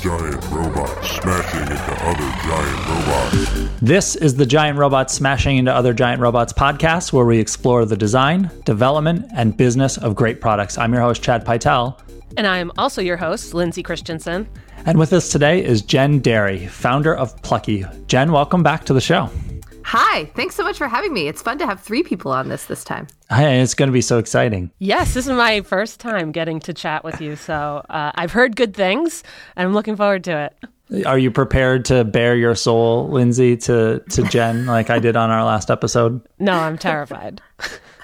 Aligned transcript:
giant 0.00 0.44
robots 0.50 1.10
smashing 1.10 1.60
into 1.60 1.92
other 2.04 2.30
giant 2.44 2.88
robots. 2.88 3.80
This 3.82 4.14
is 4.14 4.36
the 4.36 4.46
Giant 4.46 4.78
Robots 4.78 5.12
Smashing 5.12 5.56
into 5.56 5.74
Other 5.74 5.92
Giant 5.92 6.20
Robots 6.20 6.52
podcast, 6.52 7.12
where 7.12 7.24
we 7.24 7.38
explore 7.38 7.84
the 7.84 7.96
design, 7.96 8.50
development, 8.64 9.26
and 9.34 9.56
business 9.56 9.98
of 9.98 10.14
great 10.14 10.40
products. 10.40 10.78
I'm 10.78 10.92
your 10.92 11.02
host, 11.02 11.22
Chad 11.22 11.44
Pytel. 11.44 11.98
And 12.36 12.46
I 12.46 12.58
am 12.58 12.70
also 12.78 13.02
your 13.02 13.16
host, 13.16 13.54
Lindsay 13.54 13.82
Christensen. 13.82 14.48
And 14.86 14.98
with 14.98 15.12
us 15.12 15.30
today 15.30 15.64
is 15.64 15.82
Jen 15.82 16.20
Dary, 16.20 16.66
founder 16.68 17.14
of 17.14 17.40
Plucky. 17.42 17.84
Jen, 18.06 18.30
welcome 18.30 18.62
back 18.62 18.84
to 18.84 18.94
the 18.94 19.00
show. 19.00 19.30
Hi, 19.90 20.26
thanks 20.34 20.54
so 20.54 20.64
much 20.64 20.76
for 20.76 20.86
having 20.86 21.14
me. 21.14 21.28
It's 21.28 21.40
fun 21.40 21.56
to 21.56 21.66
have 21.66 21.80
three 21.80 22.02
people 22.02 22.30
on 22.30 22.50
this 22.50 22.66
this 22.66 22.84
time. 22.84 23.06
Hey, 23.30 23.62
it's 23.62 23.72
going 23.72 23.86
to 23.86 23.92
be 23.92 24.02
so 24.02 24.18
exciting. 24.18 24.70
Yes, 24.80 25.14
this 25.14 25.26
is 25.26 25.32
my 25.32 25.62
first 25.62 25.98
time 25.98 26.30
getting 26.30 26.60
to 26.60 26.74
chat 26.74 27.04
with 27.04 27.22
you. 27.22 27.36
So 27.36 27.82
uh, 27.88 28.12
I've 28.14 28.30
heard 28.30 28.54
good 28.54 28.76
things, 28.76 29.24
and 29.56 29.66
I'm 29.66 29.72
looking 29.72 29.96
forward 29.96 30.24
to 30.24 30.52
it. 30.90 31.06
Are 31.06 31.16
you 31.16 31.30
prepared 31.30 31.86
to 31.86 32.04
bare 32.04 32.36
your 32.36 32.54
soul, 32.54 33.08
Lindsay, 33.08 33.56
to, 33.56 34.02
to 34.10 34.22
Jen, 34.24 34.66
like 34.66 34.90
I 34.90 34.98
did 34.98 35.16
on 35.16 35.30
our 35.30 35.42
last 35.42 35.70
episode? 35.70 36.20
No, 36.38 36.52
I'm 36.52 36.76
terrified. 36.76 37.40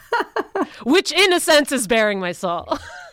Which, 0.85 1.13
in 1.13 1.35
a 1.35 1.41
sense, 1.41 1.71
is 1.71 1.87
bearing 1.87 2.19
my 2.19 2.33
soul. 2.33 2.79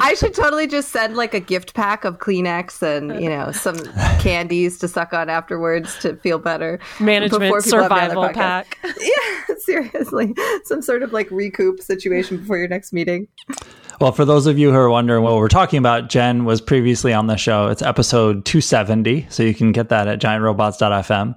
I 0.00 0.14
should 0.14 0.34
totally 0.34 0.66
just 0.66 0.90
send 0.90 1.16
like 1.16 1.34
a 1.34 1.40
gift 1.40 1.74
pack 1.74 2.04
of 2.04 2.18
Kleenex 2.18 2.82
and 2.82 3.20
you 3.22 3.28
know 3.28 3.52
some 3.52 3.76
candies 4.20 4.78
to 4.78 4.88
suck 4.88 5.12
on 5.12 5.28
afterwards 5.28 5.98
to 5.98 6.16
feel 6.16 6.38
better. 6.38 6.78
Management 7.00 7.64
survival 7.64 8.28
pack. 8.30 8.78
Yeah, 8.98 9.54
seriously, 9.58 10.34
some 10.64 10.82
sort 10.82 11.02
of 11.02 11.12
like 11.12 11.30
recoup 11.30 11.80
situation 11.80 12.38
before 12.38 12.58
your 12.58 12.68
next 12.68 12.92
meeting. 12.92 13.28
Well, 14.00 14.12
for 14.12 14.24
those 14.24 14.46
of 14.46 14.58
you 14.58 14.70
who 14.70 14.76
are 14.76 14.90
wondering 14.90 15.24
what 15.24 15.36
we're 15.36 15.48
talking 15.48 15.78
about, 15.78 16.08
Jen 16.08 16.44
was 16.44 16.60
previously 16.60 17.12
on 17.12 17.26
the 17.26 17.36
show. 17.36 17.68
It's 17.68 17.82
episode 17.82 18.44
270, 18.44 19.26
so 19.28 19.42
you 19.42 19.54
can 19.54 19.72
get 19.72 19.88
that 19.88 20.06
at 20.08 20.20
giantrobots.fm. 20.20 21.34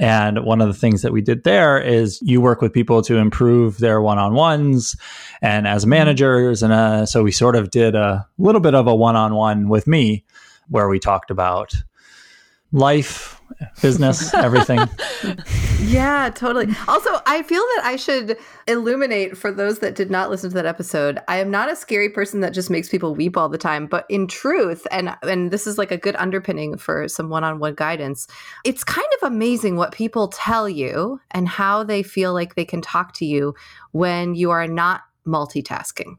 And 0.00 0.46
one 0.46 0.62
of 0.62 0.66
the 0.66 0.74
things 0.74 1.02
that 1.02 1.12
we 1.12 1.20
did 1.20 1.44
there 1.44 1.78
is 1.78 2.22
you 2.22 2.40
work 2.40 2.62
with 2.62 2.72
people 2.72 3.02
to 3.02 3.18
improve 3.18 3.76
their 3.78 4.00
one 4.00 4.16
on 4.16 4.32
ones 4.32 4.96
and 5.42 5.68
as 5.68 5.84
managers. 5.84 6.62
And 6.62 6.72
uh, 6.72 7.04
so 7.04 7.22
we 7.22 7.30
sort 7.32 7.54
of 7.54 7.70
did 7.70 7.94
a 7.94 8.26
little 8.38 8.62
bit 8.62 8.74
of 8.74 8.86
a 8.86 8.94
one 8.94 9.14
on 9.14 9.34
one 9.34 9.68
with 9.68 9.86
me 9.86 10.24
where 10.68 10.88
we 10.88 10.98
talked 10.98 11.30
about 11.30 11.74
life, 12.72 13.39
business, 13.80 14.32
everything. 14.34 14.80
yeah, 15.80 16.30
totally. 16.34 16.68
Also, 16.88 17.10
I 17.26 17.42
feel 17.42 17.62
that 17.76 17.82
I 17.84 17.96
should 17.96 18.36
illuminate 18.66 19.36
for 19.36 19.50
those 19.52 19.78
that 19.80 19.94
did 19.94 20.10
not 20.10 20.30
listen 20.30 20.50
to 20.50 20.54
that 20.54 20.66
episode. 20.66 21.18
I 21.28 21.38
am 21.38 21.50
not 21.50 21.70
a 21.70 21.76
scary 21.76 22.08
person 22.08 22.40
that 22.40 22.54
just 22.54 22.70
makes 22.70 22.88
people 22.88 23.14
weep 23.14 23.36
all 23.36 23.48
the 23.48 23.58
time, 23.58 23.86
but 23.86 24.06
in 24.08 24.26
truth, 24.26 24.86
and 24.90 25.16
and 25.22 25.50
this 25.50 25.66
is 25.66 25.78
like 25.78 25.90
a 25.90 25.96
good 25.96 26.16
underpinning 26.16 26.76
for 26.76 27.08
some 27.08 27.28
one-on-one 27.28 27.74
guidance. 27.74 28.26
It's 28.64 28.84
kind 28.84 29.08
of 29.20 29.32
amazing 29.32 29.76
what 29.76 29.92
people 29.92 30.28
tell 30.28 30.68
you 30.68 31.20
and 31.30 31.48
how 31.48 31.84
they 31.84 32.02
feel 32.02 32.32
like 32.32 32.54
they 32.54 32.64
can 32.64 32.80
talk 32.80 33.14
to 33.14 33.24
you 33.24 33.54
when 33.92 34.34
you 34.34 34.50
are 34.50 34.66
not 34.66 35.02
multitasking. 35.26 36.16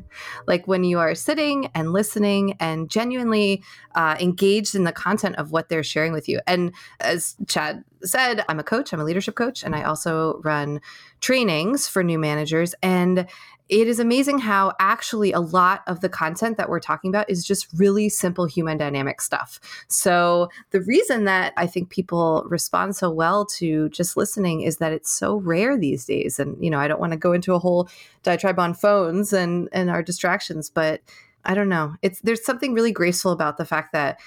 like 0.46 0.66
when 0.66 0.84
you 0.84 0.98
are 0.98 1.14
sitting 1.14 1.70
and 1.74 1.92
listening 1.92 2.56
and 2.60 2.90
genuinely 2.90 3.62
uh, 3.94 4.16
engaged 4.20 4.74
in 4.74 4.84
the 4.84 4.92
content 4.92 5.36
of 5.36 5.52
what 5.52 5.68
they're 5.68 5.82
sharing 5.82 6.12
with 6.12 6.28
you. 6.28 6.40
And 6.46 6.72
as 7.00 7.36
Chad 7.46 7.84
said, 8.04 8.44
I'm 8.48 8.58
a 8.58 8.64
coach, 8.64 8.92
I'm 8.92 9.00
a 9.00 9.04
leadership 9.04 9.34
coach, 9.34 9.62
and 9.62 9.74
I 9.74 9.82
also 9.82 10.40
run 10.44 10.80
trainings 11.20 11.88
for 11.88 12.02
new 12.02 12.18
managers. 12.18 12.74
And 12.82 13.26
it 13.68 13.88
is 13.88 13.98
amazing 13.98 14.40
how 14.40 14.74
actually 14.80 15.32
a 15.32 15.40
lot 15.40 15.82
of 15.86 16.00
the 16.00 16.08
content 16.08 16.58
that 16.58 16.68
we're 16.68 16.80
talking 16.80 17.08
about 17.08 17.30
is 17.30 17.44
just 17.44 17.68
really 17.74 18.08
simple 18.08 18.44
human 18.44 18.76
dynamic 18.76 19.20
stuff. 19.20 19.60
So, 19.88 20.50
the 20.72 20.82
reason 20.82 21.24
that 21.24 21.54
I 21.56 21.66
think 21.66 21.88
people 21.88 22.44
respond 22.48 22.96
so 22.96 23.10
well 23.10 23.46
to 23.46 23.88
just 23.88 24.16
listening 24.16 24.60
is 24.60 24.76
that 24.76 24.92
it's 24.92 25.10
so 25.10 25.36
rare 25.36 25.78
these 25.78 26.04
days. 26.04 26.38
And, 26.38 26.62
you 26.62 26.70
know, 26.70 26.78
I 26.78 26.88
don't 26.88 27.00
want 27.00 27.12
to 27.12 27.18
go 27.18 27.32
into 27.32 27.54
a 27.54 27.58
whole 27.58 27.88
diatribe 28.22 28.58
on 28.58 28.74
phones 28.74 29.32
and, 29.32 29.68
and 29.72 29.88
our 29.88 30.02
distractions, 30.02 30.68
but 30.68 31.00
I 31.44 31.54
don't 31.54 31.68
know. 31.68 31.94
It's 32.02 32.20
there's 32.20 32.44
something 32.44 32.74
really 32.74 32.92
graceful 32.92 33.32
about 33.32 33.56
the 33.56 33.64
fact 33.64 33.92
that 33.92 34.20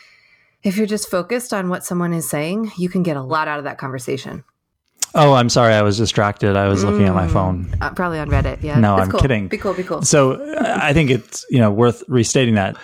if 0.65 0.77
you're 0.77 0.87
just 0.87 1.09
focused 1.09 1.53
on 1.53 1.69
what 1.69 1.85
someone 1.85 2.11
is 2.11 2.27
saying, 2.27 2.71
you 2.75 2.89
can 2.89 3.03
get 3.03 3.15
a 3.15 3.21
lot 3.21 3.47
out 3.47 3.59
of 3.59 3.65
that 3.65 3.77
conversation. 3.77 4.43
Oh, 5.13 5.33
I'm 5.33 5.47
sorry. 5.47 5.73
I 5.73 5.83
was 5.83 5.97
distracted. 5.97 6.57
I 6.57 6.67
was 6.67 6.83
mm, 6.83 6.89
looking 6.89 7.07
at 7.07 7.13
my 7.13 7.27
phone. 7.27 7.73
Uh, 7.79 7.91
probably 7.91 8.19
on 8.19 8.29
Reddit. 8.29 8.61
Yeah. 8.63 8.79
No, 8.79 8.95
I'm 8.95 9.09
cool. 9.09 9.19
kidding. 9.21 9.47
Be 9.47 9.57
cool. 9.57 9.73
Be 9.73 9.83
cool. 9.83 10.01
So 10.01 10.55
I 10.59 10.91
think 10.91 11.11
it's 11.11 11.45
you 11.49 11.59
know 11.59 11.71
worth 11.71 12.03
restating 12.09 12.55
that. 12.55 12.75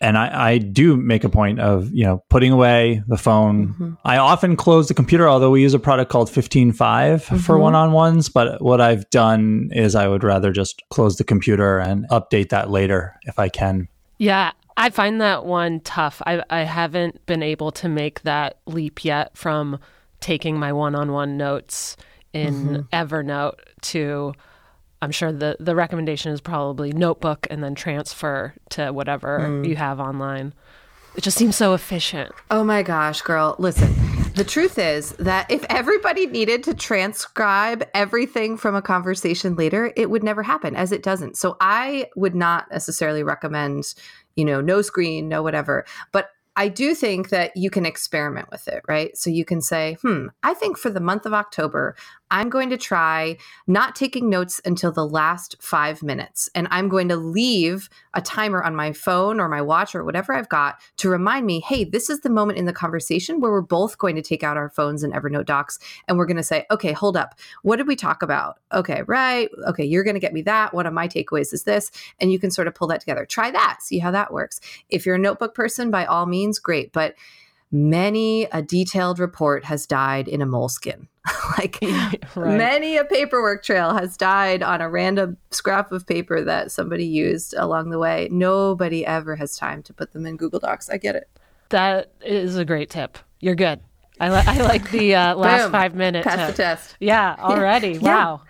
And 0.00 0.18
I, 0.18 0.50
I 0.50 0.58
do 0.58 0.96
make 0.96 1.24
a 1.24 1.28
point 1.28 1.60
of 1.60 1.92
you 1.92 2.04
know 2.04 2.24
putting 2.28 2.52
away 2.52 3.02
the 3.06 3.18
phone. 3.18 3.68
Mm-hmm. 3.68 3.92
I 4.04 4.16
often 4.16 4.56
close 4.56 4.88
the 4.88 4.94
computer, 4.94 5.28
although 5.28 5.50
we 5.50 5.62
use 5.62 5.74
a 5.74 5.78
product 5.78 6.10
called 6.10 6.28
15Five 6.28 6.74
mm-hmm. 6.74 7.36
for 7.36 7.58
one-on-ones. 7.58 8.30
But 8.30 8.62
what 8.62 8.80
I've 8.80 9.08
done 9.10 9.68
is 9.72 9.94
I 9.94 10.08
would 10.08 10.24
rather 10.24 10.52
just 10.52 10.82
close 10.88 11.16
the 11.16 11.24
computer 11.24 11.78
and 11.78 12.08
update 12.08 12.48
that 12.48 12.70
later 12.70 13.14
if 13.22 13.38
I 13.38 13.48
can. 13.48 13.88
Yeah, 14.18 14.52
I 14.76 14.90
find 14.90 15.20
that 15.20 15.46
one 15.46 15.80
tough. 15.80 16.20
I 16.26 16.42
I 16.50 16.60
haven't 16.60 17.24
been 17.26 17.42
able 17.42 17.72
to 17.72 17.88
make 17.88 18.22
that 18.22 18.58
leap 18.66 19.04
yet 19.04 19.36
from 19.36 19.78
taking 20.20 20.58
my 20.58 20.72
one-on-one 20.72 21.36
notes 21.36 21.96
in 22.32 22.54
mm-hmm. 22.54 22.80
Evernote 22.92 23.58
to 23.82 24.34
I'm 25.02 25.10
sure 25.10 25.32
the 25.32 25.56
the 25.60 25.74
recommendation 25.74 26.32
is 26.32 26.40
probably 26.40 26.92
notebook 26.92 27.46
and 27.50 27.62
then 27.62 27.74
transfer 27.74 28.54
to 28.70 28.90
whatever 28.90 29.40
mm. 29.40 29.66
you 29.66 29.76
have 29.76 30.00
online. 30.00 30.54
It 31.16 31.22
just 31.22 31.38
seems 31.38 31.56
so 31.56 31.72
efficient. 31.72 32.32
Oh 32.50 32.62
my 32.62 32.82
gosh, 32.82 33.22
girl. 33.22 33.56
Listen, 33.58 33.94
the 34.34 34.44
truth 34.44 34.78
is 34.78 35.12
that 35.12 35.50
if 35.50 35.64
everybody 35.70 36.26
needed 36.26 36.62
to 36.64 36.74
transcribe 36.74 37.88
everything 37.94 38.58
from 38.58 38.74
a 38.74 38.82
conversation 38.82 39.56
later, 39.56 39.94
it 39.96 40.10
would 40.10 40.22
never 40.22 40.42
happen, 40.42 40.76
as 40.76 40.92
it 40.92 41.02
doesn't. 41.02 41.38
So 41.38 41.56
I 41.58 42.08
would 42.16 42.34
not 42.34 42.70
necessarily 42.70 43.22
recommend, 43.22 43.94
you 44.36 44.44
know, 44.44 44.60
no 44.60 44.82
screen, 44.82 45.28
no 45.28 45.42
whatever. 45.42 45.84
But 46.12 46.30
I 46.58 46.68
do 46.68 46.94
think 46.94 47.28
that 47.28 47.54
you 47.54 47.68
can 47.68 47.84
experiment 47.84 48.50
with 48.50 48.66
it, 48.66 48.82
right? 48.88 49.16
So 49.16 49.28
you 49.28 49.44
can 49.44 49.60
say, 49.60 49.98
hmm, 50.00 50.28
I 50.42 50.54
think 50.54 50.78
for 50.78 50.88
the 50.88 51.00
month 51.00 51.26
of 51.26 51.34
October, 51.34 51.94
I'm 52.30 52.48
going 52.48 52.70
to 52.70 52.76
try 52.76 53.36
not 53.66 53.94
taking 53.94 54.28
notes 54.28 54.60
until 54.64 54.90
the 54.90 55.06
last 55.06 55.56
five 55.60 56.02
minutes. 56.02 56.50
And 56.54 56.66
I'm 56.70 56.88
going 56.88 57.08
to 57.08 57.16
leave 57.16 57.88
a 58.14 58.20
timer 58.20 58.62
on 58.62 58.74
my 58.74 58.92
phone 58.92 59.38
or 59.38 59.48
my 59.48 59.62
watch 59.62 59.94
or 59.94 60.04
whatever 60.04 60.34
I've 60.34 60.48
got 60.48 60.80
to 60.98 61.08
remind 61.08 61.46
me, 61.46 61.60
hey, 61.60 61.84
this 61.84 62.10
is 62.10 62.20
the 62.20 62.30
moment 62.30 62.58
in 62.58 62.64
the 62.64 62.72
conversation 62.72 63.40
where 63.40 63.52
we're 63.52 63.60
both 63.60 63.98
going 63.98 64.16
to 64.16 64.22
take 64.22 64.42
out 64.42 64.56
our 64.56 64.70
phones 64.70 65.02
and 65.02 65.12
Evernote 65.12 65.46
docs 65.46 65.78
and 66.08 66.18
we're 66.18 66.26
going 66.26 66.36
to 66.36 66.42
say, 66.42 66.66
okay, 66.70 66.92
hold 66.92 67.16
up. 67.16 67.38
What 67.62 67.76
did 67.76 67.86
we 67.86 67.96
talk 67.96 68.22
about? 68.22 68.58
Okay, 68.72 69.02
right. 69.06 69.48
Okay, 69.68 69.84
you're 69.84 70.04
going 70.04 70.14
to 70.14 70.20
get 70.20 70.32
me 70.32 70.42
that. 70.42 70.74
One 70.74 70.86
of 70.86 70.92
my 70.92 71.06
takeaways 71.08 71.52
is 71.52 71.64
this. 71.64 71.90
And 72.20 72.32
you 72.32 72.38
can 72.38 72.50
sort 72.50 72.66
of 72.66 72.74
pull 72.74 72.88
that 72.88 73.00
together. 73.00 73.24
Try 73.24 73.50
that, 73.50 73.82
see 73.82 73.98
how 73.98 74.10
that 74.10 74.32
works. 74.32 74.60
If 74.88 75.06
you're 75.06 75.16
a 75.16 75.20
notebook 75.20 75.54
person, 75.54 75.90
by 75.90 76.04
all 76.06 76.26
means, 76.26 76.58
great. 76.58 76.92
But 76.92 77.14
many 77.70 78.44
a 78.44 78.62
detailed 78.62 79.18
report 79.18 79.64
has 79.64 79.86
died 79.86 80.28
in 80.28 80.42
a 80.42 80.46
Moleskine. 80.46 81.08
like 81.58 81.78
right. 82.36 82.56
many 82.56 82.96
a 82.96 83.04
paperwork 83.04 83.64
trail 83.64 83.94
has 83.94 84.16
died 84.16 84.62
on 84.62 84.80
a 84.80 84.88
random 84.88 85.36
scrap 85.50 85.90
of 85.90 86.06
paper 86.06 86.42
that 86.42 86.70
somebody 86.70 87.04
used 87.04 87.54
along 87.56 87.90
the 87.90 87.98
way. 87.98 88.28
Nobody 88.30 89.04
ever 89.04 89.34
has 89.36 89.56
time 89.56 89.82
to 89.84 89.92
put 89.92 90.12
them 90.12 90.24
in 90.24 90.36
Google 90.36 90.60
Docs. 90.60 90.88
I 90.88 90.98
get 90.98 91.16
it. 91.16 91.28
That 91.70 92.12
is 92.24 92.56
a 92.56 92.64
great 92.64 92.90
tip. 92.90 93.18
You're 93.40 93.56
good. 93.56 93.80
I, 94.20 94.30
li- 94.30 94.44
I 94.46 94.62
like 94.62 94.90
the 94.92 95.14
uh, 95.14 95.34
last 95.34 95.62
Boom. 95.64 95.72
five 95.72 95.94
minutes. 95.94 96.26
Pass 96.26 96.50
the 96.50 96.56
test. 96.56 96.96
Yeah, 97.00 97.36
already. 97.40 97.92
Yeah. 97.92 98.00
Wow. 98.00 98.42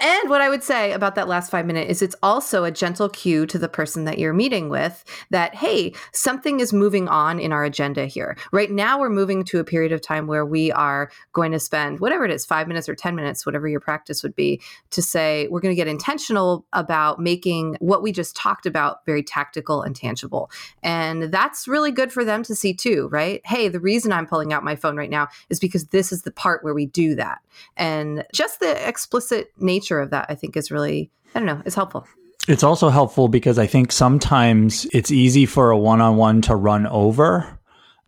And 0.00 0.30
what 0.30 0.40
I 0.40 0.48
would 0.48 0.62
say 0.62 0.92
about 0.92 1.14
that 1.16 1.28
last 1.28 1.50
five 1.50 1.66
minutes 1.66 1.90
is 1.90 2.02
it's 2.02 2.16
also 2.22 2.64
a 2.64 2.70
gentle 2.70 3.08
cue 3.08 3.46
to 3.46 3.58
the 3.58 3.68
person 3.68 4.04
that 4.04 4.18
you're 4.18 4.32
meeting 4.32 4.68
with 4.68 5.04
that, 5.30 5.54
hey, 5.54 5.92
something 6.12 6.60
is 6.60 6.72
moving 6.72 7.08
on 7.08 7.40
in 7.40 7.52
our 7.52 7.64
agenda 7.64 8.06
here. 8.06 8.36
Right 8.52 8.70
now, 8.70 9.00
we're 9.00 9.10
moving 9.10 9.42
to 9.44 9.58
a 9.58 9.64
period 9.64 9.92
of 9.92 10.00
time 10.00 10.26
where 10.26 10.46
we 10.46 10.70
are 10.72 11.10
going 11.32 11.52
to 11.52 11.58
spend 11.58 12.00
whatever 12.00 12.24
it 12.24 12.30
is, 12.30 12.46
five 12.46 12.68
minutes 12.68 12.88
or 12.88 12.94
10 12.94 13.16
minutes, 13.16 13.44
whatever 13.44 13.66
your 13.66 13.80
practice 13.80 14.22
would 14.22 14.36
be, 14.36 14.60
to 14.90 15.02
say 15.02 15.48
we're 15.48 15.60
going 15.60 15.72
to 15.72 15.76
get 15.76 15.88
intentional 15.88 16.64
about 16.72 17.20
making 17.20 17.76
what 17.80 18.02
we 18.02 18.12
just 18.12 18.36
talked 18.36 18.66
about 18.66 19.04
very 19.04 19.22
tactical 19.22 19.82
and 19.82 19.96
tangible. 19.96 20.50
And 20.82 21.24
that's 21.24 21.66
really 21.66 21.90
good 21.90 22.12
for 22.12 22.24
them 22.24 22.42
to 22.44 22.54
see 22.54 22.72
too, 22.72 23.08
right? 23.10 23.40
Hey, 23.44 23.68
the 23.68 23.80
reason 23.80 24.12
I'm 24.12 24.26
pulling 24.26 24.52
out 24.52 24.62
my 24.62 24.76
phone 24.76 24.96
right 24.96 25.10
now 25.10 25.28
is 25.50 25.58
because 25.58 25.86
this 25.86 26.12
is 26.12 26.22
the 26.22 26.30
part 26.30 26.62
where 26.62 26.74
we 26.74 26.86
do 26.86 27.14
that. 27.16 27.40
And 27.76 28.24
just 28.32 28.60
the 28.60 28.86
explicit 28.88 29.52
nature 29.58 29.87
nature 29.88 30.00
of 30.00 30.10
that, 30.10 30.26
I 30.28 30.34
think 30.34 30.56
is 30.56 30.70
really, 30.70 31.10
I 31.34 31.40
don't 31.40 31.46
know, 31.46 31.62
is 31.64 31.74
helpful. 31.74 32.06
It's 32.46 32.62
also 32.62 32.88
helpful 32.88 33.28
because 33.28 33.58
I 33.58 33.66
think 33.66 33.92
sometimes 33.92 34.86
it's 34.92 35.10
easy 35.10 35.46
for 35.46 35.70
a 35.70 35.78
one 35.78 36.00
on 36.00 36.16
one 36.16 36.40
to 36.42 36.56
run 36.56 36.86
over, 36.86 37.58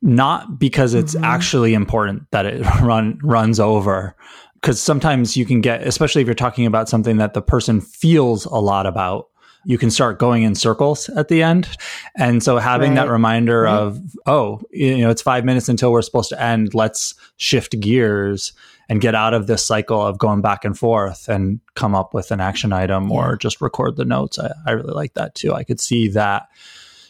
not 0.02 0.58
because 0.58 0.94
it's 0.94 1.14
mm-hmm. 1.14 1.24
actually 1.24 1.74
important 1.74 2.22
that 2.30 2.46
it 2.46 2.64
run 2.80 3.18
runs 3.22 3.60
over. 3.60 4.16
Because 4.54 4.80
sometimes 4.80 5.36
you 5.36 5.46
can 5.46 5.62
get, 5.62 5.86
especially 5.86 6.20
if 6.20 6.28
you're 6.28 6.34
talking 6.34 6.66
about 6.66 6.88
something 6.88 7.16
that 7.16 7.32
the 7.32 7.40
person 7.40 7.80
feels 7.80 8.44
a 8.44 8.56
lot 8.56 8.86
about, 8.86 9.28
you 9.64 9.78
can 9.78 9.90
start 9.90 10.18
going 10.18 10.42
in 10.42 10.54
circles 10.54 11.08
at 11.10 11.28
the 11.28 11.42
end. 11.42 11.68
And 12.16 12.42
so 12.42 12.58
having 12.58 12.94
right. 12.94 13.06
that 13.06 13.10
reminder 13.10 13.62
right. 13.62 13.74
of, 13.74 14.00
oh, 14.26 14.60
you 14.70 14.98
know, 14.98 15.10
it's 15.10 15.22
five 15.22 15.46
minutes 15.46 15.68
until 15.70 15.92
we're 15.92 16.02
supposed 16.02 16.28
to 16.30 16.42
end. 16.42 16.74
Let's 16.74 17.14
shift 17.36 17.78
gears 17.80 18.52
and 18.90 19.00
get 19.00 19.14
out 19.14 19.32
of 19.32 19.46
this 19.46 19.64
cycle 19.64 20.04
of 20.04 20.18
going 20.18 20.42
back 20.42 20.64
and 20.64 20.76
forth 20.76 21.28
and 21.28 21.60
come 21.76 21.94
up 21.94 22.12
with 22.12 22.32
an 22.32 22.40
action 22.40 22.72
item 22.72 23.08
yeah. 23.08 23.16
or 23.16 23.36
just 23.36 23.60
record 23.60 23.96
the 23.96 24.04
notes. 24.04 24.36
I, 24.36 24.50
I 24.66 24.72
really 24.72 24.92
like 24.92 25.14
that 25.14 25.36
too. 25.36 25.54
I 25.54 25.62
could 25.62 25.78
see 25.78 26.08
that 26.08 26.48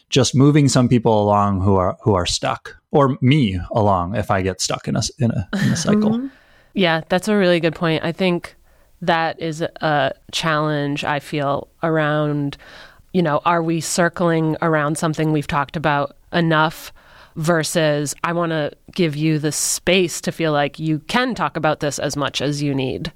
just 0.07 0.35
moving 0.35 0.69
some 0.69 0.87
people 0.87 1.23
along 1.23 1.61
who 1.61 1.75
are 1.75 1.97
who 2.03 2.13
are 2.13 2.27
stuck 2.27 2.77
or 2.91 3.17
me 3.19 3.59
along 3.71 4.15
if 4.15 4.29
I 4.29 4.43
get 4.43 4.61
stuck 4.61 4.87
in 4.87 4.95
a 4.95 5.01
in 5.17 5.31
a, 5.31 5.49
in 5.53 5.71
a 5.71 5.75
cycle. 5.75 6.11
Mm-hmm. 6.11 6.27
Yeah, 6.75 7.01
that's 7.09 7.27
a 7.27 7.35
really 7.35 7.59
good 7.59 7.75
point. 7.75 8.03
I 8.03 8.11
think 8.11 8.55
that 9.01 9.41
is 9.41 9.61
a 9.61 10.13
challenge 10.31 11.03
I 11.03 11.19
feel 11.19 11.67
around 11.81 12.57
you 13.13 13.21
know, 13.21 13.41
are 13.43 13.61
we 13.61 13.81
circling 13.81 14.55
around 14.61 14.97
something 14.97 15.33
we've 15.33 15.47
talked 15.47 15.75
about 15.75 16.15
enough 16.31 16.93
versus 17.35 18.13
I 18.23 18.33
want 18.33 18.51
to 18.51 18.71
give 18.93 19.15
you 19.15 19.39
the 19.39 19.51
space 19.51 20.21
to 20.21 20.31
feel 20.31 20.51
like 20.51 20.79
you 20.79 20.99
can 20.99 21.35
talk 21.35 21.57
about 21.57 21.79
this 21.79 21.99
as 21.99 22.15
much 22.15 22.41
as 22.41 22.61
you 22.61 22.73
need. 22.73 23.11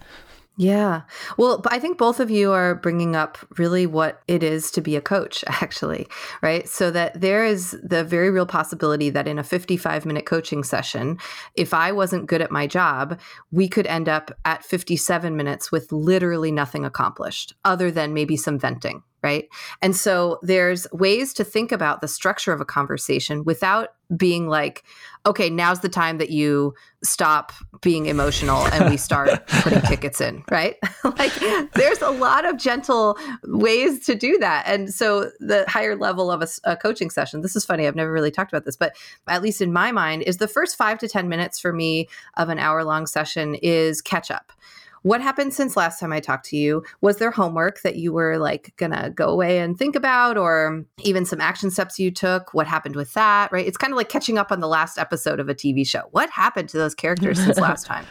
Yeah. 0.57 1.01
Well, 1.37 1.61
I 1.67 1.79
think 1.79 1.97
both 1.97 2.21
of 2.21 2.31
you 2.31 2.53
are 2.53 2.75
bringing 2.75 3.15
up 3.15 3.37
really 3.57 3.85
what 3.85 4.21
it 4.27 4.41
is 4.41 4.71
to 4.71 4.81
be 4.81 4.95
a 4.95 5.01
coach, 5.01 5.43
actually, 5.47 6.07
right? 6.41 6.67
So 6.67 6.91
that 6.91 7.19
there 7.19 7.43
is 7.43 7.77
the 7.83 8.03
very 8.03 8.29
real 8.29 8.45
possibility 8.45 9.09
that 9.09 9.27
in 9.27 9.37
a 9.37 9.43
55 9.43 10.05
minute 10.05 10.25
coaching 10.25 10.63
session, 10.63 11.17
if 11.55 11.73
I 11.73 11.91
wasn't 11.91 12.27
good 12.27 12.41
at 12.41 12.51
my 12.51 12.67
job, 12.67 13.19
we 13.51 13.67
could 13.67 13.87
end 13.87 14.07
up 14.07 14.31
at 14.45 14.63
57 14.63 15.35
minutes 15.35 15.71
with 15.71 15.91
literally 15.91 16.51
nothing 16.51 16.85
accomplished 16.85 17.53
other 17.65 17.91
than 17.91 18.13
maybe 18.13 18.37
some 18.37 18.57
venting, 18.57 19.03
right? 19.25 19.49
And 19.81 19.95
so 19.95 20.37
there's 20.43 20.85
ways 20.91 21.33
to 21.33 21.43
think 21.43 21.71
about 21.71 21.99
the 21.99 22.07
structure 22.07 22.53
of 22.53 22.61
a 22.61 22.65
conversation 22.65 23.43
without 23.43 23.95
being 24.15 24.47
like, 24.47 24.83
okay, 25.25 25.49
now's 25.49 25.79
the 25.79 25.89
time 25.89 26.19
that 26.19 26.29
you 26.29 26.75
stop 27.03 27.51
being 27.81 28.05
emotional 28.05 28.67
and 28.67 28.87
we 28.87 28.97
start 28.97 29.47
putting 29.63 29.81
tickets 29.81 30.21
in, 30.21 30.43
right? 30.51 30.75
like 31.03 31.33
there's 31.73 32.03
a 32.03 32.11
lot 32.11 32.45
of 32.45 32.59
gentle 32.59 33.17
ways 33.45 34.05
to 34.05 34.13
do 34.13 34.37
that. 34.37 34.63
And 34.67 34.93
so 34.93 35.31
the 35.39 35.65
higher 35.67 35.95
level 35.95 36.29
of 36.29 36.43
a, 36.43 36.47
a, 36.73 36.77
coaching 36.77 37.09
session, 37.09 37.41
this 37.41 37.55
is 37.55 37.65
funny, 37.65 37.87
I've 37.87 37.95
never 37.95 38.11
really 38.11 38.29
talked 38.29 38.53
about 38.53 38.63
this, 38.63 38.75
but 38.75 38.95
at 39.27 39.41
least 39.41 39.59
in 39.59 39.73
my 39.73 39.91
mind, 39.91 40.21
is 40.21 40.37
the 40.37 40.47
first 40.47 40.75
five 40.75 40.99
to 40.99 41.07
10 41.07 41.27
minutes 41.27 41.59
for 41.59 41.73
me 41.73 42.09
of 42.37 42.49
an 42.49 42.59
hour 42.59 42.83
long 42.83 43.07
session 43.07 43.55
is 43.55 44.03
catch 44.03 44.29
up 44.29 44.51
what 45.05 45.21
happened 45.21 45.53
since 45.53 45.77
last 45.77 45.99
time 45.99 46.11
I 46.11 46.19
talked 46.19 46.47
to 46.47 46.57
you? 46.57 46.83
Was 47.01 47.17
there 47.17 47.29
homework 47.29 47.83
that 47.83 47.95
you 47.95 48.11
were 48.11 48.39
like 48.39 48.73
gonna 48.77 49.11
go 49.11 49.29
away 49.29 49.59
and 49.59 49.77
think 49.77 49.95
about, 49.95 50.35
or 50.35 50.83
even 51.03 51.27
some 51.27 51.39
action 51.39 51.69
steps 51.69 51.99
you 51.99 52.09
took? 52.09 52.55
What 52.55 52.65
happened 52.65 52.95
with 52.95 53.13
that? 53.13 53.51
Right? 53.51 53.67
It's 53.67 53.77
kind 53.77 53.93
of 53.93 53.97
like 53.97 54.09
catching 54.09 54.39
up 54.39 54.51
on 54.51 54.61
the 54.61 54.67
last 54.67 54.97
episode 54.97 55.39
of 55.39 55.47
a 55.47 55.53
TV 55.53 55.85
show. 55.85 56.07
What 56.09 56.31
happened 56.31 56.69
to 56.69 56.79
those 56.79 56.95
characters 56.95 57.37
since 57.37 57.59
last 57.59 57.85
time? 57.85 58.07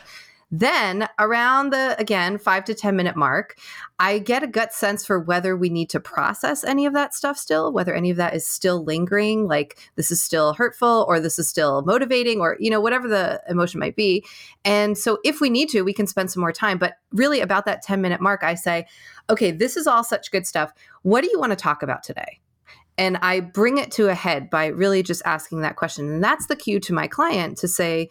Then, 0.56 1.08
around 1.18 1.70
the 1.70 1.96
again 1.98 2.38
five 2.38 2.64
to 2.66 2.74
10 2.74 2.94
minute 2.94 3.16
mark, 3.16 3.58
I 3.98 4.20
get 4.20 4.44
a 4.44 4.46
gut 4.46 4.72
sense 4.72 5.04
for 5.04 5.18
whether 5.18 5.56
we 5.56 5.68
need 5.68 5.90
to 5.90 5.98
process 5.98 6.62
any 6.62 6.86
of 6.86 6.92
that 6.92 7.12
stuff 7.12 7.36
still, 7.36 7.72
whether 7.72 7.92
any 7.92 8.10
of 8.10 8.18
that 8.18 8.36
is 8.36 8.46
still 8.46 8.84
lingering, 8.84 9.48
like 9.48 9.76
this 9.96 10.12
is 10.12 10.22
still 10.22 10.54
hurtful 10.54 11.06
or 11.08 11.18
this 11.18 11.40
is 11.40 11.48
still 11.48 11.82
motivating 11.82 12.40
or, 12.40 12.56
you 12.60 12.70
know, 12.70 12.80
whatever 12.80 13.08
the 13.08 13.42
emotion 13.48 13.80
might 13.80 13.96
be. 13.96 14.24
And 14.64 14.96
so, 14.96 15.18
if 15.24 15.40
we 15.40 15.50
need 15.50 15.70
to, 15.70 15.82
we 15.82 15.92
can 15.92 16.06
spend 16.06 16.30
some 16.30 16.40
more 16.40 16.52
time. 16.52 16.78
But 16.78 16.98
really, 17.10 17.40
about 17.40 17.64
that 17.66 17.82
10 17.82 18.00
minute 18.00 18.20
mark, 18.20 18.44
I 18.44 18.54
say, 18.54 18.86
okay, 19.30 19.50
this 19.50 19.76
is 19.76 19.88
all 19.88 20.04
such 20.04 20.30
good 20.30 20.46
stuff. 20.46 20.72
What 21.02 21.24
do 21.24 21.30
you 21.32 21.40
want 21.40 21.50
to 21.50 21.56
talk 21.56 21.82
about 21.82 22.04
today? 22.04 22.38
And 22.96 23.16
I 23.22 23.40
bring 23.40 23.78
it 23.78 23.90
to 23.92 24.08
a 24.08 24.14
head 24.14 24.50
by 24.50 24.66
really 24.66 25.02
just 25.02 25.22
asking 25.24 25.62
that 25.62 25.74
question. 25.74 26.08
And 26.08 26.22
that's 26.22 26.46
the 26.46 26.54
cue 26.54 26.78
to 26.78 26.92
my 26.92 27.08
client 27.08 27.58
to 27.58 27.66
say, 27.66 28.08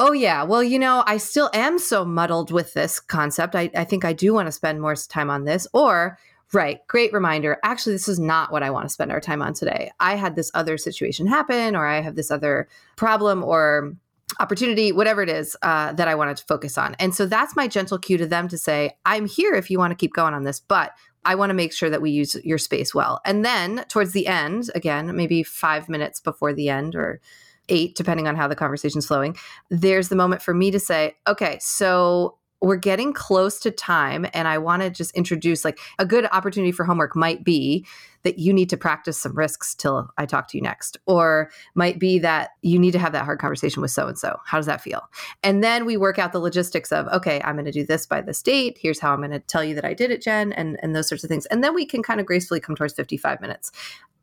Oh, 0.00 0.12
yeah. 0.12 0.44
Well, 0.44 0.62
you 0.62 0.78
know, 0.78 1.02
I 1.06 1.16
still 1.16 1.50
am 1.52 1.78
so 1.80 2.04
muddled 2.04 2.52
with 2.52 2.72
this 2.72 3.00
concept. 3.00 3.56
I, 3.56 3.68
I 3.76 3.82
think 3.82 4.04
I 4.04 4.12
do 4.12 4.32
want 4.32 4.46
to 4.46 4.52
spend 4.52 4.80
more 4.80 4.94
time 4.94 5.28
on 5.28 5.44
this. 5.44 5.66
Or, 5.72 6.16
right, 6.52 6.86
great 6.86 7.12
reminder. 7.12 7.58
Actually, 7.64 7.94
this 7.94 8.08
is 8.08 8.20
not 8.20 8.52
what 8.52 8.62
I 8.62 8.70
want 8.70 8.84
to 8.84 8.92
spend 8.92 9.10
our 9.10 9.20
time 9.20 9.42
on 9.42 9.54
today. 9.54 9.90
I 9.98 10.14
had 10.14 10.36
this 10.36 10.52
other 10.54 10.78
situation 10.78 11.26
happen, 11.26 11.74
or 11.74 11.84
I 11.84 12.00
have 12.00 12.14
this 12.14 12.30
other 12.30 12.68
problem 12.94 13.42
or 13.42 13.92
opportunity, 14.38 14.92
whatever 14.92 15.22
it 15.22 15.28
is 15.28 15.56
uh, 15.62 15.92
that 15.94 16.06
I 16.06 16.14
wanted 16.14 16.36
to 16.36 16.44
focus 16.44 16.78
on. 16.78 16.94
And 17.00 17.12
so 17.12 17.26
that's 17.26 17.56
my 17.56 17.66
gentle 17.66 17.98
cue 17.98 18.18
to 18.18 18.26
them 18.26 18.46
to 18.48 18.58
say, 18.58 18.96
I'm 19.04 19.26
here 19.26 19.54
if 19.54 19.68
you 19.68 19.78
want 19.78 19.90
to 19.90 19.96
keep 19.96 20.12
going 20.12 20.32
on 20.32 20.44
this, 20.44 20.60
but 20.60 20.92
I 21.24 21.34
want 21.34 21.50
to 21.50 21.54
make 21.54 21.72
sure 21.72 21.90
that 21.90 22.02
we 22.02 22.12
use 22.12 22.36
your 22.44 22.58
space 22.58 22.94
well. 22.94 23.20
And 23.24 23.44
then 23.44 23.84
towards 23.88 24.12
the 24.12 24.28
end, 24.28 24.70
again, 24.76 25.16
maybe 25.16 25.42
five 25.42 25.88
minutes 25.88 26.20
before 26.20 26.52
the 26.52 26.68
end 26.68 26.94
or 26.94 27.20
eight, 27.68 27.94
depending 27.96 28.26
on 28.26 28.36
how 28.36 28.48
the 28.48 28.56
conversation's 28.56 29.06
flowing, 29.06 29.36
there's 29.70 30.08
the 30.08 30.16
moment 30.16 30.42
for 30.42 30.54
me 30.54 30.70
to 30.70 30.80
say, 30.80 31.14
okay, 31.26 31.58
so 31.60 32.38
we're 32.60 32.76
getting 32.76 33.12
close 33.12 33.60
to 33.60 33.70
time 33.70 34.26
and 34.34 34.48
i 34.48 34.58
want 34.58 34.82
to 34.82 34.90
just 34.90 35.12
introduce 35.12 35.64
like 35.64 35.78
a 35.98 36.06
good 36.06 36.26
opportunity 36.32 36.72
for 36.72 36.84
homework 36.84 37.14
might 37.14 37.44
be 37.44 37.86
that 38.24 38.38
you 38.38 38.52
need 38.52 38.68
to 38.68 38.76
practice 38.76 39.20
some 39.20 39.36
risks 39.36 39.74
till 39.74 40.10
i 40.18 40.26
talk 40.26 40.48
to 40.48 40.56
you 40.56 40.62
next 40.62 40.96
or 41.06 41.50
might 41.74 41.98
be 41.98 42.18
that 42.18 42.50
you 42.62 42.78
need 42.78 42.90
to 42.90 42.98
have 42.98 43.12
that 43.12 43.24
hard 43.24 43.38
conversation 43.38 43.80
with 43.80 43.90
so 43.90 44.08
and 44.08 44.18
so 44.18 44.36
how 44.44 44.58
does 44.58 44.66
that 44.66 44.80
feel? 44.80 45.08
And 45.42 45.62
then 45.62 45.86
we 45.86 45.96
work 45.96 46.18
out 46.18 46.32
the 46.32 46.40
logistics 46.40 46.90
of 46.90 47.06
okay 47.08 47.40
i'm 47.44 47.54
going 47.54 47.64
to 47.64 47.72
do 47.72 47.86
this 47.86 48.06
by 48.06 48.20
this 48.20 48.42
date. 48.42 48.78
Here's 48.80 48.98
how 48.98 49.12
i'm 49.12 49.20
going 49.20 49.30
to 49.30 49.38
tell 49.38 49.62
you 49.62 49.74
that 49.76 49.84
i 49.84 49.94
did 49.94 50.10
it 50.10 50.22
jen 50.22 50.52
and 50.52 50.78
and 50.82 50.96
those 50.96 51.08
sorts 51.08 51.22
of 51.22 51.30
things. 51.30 51.46
And 51.46 51.62
then 51.62 51.74
we 51.74 51.86
can 51.86 52.02
kind 52.02 52.20
of 52.20 52.26
gracefully 52.26 52.60
come 52.60 52.74
towards 52.74 52.94
55 52.94 53.40
minutes 53.40 53.70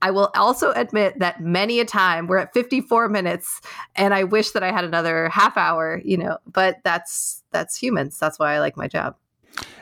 I 0.05 0.11
will 0.11 0.29
also 0.35 0.71
admit 0.73 1.17
that 1.17 1.41
many 1.41 1.79
a 1.79 1.85
time 1.85 2.27
we're 2.27 2.37
at 2.37 2.53
54 2.53 3.09
minutes 3.09 3.59
and 3.95 4.13
I 4.13 4.23
wish 4.23 4.51
that 4.51 4.61
I 4.61 4.71
had 4.71 4.85
another 4.85 5.29
half 5.29 5.57
hour, 5.57 5.99
you 6.05 6.15
know, 6.15 6.37
but 6.45 6.77
that's 6.83 7.41
that's 7.49 7.75
humans. 7.75 8.19
That's 8.19 8.37
why 8.37 8.53
I 8.53 8.59
like 8.59 8.77
my 8.77 8.87
job. 8.87 9.15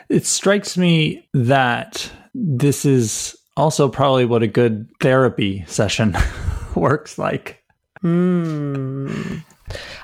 It 0.08 0.26
strikes 0.26 0.78
me 0.78 1.28
that 1.34 2.10
this 2.34 2.86
is 2.86 3.36
also 3.58 3.90
probably 3.90 4.24
what 4.24 4.44
a 4.44 4.48
good 4.48 4.88
therapy 5.02 5.66
session 5.68 6.16
works 6.76 7.18
like. 7.18 7.62
Hmm. 8.00 9.40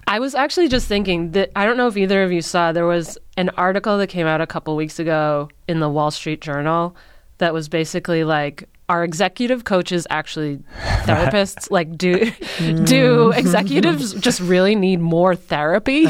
I 0.05 0.19
was 0.19 0.35
actually 0.35 0.67
just 0.67 0.89
thinking 0.89 1.31
that 1.31 1.49
I 1.55 1.65
don't 1.65 1.77
know 1.77 1.87
if 1.87 1.95
either 1.95 2.23
of 2.23 2.33
you 2.33 2.41
saw 2.41 2.73
there 2.73 2.85
was 2.85 3.17
an 3.37 3.51
article 3.51 3.97
that 3.99 4.07
came 4.07 4.27
out 4.27 4.41
a 4.41 4.47
couple 4.47 4.75
weeks 4.75 4.99
ago 4.99 5.47
in 5.69 5.79
the 5.79 5.87
Wall 5.87 6.11
Street 6.11 6.41
Journal 6.41 6.93
that 7.37 7.53
was 7.53 7.69
basically 7.69 8.25
like 8.25 8.67
are 8.89 9.03
executive 9.03 9.63
coaches 9.63 10.05
actually 10.09 10.57
therapists? 11.03 11.71
like, 11.71 11.97
do 11.97 12.19
do 12.57 13.29
mm-hmm. 13.29 13.39
executives 13.39 14.13
just 14.15 14.41
really 14.41 14.75
need 14.75 14.99
more 14.99 15.35
therapy? 15.35 16.07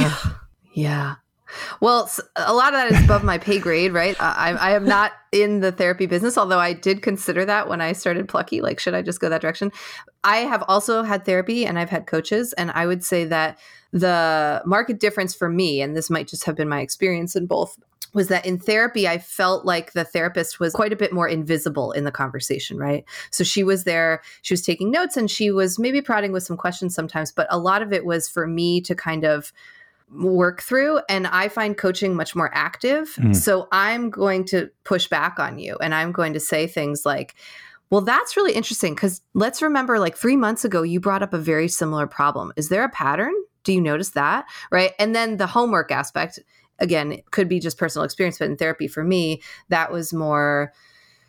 yeah. 0.73 1.15
Well, 1.81 2.09
a 2.35 2.53
lot 2.53 2.73
of 2.73 2.79
that 2.79 2.91
is 2.91 3.03
above 3.03 3.23
my 3.23 3.37
pay 3.37 3.59
grade, 3.59 3.91
right? 3.91 4.15
I, 4.19 4.51
I 4.51 4.71
am 4.71 4.85
not 4.85 5.13
in 5.31 5.61
the 5.61 5.71
therapy 5.71 6.05
business, 6.05 6.37
although 6.37 6.59
I 6.59 6.73
did 6.73 7.01
consider 7.01 7.45
that 7.45 7.67
when 7.67 7.81
I 7.81 7.93
started 7.93 8.27
Plucky. 8.27 8.61
Like, 8.61 8.79
should 8.79 8.93
I 8.93 9.01
just 9.01 9.19
go 9.19 9.29
that 9.29 9.41
direction? 9.41 9.71
I 10.23 10.37
have 10.37 10.63
also 10.67 11.03
had 11.03 11.25
therapy 11.25 11.65
and 11.65 11.79
I've 11.79 11.89
had 11.89 12.05
coaches, 12.05 12.53
and 12.53 12.71
I 12.71 12.85
would 12.85 13.03
say 13.03 13.25
that 13.25 13.57
the 13.91 14.61
market 14.65 14.99
difference 14.99 15.33
for 15.33 15.49
me, 15.49 15.81
and 15.81 15.95
this 15.95 16.09
might 16.09 16.27
just 16.27 16.43
have 16.45 16.55
been 16.55 16.69
my 16.69 16.81
experience 16.81 17.35
in 17.35 17.47
both 17.47 17.79
was 18.13 18.27
that 18.29 18.45
in 18.45 18.57
therapy, 18.57 19.07
I 19.07 19.17
felt 19.17 19.65
like 19.65 19.93
the 19.93 20.03
therapist 20.03 20.59
was 20.59 20.73
quite 20.73 20.93
a 20.93 20.95
bit 20.95 21.13
more 21.13 21.27
invisible 21.27 21.91
in 21.91 22.03
the 22.03 22.11
conversation, 22.11 22.77
right? 22.77 23.05
So 23.31 23.43
she 23.43 23.63
was 23.63 23.83
there, 23.83 24.21
she 24.41 24.53
was 24.53 24.61
taking 24.61 24.91
notes 24.91 25.17
and 25.17 25.29
she 25.29 25.51
was 25.51 25.77
maybe 25.77 26.01
prodding 26.01 26.31
with 26.31 26.43
some 26.43 26.57
questions 26.57 26.95
sometimes, 26.95 27.31
but 27.31 27.47
a 27.49 27.59
lot 27.59 27.81
of 27.81 27.93
it 27.93 28.05
was 28.05 28.27
for 28.27 28.47
me 28.47 28.81
to 28.81 28.95
kind 28.95 29.25
of 29.25 29.53
work 30.11 30.61
through. 30.61 31.01
And 31.07 31.27
I 31.27 31.49
find 31.49 31.77
coaching 31.77 32.15
much 32.15 32.35
more 32.35 32.49
active. 32.53 33.13
Mm. 33.17 33.35
So 33.35 33.67
I'm 33.71 34.09
going 34.09 34.45
to 34.45 34.69
push 34.83 35.07
back 35.07 35.39
on 35.39 35.59
you 35.59 35.77
and 35.81 35.93
I'm 35.93 36.11
going 36.11 36.33
to 36.33 36.39
say 36.39 36.65
things 36.65 37.05
like, 37.05 37.35
well, 37.91 38.01
that's 38.01 38.37
really 38.37 38.53
interesting 38.53 38.93
because 38.93 39.21
let's 39.33 39.61
remember 39.61 39.99
like 39.99 40.15
three 40.15 40.35
months 40.35 40.63
ago, 40.63 40.83
you 40.83 40.99
brought 40.99 41.23
up 41.23 41.33
a 41.33 41.39
very 41.39 41.67
similar 41.67 42.07
problem. 42.07 42.53
Is 42.55 42.69
there 42.69 42.83
a 42.83 42.89
pattern? 42.89 43.33
Do 43.63 43.73
you 43.73 43.81
notice 43.81 44.11
that? 44.11 44.45
Right. 44.71 44.93
And 44.99 45.15
then 45.15 45.37
the 45.37 45.47
homework 45.47 45.91
aspect 45.91 46.39
again, 46.79 47.11
it 47.11 47.31
could 47.31 47.49
be 47.49 47.59
just 47.59 47.77
personal 47.77 48.05
experience, 48.05 48.39
but 48.39 48.49
in 48.49 48.57
therapy 48.57 48.87
for 48.87 49.03
me, 49.03 49.41
that 49.69 49.91
was 49.91 50.13
more 50.13 50.73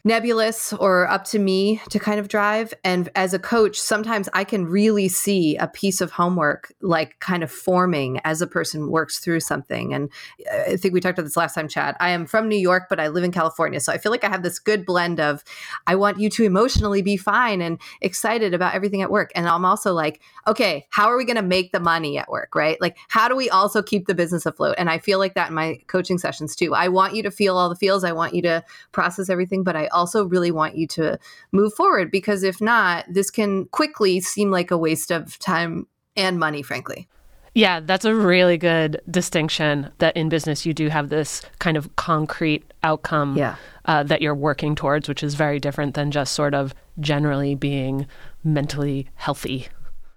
nebulous 0.02 0.72
or 0.72 1.08
up 1.08 1.24
to 1.24 1.38
me 1.38 1.80
to 1.90 1.98
kind 1.98 2.18
of 2.18 2.28
drive. 2.28 2.72
And 2.84 3.10
as 3.14 3.34
a 3.34 3.38
coach, 3.38 3.78
sometimes 3.78 4.28
I 4.32 4.44
can 4.44 4.64
really 4.66 5.08
see 5.08 5.56
a 5.56 5.68
piece 5.68 6.00
of 6.00 6.10
homework 6.10 6.72
like 6.80 7.18
kind 7.20 7.42
of 7.42 7.50
forming 7.50 8.18
as 8.24 8.40
a 8.40 8.46
person 8.46 8.90
works 8.90 9.18
through 9.18 9.40
something. 9.40 9.92
And 9.92 10.10
uh, 10.50 10.72
I 10.72 10.76
think 10.76 10.94
we 10.94 11.00
talked 11.00 11.18
about 11.18 11.26
this 11.26 11.36
last 11.36 11.54
time, 11.54 11.68
Chad. 11.68 11.96
I 12.00 12.10
am 12.10 12.24
from 12.24 12.48
New 12.48 12.56
York, 12.56 12.84
but 12.88 12.98
I 12.98 13.08
live 13.08 13.24
in 13.24 13.32
California. 13.32 13.78
So 13.80 13.92
I 13.92 13.98
feel 13.98 14.10
like 14.10 14.24
I 14.24 14.30
have 14.30 14.42
this 14.42 14.58
good 14.58 14.86
blend 14.86 15.20
of 15.20 15.44
I 15.86 15.96
want 15.96 16.18
you 16.18 16.30
to 16.30 16.44
emotionally 16.44 17.02
be 17.02 17.18
fine 17.18 17.60
and 17.60 17.78
excited 18.00 18.54
about 18.54 18.74
everything 18.74 19.02
at 19.02 19.10
work. 19.10 19.30
And 19.34 19.46
I'm 19.46 19.66
also 19.66 19.92
like, 19.92 20.20
okay, 20.46 20.86
how 20.90 21.08
are 21.08 21.16
we 21.16 21.26
going 21.26 21.36
to 21.36 21.42
make 21.42 21.72
the 21.72 21.80
money 21.80 22.16
at 22.16 22.30
work, 22.30 22.54
right? 22.54 22.80
Like, 22.80 22.96
how 23.08 23.28
do 23.28 23.36
we 23.36 23.50
also 23.50 23.82
keep 23.82 24.06
the 24.06 24.14
business 24.14 24.46
afloat? 24.46 24.76
And 24.78 24.88
I 24.88 24.98
feel 24.98 25.18
like 25.18 25.34
that 25.34 25.50
in 25.50 25.54
my 25.54 25.78
coaching 25.88 26.16
sessions 26.16 26.56
too. 26.56 26.74
I 26.74 26.88
want 26.88 27.14
you 27.14 27.22
to 27.22 27.30
feel 27.30 27.58
all 27.58 27.68
the 27.68 27.76
feels, 27.76 28.02
I 28.02 28.12
want 28.12 28.34
you 28.34 28.40
to 28.42 28.64
process 28.92 29.28
everything, 29.28 29.62
but 29.62 29.76
I 29.76 29.89
also 29.92 30.24
really 30.24 30.50
want 30.50 30.76
you 30.76 30.86
to 30.88 31.18
move 31.52 31.74
forward 31.74 32.10
because 32.10 32.42
if 32.42 32.60
not, 32.60 33.04
this 33.08 33.30
can 33.30 33.66
quickly 33.66 34.20
seem 34.20 34.50
like 34.50 34.70
a 34.70 34.78
waste 34.78 35.10
of 35.10 35.38
time 35.38 35.86
and 36.16 36.38
money, 36.38 36.62
frankly. 36.62 37.08
Yeah, 37.54 37.80
that's 37.80 38.04
a 38.04 38.14
really 38.14 38.56
good 38.56 39.00
distinction 39.10 39.90
that 39.98 40.16
in 40.16 40.28
business 40.28 40.64
you 40.64 40.72
do 40.72 40.88
have 40.88 41.08
this 41.08 41.42
kind 41.58 41.76
of 41.76 41.94
concrete 41.96 42.72
outcome 42.84 43.36
Yeah. 43.36 43.56
uh, 43.86 44.04
that 44.04 44.22
you're 44.22 44.36
working 44.36 44.76
towards, 44.76 45.08
which 45.08 45.22
is 45.24 45.34
very 45.34 45.58
different 45.58 45.94
than 45.94 46.12
just 46.12 46.34
sort 46.34 46.54
of 46.54 46.74
generally 47.00 47.56
being 47.56 48.06
mentally 48.44 49.08
healthy. 49.16 49.66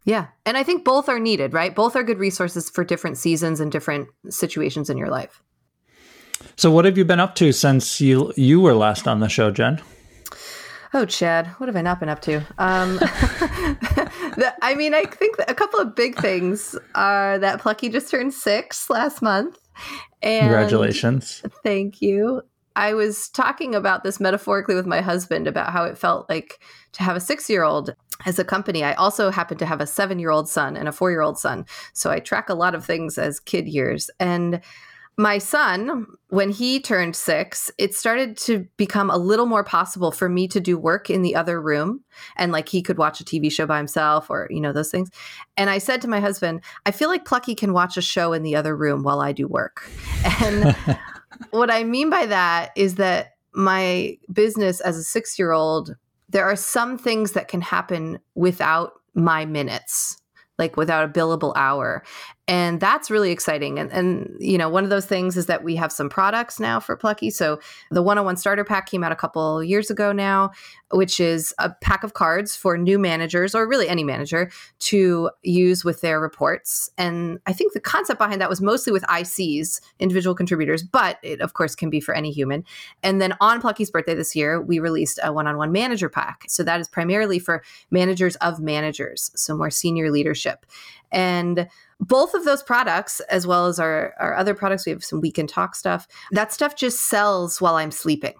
Yeah. 0.06 0.27
And 0.46 0.58
I 0.58 0.63
think 0.63 0.86
both 0.86 1.10
are 1.10 1.20
needed, 1.20 1.53
right? 1.53 1.74
Both 1.74 1.96
are 1.96 2.03
good 2.03 2.20
resources 2.20 2.70
for 2.70 2.84
different 2.84 3.18
seasons 3.18 3.60
and 3.60 3.72
different 3.72 4.10
situations 4.30 4.89
in 4.89 4.98
your 4.98 5.10
life. 5.10 5.42
So, 6.55 6.72
what 6.72 6.86
have 6.86 6.98
you 6.98 7.05
been 7.05 7.19
up 7.19 7.36
to 7.36 7.51
since 7.51 8.00
you 8.00 8.33
you 8.36 8.62
were 8.62 8.74
last 8.74 9.07
on 9.07 9.19
the 9.19 9.29
show, 9.29 9.51
Jen? 9.51 9.81
Oh, 10.95 11.05
Chad, 11.05 11.48
what 11.57 11.67
have 11.67 11.75
I 11.75 11.81
not 11.81 12.00
been 12.00 12.10
up 12.10 12.22
to? 12.22 12.38
Um, 12.60 12.98
the, 12.98 14.53
I 14.62 14.75
mean, 14.75 14.93
I 14.93 15.05
think 15.05 15.38
a 15.48 15.55
couple 15.55 15.79
of 15.79 15.95
big 15.95 16.15
things 16.15 16.77
are 16.93 17.39
that 17.39 17.60
Plucky 17.60 17.89
just 17.89 18.12
turned 18.12 18.31
six 18.31 18.91
last 18.91 19.24
month. 19.24 19.57
And 20.22 20.41
Congratulations. 20.41 21.41
Thank 21.63 22.00
you. 22.00 22.43
I 22.75 22.93
was 22.93 23.29
talking 23.29 23.74
about 23.74 24.03
this 24.03 24.19
metaphorically 24.19 24.75
with 24.75 24.86
my 24.86 25.01
husband 25.01 25.48
about 25.48 25.72
how 25.72 25.83
it 25.83 25.98
felt 25.98 26.29
like 26.29 26.60
to 26.93 27.03
have 27.03 27.15
a 27.15 27.19
six 27.19 27.50
year 27.50 27.63
old 27.63 27.95
as 28.25 28.38
a 28.38 28.43
company. 28.43 28.83
I 28.83 28.93
also 28.93 29.31
happen 29.31 29.57
to 29.57 29.65
have 29.65 29.81
a 29.81 29.88
seven 29.88 30.19
year 30.19 30.29
old 30.29 30.48
son 30.48 30.77
and 30.77 30.88
a 30.88 30.91
four 30.91 31.10
year 31.10 31.22
old 31.22 31.39
son. 31.39 31.65
So 31.93 32.12
I 32.12 32.19
track 32.19 32.50
a 32.50 32.55
lot 32.55 32.75
of 32.75 32.86
things 32.86 33.17
as 33.17 33.39
kid 33.39 33.67
years. 33.67 34.12
And 34.19 34.62
my 35.17 35.38
son, 35.38 36.08
when 36.29 36.50
he 36.50 36.79
turned 36.79 37.15
six, 37.15 37.70
it 37.77 37.93
started 37.93 38.36
to 38.38 38.67
become 38.77 39.12
a 39.12 39.17
little 39.17 39.46
more 39.46 39.63
possible 39.63 40.12
for 40.12 40.27
me 40.27 40.48
to 40.48 40.60
do 40.60 40.77
work 40.77 41.10
in 41.10 41.22
the 41.22 41.36
other 41.36 41.62
room. 41.62 42.03
And 42.36 42.51
like 42.51 42.67
he 42.67 42.82
could 42.82 42.98
watch 42.98 43.22
a 43.22 43.24
TV 43.24 43.51
show 43.51 43.67
by 43.67 43.77
himself 43.77 44.29
or, 44.29 44.48
you 44.50 44.60
know, 44.60 44.74
those 44.74 44.89
things. 44.89 45.10
And 45.55 45.70
I 45.70 45.77
said 45.77 46.01
to 46.01 46.08
my 46.08 46.20
husband, 46.20 46.62
I 46.86 46.91
feel 46.91 47.10
like 47.10 47.25
Plucky 47.25 47.53
can 47.53 47.74
watch 47.74 47.96
a 47.96 48.01
show 48.01 48.34
in 48.34 48.41
the 48.41 48.55
other 48.55 48.75
room 48.75 49.03
while 49.03 49.20
I 49.20 49.32
do 49.32 49.48
work. 49.48 49.89
And 50.41 50.75
what 51.51 51.70
I 51.70 51.84
mean 51.84 52.10
by 52.10 52.25
that 52.25 52.72
is 52.75 52.96
that 52.96 53.34
my 53.53 54.17
business 54.32 54.79
as 54.82 54.98
a 54.98 55.03
six 55.03 55.38
year 55.38 55.51
old, 55.51 55.96
there 56.29 56.46
are 56.46 56.55
some 56.55 56.98
things 56.98 57.34
that 57.34 57.48
can 57.48 57.62
happen 57.62 58.20
without 58.36 58.93
my 59.13 59.46
minutes, 59.46 60.17
like 60.58 60.77
without 60.77 61.05
a 61.05 61.12
billable 61.12 61.53
hour. 61.55 62.03
And 62.45 62.81
that's 62.81 63.09
really 63.09 63.31
exciting. 63.31 63.79
And, 63.79 63.89
and, 63.93 64.35
you 64.38 64.57
know, 64.57 64.67
one 64.67 64.83
of 64.83 64.89
those 64.89 65.05
things 65.05 65.38
is 65.38 65.45
that 65.45 65.63
we 65.63 65.77
have 65.77 65.93
some 65.93 66.09
products 66.09 66.59
now 66.59 66.77
for 66.77 66.97
Plucky. 66.97 67.29
So 67.29 67.59
the 67.89 68.01
one 68.01 68.17
on 68.17 68.25
one 68.25 68.35
starter 68.35 68.65
pack 68.65 68.85
came 68.85 69.01
out 69.01 69.13
a 69.13 69.15
couple 69.15 69.63
years 69.63 69.89
ago 69.89 70.12
now, 70.12 70.51
which 70.91 71.21
is 71.21 71.53
a 71.57 71.69
pack 71.69 72.03
of 72.03 72.15
cards 72.15 72.53
for 72.53 72.77
new 72.77 73.00
managers 73.00 73.55
or 73.55 73.65
really 73.65 73.88
any 73.88 74.03
manager 74.03 74.51
to 74.79 75.29
use 75.41 75.85
with 75.85 76.01
their 76.01 76.19
reports. 76.19 76.89
And 76.97 77.39
I 77.45 77.53
think 77.53 77.71
the 77.71 77.79
concept 77.79 78.19
behind 78.19 78.41
that 78.41 78.50
was 78.50 78.59
mostly 78.59 78.91
with 78.91 79.03
ICs, 79.03 79.79
individual 80.00 80.35
contributors, 80.35 80.83
but 80.83 81.19
it, 81.23 81.39
of 81.39 81.53
course, 81.53 81.75
can 81.75 81.89
be 81.89 82.01
for 82.01 82.13
any 82.13 82.31
human. 82.31 82.65
And 83.03 83.21
then 83.21 83.35
on 83.39 83.62
Plucky's 83.62 83.89
birthday 83.89 84.15
this 84.15 84.35
year, 84.35 84.62
we 84.62 84.79
released 84.79 85.17
a 85.23 85.31
one 85.31 85.47
on 85.47 85.55
one 85.55 85.71
manager 85.71 86.09
pack. 86.09 86.43
So 86.50 86.62
that 86.63 86.81
is 86.81 86.89
primarily 86.89 87.39
for 87.39 87.63
managers 87.89 88.35
of 88.38 88.59
managers, 88.59 89.31
so 89.33 89.55
more 89.55 89.69
senior 89.69 90.12
leadership. 90.12 90.65
And 91.13 91.70
both 92.00 92.34
of 92.34 92.43
those 92.43 92.63
products, 92.63 93.22
as 93.22 93.48
well 93.48 93.67
as 93.67 93.79
our, 93.79 94.13
our 94.20 94.36
other 94.36 94.53
products, 94.53 94.86
we 94.86 94.91
have 94.91 95.03
some 95.03 95.22
weekend 95.22 95.48
talk 95.48 95.75
stuff. 95.75 96.08
That 96.32 96.51
stuff 96.51 96.75
just 96.75 97.08
sells 97.08 97.62
while 97.62 97.75
I'm 97.75 97.91
sleeping. 97.91 98.34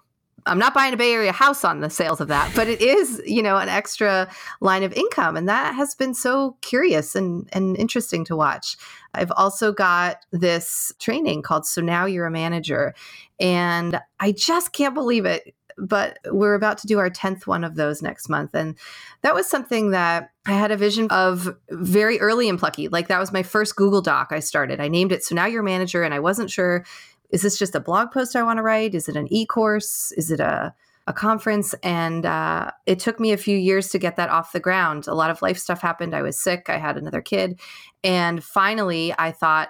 I'm 0.46 0.60
not 0.60 0.74
buying 0.74 0.94
a 0.94 0.98
Bay 0.98 1.13
Area 1.13 1.32
house 1.32 1.63
on 1.63 1.80
the 1.80 1.89
sales 1.89 2.20
of 2.20 2.27
that, 2.27 2.51
but 2.53 2.68
it 2.68 2.82
is, 2.82 3.22
you 3.25 3.42
know, 3.42 3.58
an 3.58 3.70
extra 3.70 4.30
line 4.60 4.84
of 4.84 4.92
income. 4.92 5.38
And 5.38 5.48
that 5.48 5.74
has 5.75 5.96
been 5.96 6.13
so 6.13 6.58
curious 6.60 7.15
and, 7.15 7.48
and 7.53 7.77
interesting 7.77 8.25
to 8.25 8.36
watch. 8.36 8.75
I've 9.13 9.32
also 9.38 9.72
got 9.72 10.18
this 10.32 10.92
training 11.00 11.44
called 11.44 11.65
So 11.65 11.82
Now 11.82 12.06
You're 12.06 12.25
a 12.25 12.32
Manager. 12.32 12.94
And 13.39 14.01
I 14.20 14.34
just 14.34 14.74
can't 14.74 14.94
believe 14.94 15.25
it. 15.25 15.56
But 15.77 16.20
we're 16.25 16.56
about 16.56 16.77
to 16.80 16.88
do 16.88 17.00
our 17.00 17.10
10th 17.10 17.48
one 17.48 17.63
of 17.63 17.75
those 17.75 18.01
next 18.01 18.30
month. 18.30 18.53
And 18.53 18.77
that 19.22 19.36
was 19.36 19.50
something 19.50 19.92
that 19.92 20.32
I 20.46 20.51
had 20.51 20.72
a 20.72 20.77
vision 20.77 21.08
of 21.10 21.56
very 21.70 22.20
early 22.20 22.48
in 22.48 22.58
Plucky. 22.58 22.88
Like 22.88 23.08
that 23.08 23.20
was 23.20 23.32
my 23.32 23.44
first 23.44 23.75
Google 23.75 24.01
Doc 24.01 24.30
I 24.32 24.39
started. 24.39 24.80
I 24.80 24.88
named 24.88 25.12
it 25.12 25.24
So 25.24 25.36
Now 25.36 25.46
You're 25.46 25.63
Manager. 25.63 26.03
And 26.03 26.13
I 26.13 26.20
wasn't 26.20 26.51
sure 26.51 26.86
is 27.34 27.42
this 27.42 27.58
just 27.58 27.74
a 27.74 27.80
blog 27.80 28.12
post 28.12 28.36
I 28.36 28.44
want 28.44 28.58
to 28.58 28.63
write? 28.63 28.94
Is 28.94 29.10
it 29.10 29.15
an 29.15 29.27
e 29.34 29.46
course? 29.48 30.12
Is 30.15 30.30
it 30.30 30.39
a, 30.39 30.72
a 31.08 31.13
conference? 31.13 31.74
And 31.82 32.27
uh, 32.27 32.70
it 32.86 33.00
took 33.00 33.20
me 33.20 33.32
a 33.32 33.38
few 33.38 33.58
years 33.58 33.89
to 33.89 33.98
get 33.98 34.18
that 34.18 34.30
off 34.30 34.51
the 34.51 34.60
ground. 34.60 35.08
A 35.08 35.15
lot 35.15 35.32
of 35.32 35.42
life 35.42 35.58
stuff 35.58 35.82
happened. 35.82 36.15
I 36.15 36.22
was 36.22 36.39
sick. 36.39 36.70
I 36.70 36.77
had 36.77 36.96
another 36.96 37.22
kid. 37.22 37.60
And 38.03 38.44
finally, 38.44 39.15
I 39.18 39.32
thought, 39.32 39.70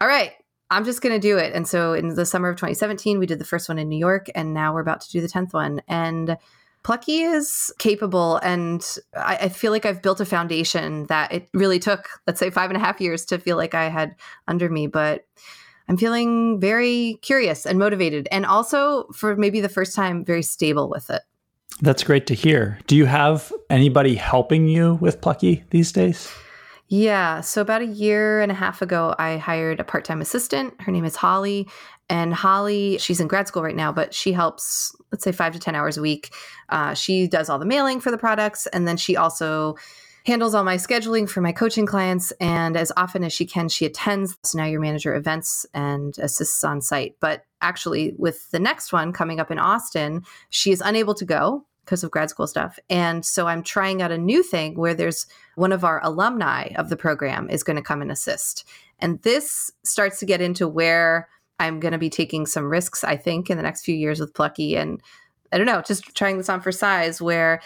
all 0.00 0.06
right, 0.06 0.32
I'm 0.72 0.84
just 0.84 1.02
going 1.02 1.14
to 1.14 1.20
do 1.20 1.36
it. 1.36 1.52
And 1.52 1.68
so 1.68 1.92
in 1.92 2.14
the 2.14 2.24
summer 2.24 2.48
of 2.48 2.56
2017, 2.56 3.18
we 3.18 3.26
did 3.26 3.38
the 3.38 3.44
first 3.44 3.68
one 3.68 3.78
in 3.78 3.88
New 3.88 3.98
York. 3.98 4.28
And 4.34 4.54
now 4.54 4.72
we're 4.72 4.80
about 4.80 5.02
to 5.02 5.10
do 5.10 5.20
the 5.20 5.28
10th 5.28 5.52
one. 5.52 5.82
And 5.86 6.38
Plucky 6.82 7.20
is 7.20 7.72
capable, 7.78 8.38
and 8.38 8.84
I, 9.14 9.36
I, 9.42 9.48
feel 9.50 9.70
like 9.70 9.86
I've 9.86 10.02
built 10.02 10.20
a 10.20 10.24
foundation 10.24 11.06
that 11.06 11.32
it 11.32 11.48
really 11.54 11.78
took, 11.78 12.08
let's 12.26 12.40
say, 12.40 12.50
five 12.50 12.70
and 12.70 12.76
a 12.76 12.80
half 12.80 13.00
years 13.00 13.24
to 13.26 13.38
feel 13.38 13.56
like 13.56 13.72
I 13.72 13.88
had 13.88 14.16
under 14.48 14.68
me. 14.68 14.88
But 14.88 15.24
I'm 15.88 15.96
feeling 15.96 16.58
very 16.58 17.20
curious 17.22 17.66
and 17.66 17.78
motivated, 17.78 18.26
and 18.32 18.44
also 18.44 19.04
for 19.12 19.36
maybe 19.36 19.60
the 19.60 19.68
first 19.68 19.94
time, 19.94 20.24
very 20.24 20.42
stable 20.42 20.88
with 20.88 21.08
it. 21.08 21.22
That's 21.80 22.02
great 22.02 22.26
to 22.26 22.34
hear. 22.34 22.80
Do 22.88 22.96
you 22.96 23.06
have 23.06 23.52
anybody 23.70 24.16
helping 24.16 24.66
you 24.66 24.94
with 24.94 25.20
Plucky 25.20 25.62
these 25.70 25.92
days? 25.92 26.32
Yeah. 26.92 27.40
So, 27.40 27.62
about 27.62 27.80
a 27.80 27.86
year 27.86 28.42
and 28.42 28.52
a 28.52 28.54
half 28.54 28.82
ago, 28.82 29.14
I 29.18 29.38
hired 29.38 29.80
a 29.80 29.84
part 29.84 30.04
time 30.04 30.20
assistant. 30.20 30.78
Her 30.78 30.92
name 30.92 31.06
is 31.06 31.16
Holly. 31.16 31.66
And 32.10 32.34
Holly, 32.34 32.98
she's 32.98 33.18
in 33.18 33.28
grad 33.28 33.48
school 33.48 33.62
right 33.62 33.74
now, 33.74 33.90
but 33.92 34.12
she 34.12 34.30
helps, 34.30 34.94
let's 35.10 35.24
say, 35.24 35.32
five 35.32 35.54
to 35.54 35.58
10 35.58 35.74
hours 35.74 35.96
a 35.96 36.02
week. 36.02 36.34
Uh, 36.68 36.92
she 36.92 37.26
does 37.26 37.48
all 37.48 37.58
the 37.58 37.64
mailing 37.64 37.98
for 37.98 38.10
the 38.10 38.18
products. 38.18 38.66
And 38.66 38.86
then 38.86 38.98
she 38.98 39.16
also 39.16 39.76
handles 40.26 40.54
all 40.54 40.64
my 40.64 40.76
scheduling 40.76 41.26
for 41.26 41.40
my 41.40 41.50
coaching 41.50 41.86
clients. 41.86 42.30
And 42.32 42.76
as 42.76 42.92
often 42.98 43.24
as 43.24 43.32
she 43.32 43.46
can, 43.46 43.70
she 43.70 43.86
attends 43.86 44.36
So 44.42 44.58
Now 44.58 44.66
You're 44.66 44.78
Manager 44.78 45.14
events 45.14 45.64
and 45.72 46.18
assists 46.18 46.62
on 46.62 46.82
site. 46.82 47.16
But 47.20 47.46
actually, 47.62 48.12
with 48.18 48.50
the 48.50 48.60
next 48.60 48.92
one 48.92 49.14
coming 49.14 49.40
up 49.40 49.50
in 49.50 49.58
Austin, 49.58 50.24
she 50.50 50.72
is 50.72 50.82
unable 50.84 51.14
to 51.14 51.24
go 51.24 51.64
because 51.86 52.04
of 52.04 52.10
grad 52.10 52.28
school 52.28 52.46
stuff. 52.46 52.78
And 52.90 53.24
so 53.24 53.46
I'm 53.46 53.62
trying 53.62 54.02
out 54.02 54.12
a 54.12 54.18
new 54.18 54.42
thing 54.42 54.76
where 54.76 54.92
there's 54.92 55.26
one 55.54 55.72
of 55.72 55.84
our 55.84 56.00
alumni 56.04 56.68
of 56.76 56.88
the 56.88 56.96
program 56.96 57.48
is 57.50 57.62
going 57.62 57.76
to 57.76 57.82
come 57.82 58.02
and 58.02 58.10
assist. 58.10 58.64
And 58.98 59.20
this 59.22 59.70
starts 59.84 60.18
to 60.20 60.26
get 60.26 60.40
into 60.40 60.68
where 60.68 61.28
I'm 61.58 61.80
going 61.80 61.92
to 61.92 61.98
be 61.98 62.10
taking 62.10 62.46
some 62.46 62.64
risks, 62.64 63.04
I 63.04 63.16
think, 63.16 63.50
in 63.50 63.56
the 63.56 63.62
next 63.62 63.84
few 63.84 63.94
years 63.94 64.20
with 64.20 64.34
Plucky. 64.34 64.76
And 64.76 65.00
I 65.52 65.58
don't 65.58 65.66
know, 65.66 65.82
just 65.82 66.14
trying 66.14 66.38
this 66.38 66.48
on 66.48 66.60
for 66.60 66.72
size 66.72 67.20
where 67.20 67.60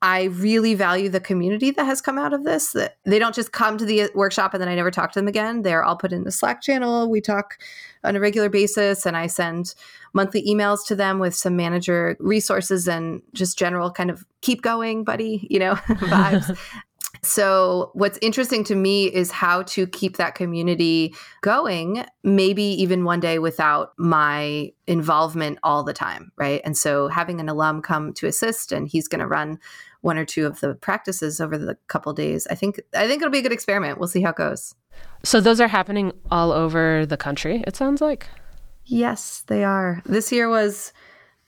I 0.00 0.24
really 0.24 0.74
value 0.74 1.08
the 1.08 1.20
community 1.20 1.72
that 1.72 1.84
has 1.84 2.00
come 2.00 2.18
out 2.18 2.32
of 2.32 2.44
this. 2.44 2.72
That 2.72 2.98
they 3.04 3.18
don't 3.18 3.34
just 3.34 3.50
come 3.50 3.76
to 3.78 3.84
the 3.84 4.02
uh, 4.02 4.08
workshop 4.14 4.54
and 4.54 4.60
then 4.60 4.68
I 4.68 4.76
never 4.76 4.92
talk 4.92 5.12
to 5.12 5.18
them 5.18 5.26
again. 5.26 5.62
They're 5.62 5.82
all 5.82 5.96
put 5.96 6.12
in 6.12 6.22
the 6.22 6.30
Slack 6.30 6.62
channel. 6.62 7.10
We 7.10 7.20
talk 7.20 7.58
on 8.04 8.14
a 8.14 8.20
regular 8.20 8.48
basis, 8.48 9.06
and 9.06 9.16
I 9.16 9.26
send 9.26 9.74
monthly 10.12 10.46
emails 10.46 10.86
to 10.86 10.94
them 10.94 11.18
with 11.18 11.34
some 11.34 11.56
manager 11.56 12.16
resources 12.20 12.86
and 12.86 13.22
just 13.34 13.58
general 13.58 13.90
kind 13.90 14.10
of 14.10 14.24
keep 14.40 14.62
going, 14.62 15.02
buddy, 15.02 15.46
you 15.50 15.58
know, 15.58 15.74
vibes. 15.88 16.56
So, 17.22 17.90
what's 17.94 18.18
interesting 18.22 18.64
to 18.64 18.74
me 18.74 19.06
is 19.06 19.30
how 19.30 19.62
to 19.62 19.86
keep 19.86 20.18
that 20.18 20.34
community 20.34 21.14
going, 21.40 22.04
maybe 22.22 22.62
even 22.62 23.04
one 23.04 23.18
day 23.18 23.38
without 23.38 23.92
my 23.96 24.72
involvement 24.86 25.58
all 25.62 25.82
the 25.82 25.92
time, 25.92 26.32
right? 26.36 26.60
And 26.64 26.76
so, 26.76 27.08
having 27.08 27.40
an 27.40 27.48
alum 27.48 27.82
come 27.82 28.12
to 28.14 28.26
assist 28.26 28.72
and 28.72 28.86
he's 28.86 29.08
going 29.08 29.20
to 29.20 29.26
run 29.26 29.58
one 30.00 30.18
or 30.18 30.24
two 30.24 30.46
of 30.46 30.60
the 30.60 30.74
practices 30.74 31.40
over 31.40 31.58
the 31.58 31.76
couple 31.88 32.12
days. 32.12 32.46
I 32.50 32.54
think 32.54 32.80
I 32.94 33.06
think 33.06 33.20
it'll 33.22 33.32
be 33.32 33.38
a 33.38 33.42
good 33.42 33.52
experiment. 33.52 33.98
We'll 33.98 34.08
see 34.08 34.22
how 34.22 34.30
it 34.30 34.36
goes. 34.36 34.74
So 35.24 35.40
those 35.40 35.60
are 35.60 35.68
happening 35.68 36.12
all 36.30 36.52
over 36.52 37.04
the 37.06 37.16
country, 37.16 37.64
it 37.66 37.76
sounds 37.76 38.00
like. 38.00 38.28
Yes, 38.84 39.42
they 39.48 39.64
are. 39.64 40.02
This 40.06 40.32
year 40.32 40.48
was 40.48 40.92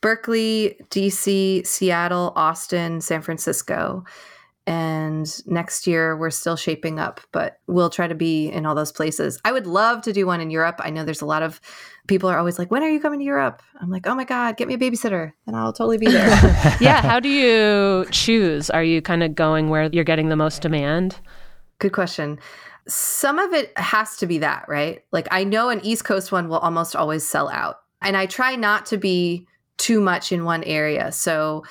Berkeley, 0.00 0.76
DC, 0.90 1.66
Seattle, 1.66 2.32
Austin, 2.36 3.00
San 3.00 3.22
Francisco. 3.22 4.04
And 4.70 5.26
next 5.48 5.88
year 5.88 6.16
we're 6.16 6.30
still 6.30 6.54
shaping 6.54 7.00
up, 7.00 7.20
but 7.32 7.58
we'll 7.66 7.90
try 7.90 8.06
to 8.06 8.14
be 8.14 8.46
in 8.46 8.66
all 8.66 8.76
those 8.76 8.92
places. 8.92 9.36
I 9.44 9.50
would 9.50 9.66
love 9.66 10.00
to 10.02 10.12
do 10.12 10.28
one 10.28 10.40
in 10.40 10.48
Europe. 10.48 10.76
I 10.78 10.90
know 10.90 11.04
there's 11.04 11.22
a 11.22 11.26
lot 11.26 11.42
of 11.42 11.60
people 12.06 12.30
are 12.30 12.38
always 12.38 12.56
like, 12.56 12.70
"When 12.70 12.84
are 12.84 12.88
you 12.88 13.00
coming 13.00 13.18
to 13.18 13.24
Europe?" 13.24 13.62
I'm 13.80 13.90
like, 13.90 14.06
"Oh 14.06 14.14
my 14.14 14.22
god, 14.22 14.56
get 14.56 14.68
me 14.68 14.74
a 14.74 14.78
babysitter, 14.78 15.32
and 15.48 15.56
I'll 15.56 15.72
totally 15.72 15.98
be 15.98 16.06
there." 16.06 16.28
yeah, 16.80 17.02
how 17.02 17.18
do 17.18 17.28
you 17.28 18.06
choose? 18.12 18.70
Are 18.70 18.84
you 18.84 19.02
kind 19.02 19.24
of 19.24 19.34
going 19.34 19.70
where 19.70 19.90
you're 19.92 20.04
getting 20.04 20.28
the 20.28 20.36
most 20.36 20.62
demand? 20.62 21.18
Good 21.80 21.92
question. 21.92 22.38
Some 22.86 23.40
of 23.40 23.52
it 23.52 23.76
has 23.76 24.18
to 24.18 24.26
be 24.28 24.38
that, 24.38 24.66
right? 24.68 25.02
Like 25.10 25.26
I 25.32 25.42
know 25.42 25.70
an 25.70 25.80
East 25.84 26.04
Coast 26.04 26.30
one 26.30 26.48
will 26.48 26.58
almost 26.58 26.94
always 26.94 27.26
sell 27.26 27.48
out. 27.48 27.80
And 28.02 28.16
I 28.16 28.26
try 28.26 28.54
not 28.54 28.86
to 28.86 28.98
be 28.98 29.48
too 29.78 30.00
much 30.00 30.30
in 30.30 30.44
one 30.44 30.62
area. 30.62 31.10
So 31.10 31.64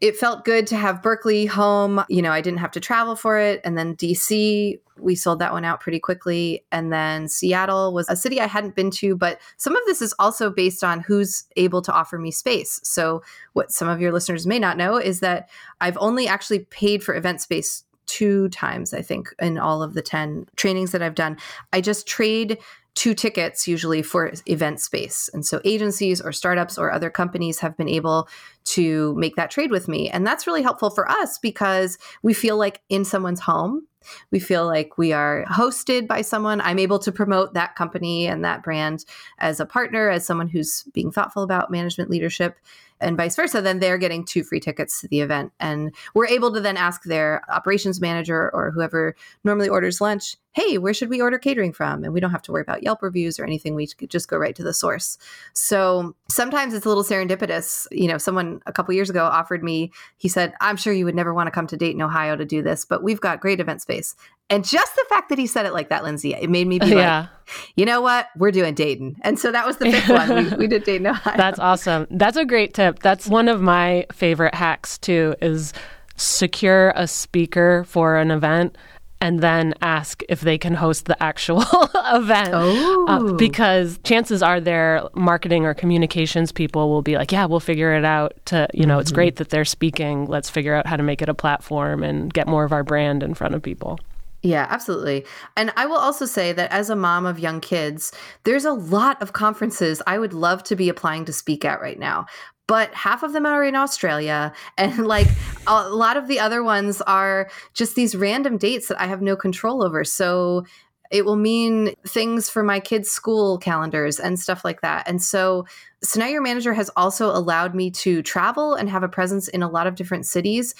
it 0.00 0.16
felt 0.16 0.44
good 0.44 0.66
to 0.68 0.76
have 0.76 1.02
Berkeley 1.02 1.46
home. 1.46 2.04
You 2.08 2.22
know, 2.22 2.32
I 2.32 2.40
didn't 2.40 2.58
have 2.58 2.72
to 2.72 2.80
travel 2.80 3.16
for 3.16 3.38
it. 3.38 3.60
And 3.64 3.76
then 3.76 3.96
DC, 3.96 4.78
we 4.98 5.14
sold 5.14 5.38
that 5.38 5.52
one 5.52 5.64
out 5.64 5.80
pretty 5.80 6.00
quickly. 6.00 6.64
And 6.70 6.92
then 6.92 7.28
Seattle 7.28 7.92
was 7.92 8.08
a 8.08 8.16
city 8.16 8.40
I 8.40 8.46
hadn't 8.46 8.76
been 8.76 8.90
to, 8.92 9.16
but 9.16 9.40
some 9.56 9.76
of 9.76 9.82
this 9.86 10.02
is 10.02 10.14
also 10.18 10.50
based 10.50 10.84
on 10.84 11.00
who's 11.00 11.44
able 11.56 11.82
to 11.82 11.92
offer 11.92 12.18
me 12.18 12.30
space. 12.30 12.80
So, 12.82 13.22
what 13.54 13.72
some 13.72 13.88
of 13.88 14.00
your 14.00 14.12
listeners 14.12 14.46
may 14.46 14.58
not 14.58 14.76
know 14.76 14.96
is 14.96 15.20
that 15.20 15.48
I've 15.80 15.98
only 15.98 16.28
actually 16.28 16.60
paid 16.60 17.02
for 17.02 17.14
event 17.14 17.40
space 17.40 17.84
two 18.06 18.48
times, 18.50 18.94
I 18.94 19.02
think, 19.02 19.34
in 19.40 19.58
all 19.58 19.82
of 19.82 19.94
the 19.94 20.02
10 20.02 20.46
trainings 20.56 20.92
that 20.92 21.02
I've 21.02 21.14
done. 21.14 21.36
I 21.72 21.80
just 21.80 22.06
trade 22.06 22.58
two 22.94 23.14
tickets 23.14 23.68
usually 23.68 24.02
for 24.02 24.32
event 24.46 24.80
space. 24.80 25.28
And 25.34 25.44
so 25.44 25.60
agencies 25.64 26.20
or 26.20 26.32
startups 26.32 26.78
or 26.78 26.90
other 26.90 27.10
companies 27.10 27.58
have 27.60 27.76
been 27.76 27.90
able 27.90 28.26
to 28.66 29.14
make 29.14 29.36
that 29.36 29.50
trade 29.50 29.70
with 29.70 29.88
me. 29.88 30.10
And 30.10 30.26
that's 30.26 30.46
really 30.46 30.62
helpful 30.62 30.90
for 30.90 31.10
us 31.10 31.38
because 31.38 31.98
we 32.22 32.34
feel 32.34 32.56
like 32.56 32.82
in 32.88 33.04
someone's 33.04 33.40
home. 33.40 33.86
We 34.30 34.38
feel 34.38 34.66
like 34.66 34.96
we 34.98 35.12
are 35.12 35.44
hosted 35.46 36.06
by 36.06 36.22
someone. 36.22 36.60
I'm 36.60 36.78
able 36.78 37.00
to 37.00 37.10
promote 37.10 37.54
that 37.54 37.74
company 37.74 38.28
and 38.28 38.44
that 38.44 38.62
brand 38.62 39.04
as 39.38 39.58
a 39.58 39.66
partner, 39.66 40.08
as 40.08 40.24
someone 40.24 40.48
who's 40.48 40.84
being 40.94 41.10
thoughtful 41.10 41.42
about 41.42 41.72
management 41.72 42.08
leadership 42.08 42.56
and 43.00 43.16
vice 43.16 43.36
versa, 43.36 43.60
then 43.60 43.78
they're 43.78 43.98
getting 43.98 44.24
two 44.24 44.42
free 44.42 44.60
tickets 44.60 45.00
to 45.00 45.08
the 45.08 45.20
event. 45.20 45.52
And 45.60 45.94
we're 46.14 46.28
able 46.28 46.52
to 46.54 46.60
then 46.60 46.76
ask 46.76 47.02
their 47.02 47.42
operations 47.50 48.00
manager 48.00 48.50
or 48.54 48.70
whoever 48.70 49.14
normally 49.44 49.68
orders 49.68 50.00
lunch, 50.00 50.36
hey, 50.52 50.78
where 50.78 50.94
should 50.94 51.10
we 51.10 51.20
order 51.20 51.38
catering 51.38 51.72
from? 51.72 52.02
And 52.02 52.14
we 52.14 52.20
don't 52.20 52.30
have 52.30 52.42
to 52.42 52.52
worry 52.52 52.62
about 52.62 52.82
Yelp 52.82 53.02
reviews 53.02 53.38
or 53.38 53.44
anything. 53.44 53.74
We 53.74 53.86
just 54.08 54.28
go 54.28 54.38
right 54.38 54.56
to 54.56 54.62
the 54.62 54.72
source. 54.72 55.18
So 55.52 56.14
sometimes 56.30 56.72
it's 56.72 56.86
a 56.86 56.88
little 56.88 57.04
serendipitous. 57.04 57.86
You 57.90 58.08
know, 58.08 58.16
someone 58.16 58.55
a 58.66 58.72
couple 58.72 58.94
years 58.94 59.10
ago 59.10 59.24
offered 59.24 59.62
me, 59.62 59.92
he 60.16 60.28
said, 60.28 60.54
I'm 60.60 60.76
sure 60.76 60.92
you 60.92 61.04
would 61.04 61.14
never 61.14 61.34
want 61.34 61.46
to 61.46 61.50
come 61.50 61.66
to 61.68 61.76
Dayton, 61.76 62.00
Ohio 62.02 62.36
to 62.36 62.44
do 62.44 62.62
this, 62.62 62.84
but 62.84 63.02
we've 63.02 63.20
got 63.20 63.40
great 63.40 63.60
event 63.60 63.82
space. 63.82 64.14
And 64.48 64.64
just 64.64 64.94
the 64.94 65.04
fact 65.08 65.28
that 65.30 65.38
he 65.38 65.46
said 65.46 65.66
it 65.66 65.72
like 65.72 65.88
that, 65.88 66.04
Lindsay, 66.04 66.32
it 66.34 66.48
made 66.48 66.68
me 66.68 66.78
be 66.78 66.86
yeah. 66.88 67.20
like, 67.20 67.28
you 67.74 67.84
know 67.84 68.00
what? 68.00 68.28
We're 68.36 68.52
doing 68.52 68.74
Dayton. 68.74 69.16
And 69.22 69.38
so 69.38 69.50
that 69.50 69.66
was 69.66 69.78
the 69.78 69.90
fifth 69.90 70.08
one. 70.08 70.50
We, 70.50 70.56
we 70.58 70.66
did 70.68 70.84
Dayton, 70.84 71.08
Ohio. 71.08 71.36
That's 71.36 71.58
awesome. 71.58 72.06
That's 72.10 72.36
a 72.36 72.44
great 72.44 72.72
tip. 72.72 73.00
That's 73.00 73.26
one 73.26 73.48
of 73.48 73.60
my 73.60 74.06
favorite 74.12 74.54
hacks 74.54 74.98
too 74.98 75.34
is 75.42 75.72
secure 76.16 76.92
a 76.96 77.06
speaker 77.06 77.84
for 77.88 78.16
an 78.16 78.30
event 78.30 78.78
and 79.20 79.40
then 79.40 79.74
ask 79.80 80.22
if 80.28 80.40
they 80.40 80.58
can 80.58 80.74
host 80.74 81.06
the 81.06 81.20
actual 81.22 81.62
event. 82.12 82.54
Uh, 82.54 82.60
oh. 82.62 83.06
Uh, 83.08 83.32
because 83.34 83.98
chances 84.04 84.42
are 84.42 84.60
their 84.60 85.08
marketing 85.14 85.64
or 85.64 85.74
communications 85.74 86.52
people 86.52 86.88
will 86.88 87.02
be 87.02 87.16
like, 87.16 87.32
yeah, 87.32 87.46
we'll 87.46 87.60
figure 87.60 87.94
it 87.94 88.04
out 88.04 88.34
to, 88.46 88.68
you 88.74 88.86
know, 88.86 88.94
mm-hmm. 88.94 89.00
it's 89.00 89.12
great 89.12 89.36
that 89.36 89.48
they're 89.48 89.64
speaking. 89.64 90.26
Let's 90.26 90.50
figure 90.50 90.74
out 90.74 90.86
how 90.86 90.96
to 90.96 91.02
make 91.02 91.22
it 91.22 91.28
a 91.28 91.34
platform 91.34 92.02
and 92.02 92.32
get 92.32 92.46
more 92.46 92.64
of 92.64 92.72
our 92.72 92.84
brand 92.84 93.22
in 93.22 93.34
front 93.34 93.54
of 93.54 93.62
people. 93.62 93.98
Yeah, 94.42 94.66
absolutely. 94.70 95.24
And 95.56 95.72
I 95.76 95.86
will 95.86 95.96
also 95.96 96.24
say 96.24 96.52
that 96.52 96.70
as 96.70 96.88
a 96.88 96.94
mom 96.94 97.26
of 97.26 97.38
young 97.38 97.60
kids, 97.60 98.12
there's 98.44 98.64
a 98.64 98.72
lot 98.72 99.20
of 99.20 99.32
conferences 99.32 100.02
I 100.06 100.18
would 100.18 100.32
love 100.32 100.62
to 100.64 100.76
be 100.76 100.88
applying 100.88 101.24
to 101.24 101.32
speak 101.32 101.64
at 101.64 101.80
right 101.80 101.98
now. 101.98 102.26
But 102.66 102.92
half 102.94 103.22
of 103.22 103.32
them 103.32 103.46
are 103.46 103.64
in 103.64 103.76
Australia. 103.76 104.52
And 104.78 105.06
like 105.06 105.28
a 105.66 105.88
lot 105.88 106.16
of 106.16 106.28
the 106.28 106.40
other 106.40 106.62
ones 106.62 107.00
are 107.02 107.48
just 107.74 107.94
these 107.94 108.14
random 108.14 108.58
dates 108.58 108.88
that 108.88 109.00
I 109.00 109.06
have 109.06 109.22
no 109.22 109.36
control 109.36 109.82
over. 109.82 110.04
So 110.04 110.64
it 111.10 111.24
will 111.24 111.36
mean 111.36 111.94
things 112.06 112.50
for 112.50 112.64
my 112.64 112.80
kids' 112.80 113.10
school 113.10 113.58
calendars 113.58 114.18
and 114.18 114.38
stuff 114.40 114.64
like 114.64 114.80
that. 114.80 115.08
And 115.08 115.22
so, 115.22 115.64
so 116.02 116.18
now 116.18 116.26
your 116.26 116.42
manager 116.42 116.74
has 116.74 116.90
also 116.96 117.28
allowed 117.28 117.74
me 117.74 117.90
to 117.92 118.22
travel 118.22 118.74
and 118.74 118.90
have 118.90 119.04
a 119.04 119.08
presence 119.08 119.46
in 119.46 119.62
a 119.62 119.68
lot 119.68 119.86
of 119.86 119.94
different 119.94 120.26
cities 120.26 120.74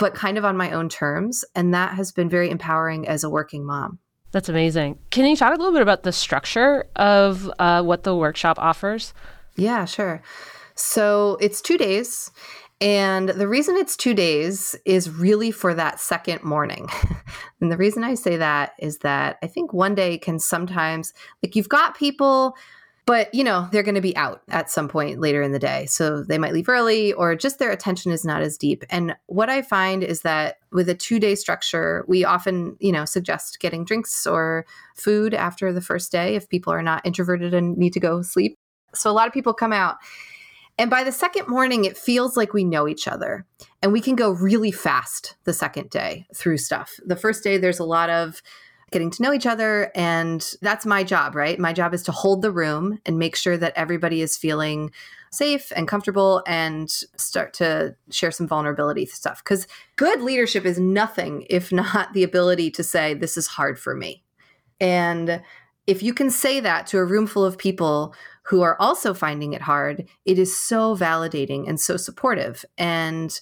but 0.00 0.14
kind 0.14 0.38
of 0.38 0.46
on 0.46 0.56
my 0.56 0.72
own 0.72 0.88
terms. 0.88 1.44
And 1.54 1.74
that 1.74 1.94
has 1.94 2.10
been 2.10 2.28
very 2.28 2.50
empowering 2.50 3.06
as 3.06 3.22
a 3.22 3.30
working 3.30 3.64
mom. 3.64 3.98
That's 4.32 4.48
amazing. 4.48 4.98
Can 5.10 5.26
you 5.26 5.36
talk 5.36 5.54
a 5.54 5.58
little 5.58 5.72
bit 5.72 5.82
about 5.82 6.04
the 6.04 6.12
structure 6.12 6.88
of 6.96 7.50
uh, 7.58 7.82
what 7.82 8.04
the 8.04 8.16
workshop 8.16 8.58
offers? 8.58 9.12
Yeah, 9.56 9.84
sure. 9.84 10.22
So 10.80 11.36
it's 11.40 11.60
two 11.60 11.78
days. 11.78 12.30
And 12.80 13.28
the 13.28 13.46
reason 13.46 13.76
it's 13.76 13.96
two 13.96 14.14
days 14.14 14.74
is 14.86 15.10
really 15.10 15.50
for 15.50 15.74
that 15.74 16.00
second 16.00 16.42
morning. 16.42 16.88
and 17.60 17.70
the 17.70 17.76
reason 17.76 18.02
I 18.02 18.14
say 18.14 18.38
that 18.38 18.72
is 18.78 18.98
that 18.98 19.36
I 19.42 19.46
think 19.46 19.74
one 19.74 19.94
day 19.94 20.16
can 20.16 20.38
sometimes, 20.38 21.12
like, 21.42 21.54
you've 21.54 21.68
got 21.68 21.96
people 21.96 22.56
but 23.06 23.34
you 23.34 23.42
know 23.42 23.66
they're 23.72 23.82
going 23.82 23.94
to 23.96 24.00
be 24.00 24.16
out 24.16 24.42
at 24.50 24.70
some 24.70 24.86
point 24.86 25.20
later 25.20 25.42
in 25.42 25.52
the 25.52 25.58
day 25.58 25.86
so 25.86 26.22
they 26.22 26.38
might 26.38 26.52
leave 26.52 26.68
early 26.68 27.12
or 27.14 27.34
just 27.34 27.58
their 27.58 27.70
attention 27.70 28.12
is 28.12 28.24
not 28.24 28.42
as 28.42 28.56
deep 28.56 28.84
and 28.90 29.16
what 29.26 29.48
i 29.50 29.62
find 29.62 30.04
is 30.04 30.20
that 30.20 30.58
with 30.70 30.88
a 30.88 30.94
two 30.94 31.18
day 31.18 31.34
structure 31.34 32.04
we 32.06 32.24
often 32.24 32.76
you 32.78 32.92
know 32.92 33.04
suggest 33.04 33.58
getting 33.58 33.84
drinks 33.84 34.26
or 34.26 34.64
food 34.94 35.34
after 35.34 35.72
the 35.72 35.80
first 35.80 36.12
day 36.12 36.36
if 36.36 36.48
people 36.48 36.72
are 36.72 36.82
not 36.82 37.04
introverted 37.04 37.52
and 37.54 37.76
need 37.76 37.92
to 37.92 38.00
go 38.00 38.22
sleep 38.22 38.54
so 38.94 39.10
a 39.10 39.12
lot 39.12 39.26
of 39.26 39.32
people 39.32 39.54
come 39.54 39.72
out 39.72 39.96
and 40.80 40.88
by 40.88 41.04
the 41.04 41.12
second 41.12 41.46
morning, 41.46 41.84
it 41.84 41.98
feels 41.98 42.38
like 42.38 42.54
we 42.54 42.64
know 42.64 42.88
each 42.88 43.06
other 43.06 43.44
and 43.82 43.92
we 43.92 44.00
can 44.00 44.16
go 44.16 44.30
really 44.30 44.70
fast 44.70 45.36
the 45.44 45.52
second 45.52 45.90
day 45.90 46.26
through 46.34 46.56
stuff. 46.56 46.98
The 47.04 47.16
first 47.16 47.44
day, 47.44 47.58
there's 47.58 47.80
a 47.80 47.84
lot 47.84 48.08
of 48.08 48.40
getting 48.90 49.10
to 49.10 49.22
know 49.22 49.34
each 49.34 49.44
other. 49.44 49.92
And 49.94 50.54
that's 50.62 50.86
my 50.86 51.04
job, 51.04 51.34
right? 51.34 51.58
My 51.58 51.74
job 51.74 51.92
is 51.92 52.02
to 52.04 52.12
hold 52.12 52.40
the 52.40 52.50
room 52.50 52.98
and 53.04 53.18
make 53.18 53.36
sure 53.36 53.58
that 53.58 53.74
everybody 53.76 54.22
is 54.22 54.38
feeling 54.38 54.90
safe 55.30 55.70
and 55.76 55.86
comfortable 55.86 56.42
and 56.46 56.88
start 56.88 57.52
to 57.54 57.94
share 58.10 58.30
some 58.30 58.48
vulnerability 58.48 59.04
stuff. 59.04 59.44
Because 59.44 59.66
good 59.96 60.22
leadership 60.22 60.64
is 60.64 60.80
nothing 60.80 61.44
if 61.50 61.70
not 61.70 62.14
the 62.14 62.22
ability 62.22 62.70
to 62.70 62.82
say, 62.82 63.12
This 63.12 63.36
is 63.36 63.48
hard 63.48 63.78
for 63.78 63.94
me. 63.94 64.24
And 64.80 65.42
if 65.86 66.02
you 66.02 66.14
can 66.14 66.30
say 66.30 66.60
that 66.60 66.86
to 66.88 66.98
a 66.98 67.04
room 67.04 67.26
full 67.26 67.44
of 67.44 67.58
people 67.58 68.14
who 68.44 68.62
are 68.62 68.80
also 68.80 69.14
finding 69.14 69.52
it 69.52 69.62
hard, 69.62 70.06
it 70.24 70.38
is 70.38 70.56
so 70.56 70.96
validating 70.96 71.68
and 71.68 71.80
so 71.80 71.96
supportive. 71.96 72.64
And 72.78 73.38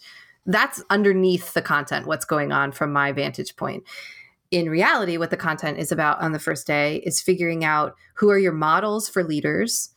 that's 0.46 0.82
underneath 0.90 1.54
the 1.54 1.62
content, 1.62 2.06
what's 2.06 2.24
going 2.24 2.52
on 2.52 2.72
from 2.72 2.92
my 2.92 3.12
vantage 3.12 3.56
point 3.56 3.84
in 4.50 4.70
reality, 4.70 5.18
what 5.18 5.30
the 5.30 5.36
content 5.36 5.78
is 5.78 5.92
about 5.92 6.20
on 6.20 6.32
the 6.32 6.38
first 6.38 6.66
day 6.66 6.96
is 7.04 7.20
figuring 7.20 7.64
out 7.64 7.94
who 8.14 8.30
are 8.30 8.38
your 8.38 8.52
models 8.52 9.08
for 9.08 9.22
leaders. 9.22 9.94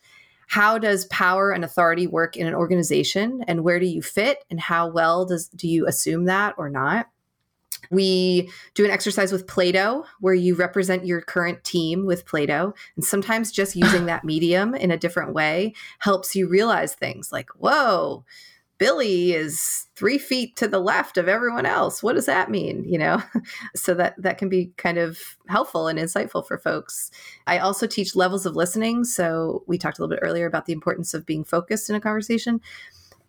How 0.48 0.76
does 0.78 1.06
power 1.06 1.52
and 1.52 1.64
authority 1.64 2.06
work 2.06 2.36
in 2.36 2.46
an 2.46 2.54
organization 2.54 3.42
and 3.48 3.64
where 3.64 3.80
do 3.80 3.86
you 3.86 4.02
fit 4.02 4.44
and 4.50 4.60
how 4.60 4.88
well 4.88 5.24
does 5.24 5.48
do 5.48 5.66
you 5.66 5.86
assume 5.86 6.26
that 6.26 6.54
or 6.58 6.68
not? 6.68 7.08
We 7.90 8.50
do 8.74 8.84
an 8.84 8.90
exercise 8.90 9.32
with 9.32 9.46
Play-Doh 9.46 10.04
where 10.20 10.34
you 10.34 10.54
represent 10.54 11.06
your 11.06 11.20
current 11.20 11.64
team 11.64 12.06
with 12.06 12.26
Play-Doh. 12.26 12.74
And 12.96 13.04
sometimes 13.04 13.52
just 13.52 13.76
using 13.76 14.06
that 14.06 14.24
medium 14.32 14.74
in 14.74 14.90
a 14.90 14.96
different 14.96 15.34
way 15.34 15.74
helps 15.98 16.34
you 16.34 16.48
realize 16.48 16.94
things 16.94 17.32
like, 17.32 17.50
whoa, 17.50 18.24
Billy 18.82 19.32
is 19.32 19.86
three 19.94 20.18
feet 20.18 20.56
to 20.56 20.66
the 20.66 20.80
left 20.80 21.16
of 21.16 21.28
everyone 21.28 21.66
else. 21.66 22.02
What 22.02 22.14
does 22.14 22.26
that 22.26 22.50
mean? 22.50 22.84
You 22.84 22.98
know, 22.98 23.22
so 23.76 23.94
that 23.94 24.20
that 24.20 24.38
can 24.38 24.48
be 24.48 24.72
kind 24.76 24.98
of 24.98 25.20
helpful 25.48 25.86
and 25.86 26.00
insightful 26.00 26.44
for 26.44 26.58
folks. 26.58 27.12
I 27.46 27.58
also 27.58 27.86
teach 27.86 28.16
levels 28.16 28.44
of 28.44 28.56
listening. 28.56 29.04
So 29.04 29.62
we 29.68 29.78
talked 29.78 30.00
a 30.00 30.02
little 30.02 30.16
bit 30.16 30.26
earlier 30.26 30.46
about 30.46 30.66
the 30.66 30.72
importance 30.72 31.14
of 31.14 31.24
being 31.24 31.44
focused 31.44 31.90
in 31.90 31.94
a 31.94 32.00
conversation. 32.00 32.60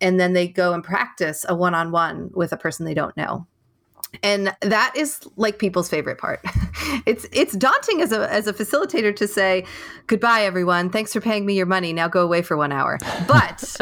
And 0.00 0.18
then 0.18 0.32
they 0.32 0.48
go 0.48 0.72
and 0.72 0.82
practice 0.82 1.46
a 1.48 1.54
one 1.54 1.72
on 1.72 1.92
one 1.92 2.30
with 2.34 2.52
a 2.52 2.56
person 2.56 2.84
they 2.84 2.92
don't 2.92 3.16
know 3.16 3.46
and 4.22 4.54
that 4.60 4.92
is 4.96 5.20
like 5.36 5.58
people's 5.58 5.88
favorite 5.88 6.18
part. 6.18 6.40
It's 7.06 7.26
it's 7.32 7.54
daunting 7.54 8.00
as 8.02 8.12
a 8.12 8.30
as 8.30 8.46
a 8.46 8.52
facilitator 8.52 9.14
to 9.16 9.26
say 9.26 9.66
goodbye 10.06 10.42
everyone. 10.42 10.90
Thanks 10.90 11.12
for 11.12 11.20
paying 11.20 11.44
me 11.44 11.54
your 11.54 11.66
money. 11.66 11.92
Now 11.92 12.08
go 12.08 12.22
away 12.22 12.40
for 12.40 12.56
1 12.56 12.72
hour. 12.72 12.98
But 13.26 13.76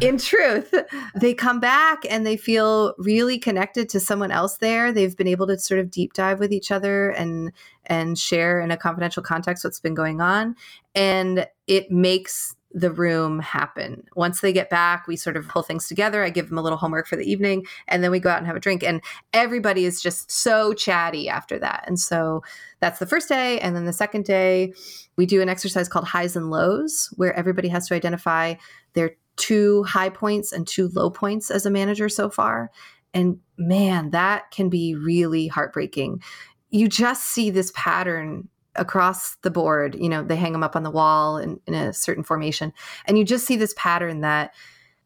in 0.00 0.18
truth 0.18 0.74
they 1.14 1.32
come 1.32 1.58
back 1.58 2.04
and 2.08 2.26
they 2.26 2.36
feel 2.36 2.94
really 2.98 3.38
connected 3.38 3.88
to 3.90 4.00
someone 4.00 4.30
else 4.30 4.58
there. 4.58 4.92
They've 4.92 5.16
been 5.16 5.26
able 5.26 5.46
to 5.46 5.58
sort 5.58 5.80
of 5.80 5.90
deep 5.90 6.12
dive 6.12 6.38
with 6.38 6.52
each 6.52 6.70
other 6.70 7.10
and 7.10 7.52
and 7.86 8.18
share 8.18 8.60
in 8.60 8.70
a 8.70 8.76
confidential 8.76 9.22
context 9.22 9.64
what's 9.64 9.80
been 9.80 9.94
going 9.94 10.20
on. 10.20 10.56
And 10.94 11.46
it 11.66 11.90
makes 11.90 12.54
the 12.72 12.90
room 12.90 13.40
happen. 13.40 14.04
Once 14.14 14.40
they 14.40 14.52
get 14.52 14.70
back, 14.70 15.06
we 15.06 15.16
sort 15.16 15.36
of 15.36 15.48
pull 15.48 15.62
things 15.62 15.88
together. 15.88 16.22
I 16.22 16.30
give 16.30 16.48
them 16.48 16.58
a 16.58 16.62
little 16.62 16.78
homework 16.78 17.06
for 17.06 17.16
the 17.16 17.30
evening, 17.30 17.66
and 17.88 18.02
then 18.02 18.10
we 18.10 18.20
go 18.20 18.30
out 18.30 18.38
and 18.38 18.46
have 18.46 18.56
a 18.56 18.60
drink. 18.60 18.82
And 18.84 19.02
everybody 19.32 19.84
is 19.84 20.00
just 20.00 20.30
so 20.30 20.72
chatty 20.72 21.28
after 21.28 21.58
that. 21.58 21.84
And 21.86 21.98
so 21.98 22.42
that's 22.78 22.98
the 22.98 23.06
first 23.06 23.28
day. 23.28 23.58
And 23.60 23.74
then 23.74 23.86
the 23.86 23.92
second 23.92 24.24
day, 24.24 24.72
we 25.16 25.26
do 25.26 25.42
an 25.42 25.48
exercise 25.48 25.88
called 25.88 26.06
highs 26.06 26.36
and 26.36 26.50
lows, 26.50 27.12
where 27.16 27.34
everybody 27.34 27.68
has 27.68 27.88
to 27.88 27.94
identify 27.94 28.54
their 28.92 29.16
two 29.36 29.82
high 29.84 30.10
points 30.10 30.52
and 30.52 30.66
two 30.66 30.88
low 30.88 31.10
points 31.10 31.50
as 31.50 31.66
a 31.66 31.70
manager 31.70 32.08
so 32.08 32.30
far. 32.30 32.70
And 33.12 33.38
man, 33.58 34.10
that 34.10 34.50
can 34.50 34.68
be 34.68 34.94
really 34.94 35.48
heartbreaking. 35.48 36.22
You 36.70 36.88
just 36.88 37.24
see 37.24 37.50
this 37.50 37.72
pattern 37.74 38.48
across 38.76 39.36
the 39.42 39.50
board 39.50 39.96
you 39.98 40.08
know 40.08 40.22
they 40.22 40.36
hang 40.36 40.52
them 40.52 40.62
up 40.62 40.76
on 40.76 40.84
the 40.84 40.90
wall 40.90 41.36
in, 41.36 41.58
in 41.66 41.74
a 41.74 41.92
certain 41.92 42.22
formation 42.22 42.72
and 43.06 43.18
you 43.18 43.24
just 43.24 43.44
see 43.44 43.56
this 43.56 43.74
pattern 43.76 44.20
that 44.20 44.52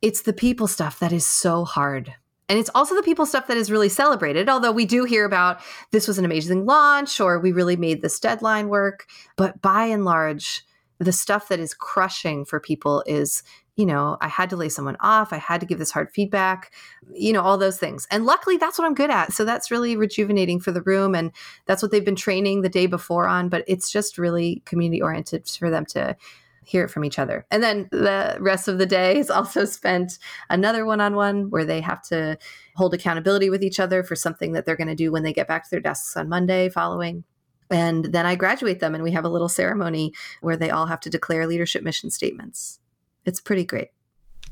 it's 0.04 0.20
the 0.20 0.34
people 0.34 0.66
stuff 0.66 0.98
that 0.98 1.12
is 1.12 1.26
so 1.26 1.64
hard. 1.64 2.14
And 2.50 2.58
it's 2.58 2.68
also 2.74 2.94
the 2.94 3.02
people 3.02 3.24
stuff 3.24 3.46
that 3.46 3.56
is 3.56 3.70
really 3.70 3.88
celebrated, 3.88 4.50
although 4.50 4.70
we 4.70 4.84
do 4.84 5.04
hear 5.04 5.24
about 5.24 5.62
this 5.92 6.06
was 6.06 6.18
an 6.18 6.26
amazing 6.26 6.66
launch 6.66 7.22
or 7.22 7.40
we 7.40 7.52
really 7.52 7.76
made 7.76 8.02
this 8.02 8.20
deadline 8.20 8.68
work. 8.68 9.06
But 9.36 9.62
by 9.62 9.86
and 9.86 10.04
large, 10.04 10.60
the 10.98 11.10
stuff 11.10 11.48
that 11.48 11.58
is 11.58 11.72
crushing 11.72 12.44
for 12.44 12.60
people 12.60 13.02
is 13.06 13.42
you 13.76 13.86
know, 13.86 14.16
I 14.20 14.28
had 14.28 14.50
to 14.50 14.56
lay 14.56 14.68
someone 14.68 14.96
off. 15.00 15.32
I 15.32 15.38
had 15.38 15.60
to 15.60 15.66
give 15.66 15.78
this 15.78 15.90
hard 15.90 16.10
feedback, 16.12 16.72
you 17.12 17.32
know, 17.32 17.42
all 17.42 17.58
those 17.58 17.78
things. 17.78 18.06
And 18.10 18.24
luckily, 18.24 18.56
that's 18.56 18.78
what 18.78 18.86
I'm 18.86 18.94
good 18.94 19.10
at. 19.10 19.32
So 19.32 19.44
that's 19.44 19.70
really 19.70 19.96
rejuvenating 19.96 20.60
for 20.60 20.70
the 20.70 20.82
room. 20.82 21.14
And 21.14 21.32
that's 21.66 21.82
what 21.82 21.90
they've 21.90 22.04
been 22.04 22.14
training 22.14 22.62
the 22.62 22.68
day 22.68 22.86
before 22.86 23.26
on. 23.26 23.48
But 23.48 23.64
it's 23.66 23.90
just 23.90 24.16
really 24.16 24.62
community 24.64 25.02
oriented 25.02 25.48
for 25.48 25.70
them 25.70 25.86
to 25.86 26.16
hear 26.64 26.84
it 26.84 26.90
from 26.90 27.04
each 27.04 27.18
other. 27.18 27.44
And 27.50 27.62
then 27.62 27.88
the 27.90 28.36
rest 28.40 28.68
of 28.68 28.78
the 28.78 28.86
day 28.86 29.18
is 29.18 29.28
also 29.30 29.64
spent 29.64 30.18
another 30.48 30.86
one 30.86 31.00
on 31.00 31.16
one 31.16 31.50
where 31.50 31.64
they 31.64 31.80
have 31.80 32.00
to 32.02 32.38
hold 32.76 32.94
accountability 32.94 33.50
with 33.50 33.62
each 33.62 33.80
other 33.80 34.04
for 34.04 34.14
something 34.14 34.52
that 34.52 34.66
they're 34.66 34.76
going 34.76 34.88
to 34.88 34.94
do 34.94 35.10
when 35.10 35.24
they 35.24 35.32
get 35.32 35.48
back 35.48 35.64
to 35.64 35.70
their 35.70 35.80
desks 35.80 36.16
on 36.16 36.28
Monday 36.28 36.68
following. 36.68 37.24
And 37.70 38.04
then 38.04 38.26
I 38.26 38.36
graduate 38.36 38.80
them, 38.80 38.94
and 38.94 39.02
we 39.02 39.12
have 39.12 39.24
a 39.24 39.28
little 39.28 39.48
ceremony 39.48 40.12
where 40.42 40.56
they 40.56 40.70
all 40.70 40.86
have 40.86 41.00
to 41.00 41.10
declare 41.10 41.46
leadership 41.46 41.82
mission 41.82 42.10
statements 42.10 42.78
it's 43.24 43.40
pretty 43.40 43.64
great. 43.64 43.88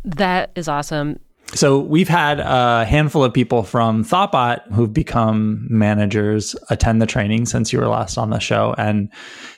That 0.04 0.50
is 0.54 0.68
awesome. 0.68 1.20
So 1.54 1.80
we've 1.80 2.08
had 2.08 2.40
a 2.40 2.86
handful 2.86 3.22
of 3.22 3.34
people 3.34 3.62
from 3.62 4.04
Thoughtbot 4.04 4.72
who've 4.72 4.92
become 4.92 5.66
managers 5.68 6.56
attend 6.70 7.02
the 7.02 7.06
training 7.06 7.44
since 7.44 7.74
you 7.74 7.78
were 7.78 7.88
last 7.88 8.16
on 8.16 8.30
the 8.30 8.38
show. 8.38 8.74
And 8.78 9.10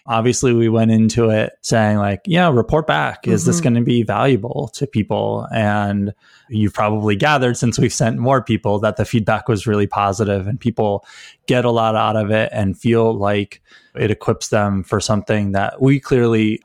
obviously 0.05 0.53
we 0.53 0.69
went 0.69 0.91
into 0.91 1.31
it 1.31 1.53
saying 1.61 1.99
like, 1.99 2.23
yeah, 2.27 2.51
report 2.51 2.89
back. 2.89 3.29
Is 3.29 3.43
mm-hmm. 3.43 3.49
this 3.49 3.61
going 3.61 3.75
to 3.75 3.83
be 3.83 4.03
valuable 4.03 4.73
to 4.75 4.89
people? 4.89 5.47
And 5.55 6.13
you've 6.49 6.75
probably 6.75 7.15
gathered 7.15 7.57
since 7.57 7.79
we've 7.79 7.93
sent 7.93 8.19
more 8.19 8.43
people 8.43 8.81
that 8.81 8.97
the 8.97 9.05
feedback 9.05 9.47
was 9.47 9.65
really 9.65 9.87
positive 9.87 10.49
and 10.49 10.59
people 10.59 11.07
get 11.47 11.65
a 11.65 11.71
lot 11.71 11.95
out 11.95 12.17
of 12.17 12.33
it 12.33 12.51
and 12.53 12.77
feel 12.77 13.17
like 13.17 13.63
it 13.95 14.11
equips 14.11 14.49
them 14.49 14.83
for 14.83 14.99
something 14.99 15.53
that 15.53 15.81
we 15.81 16.01
clearly 16.01 16.61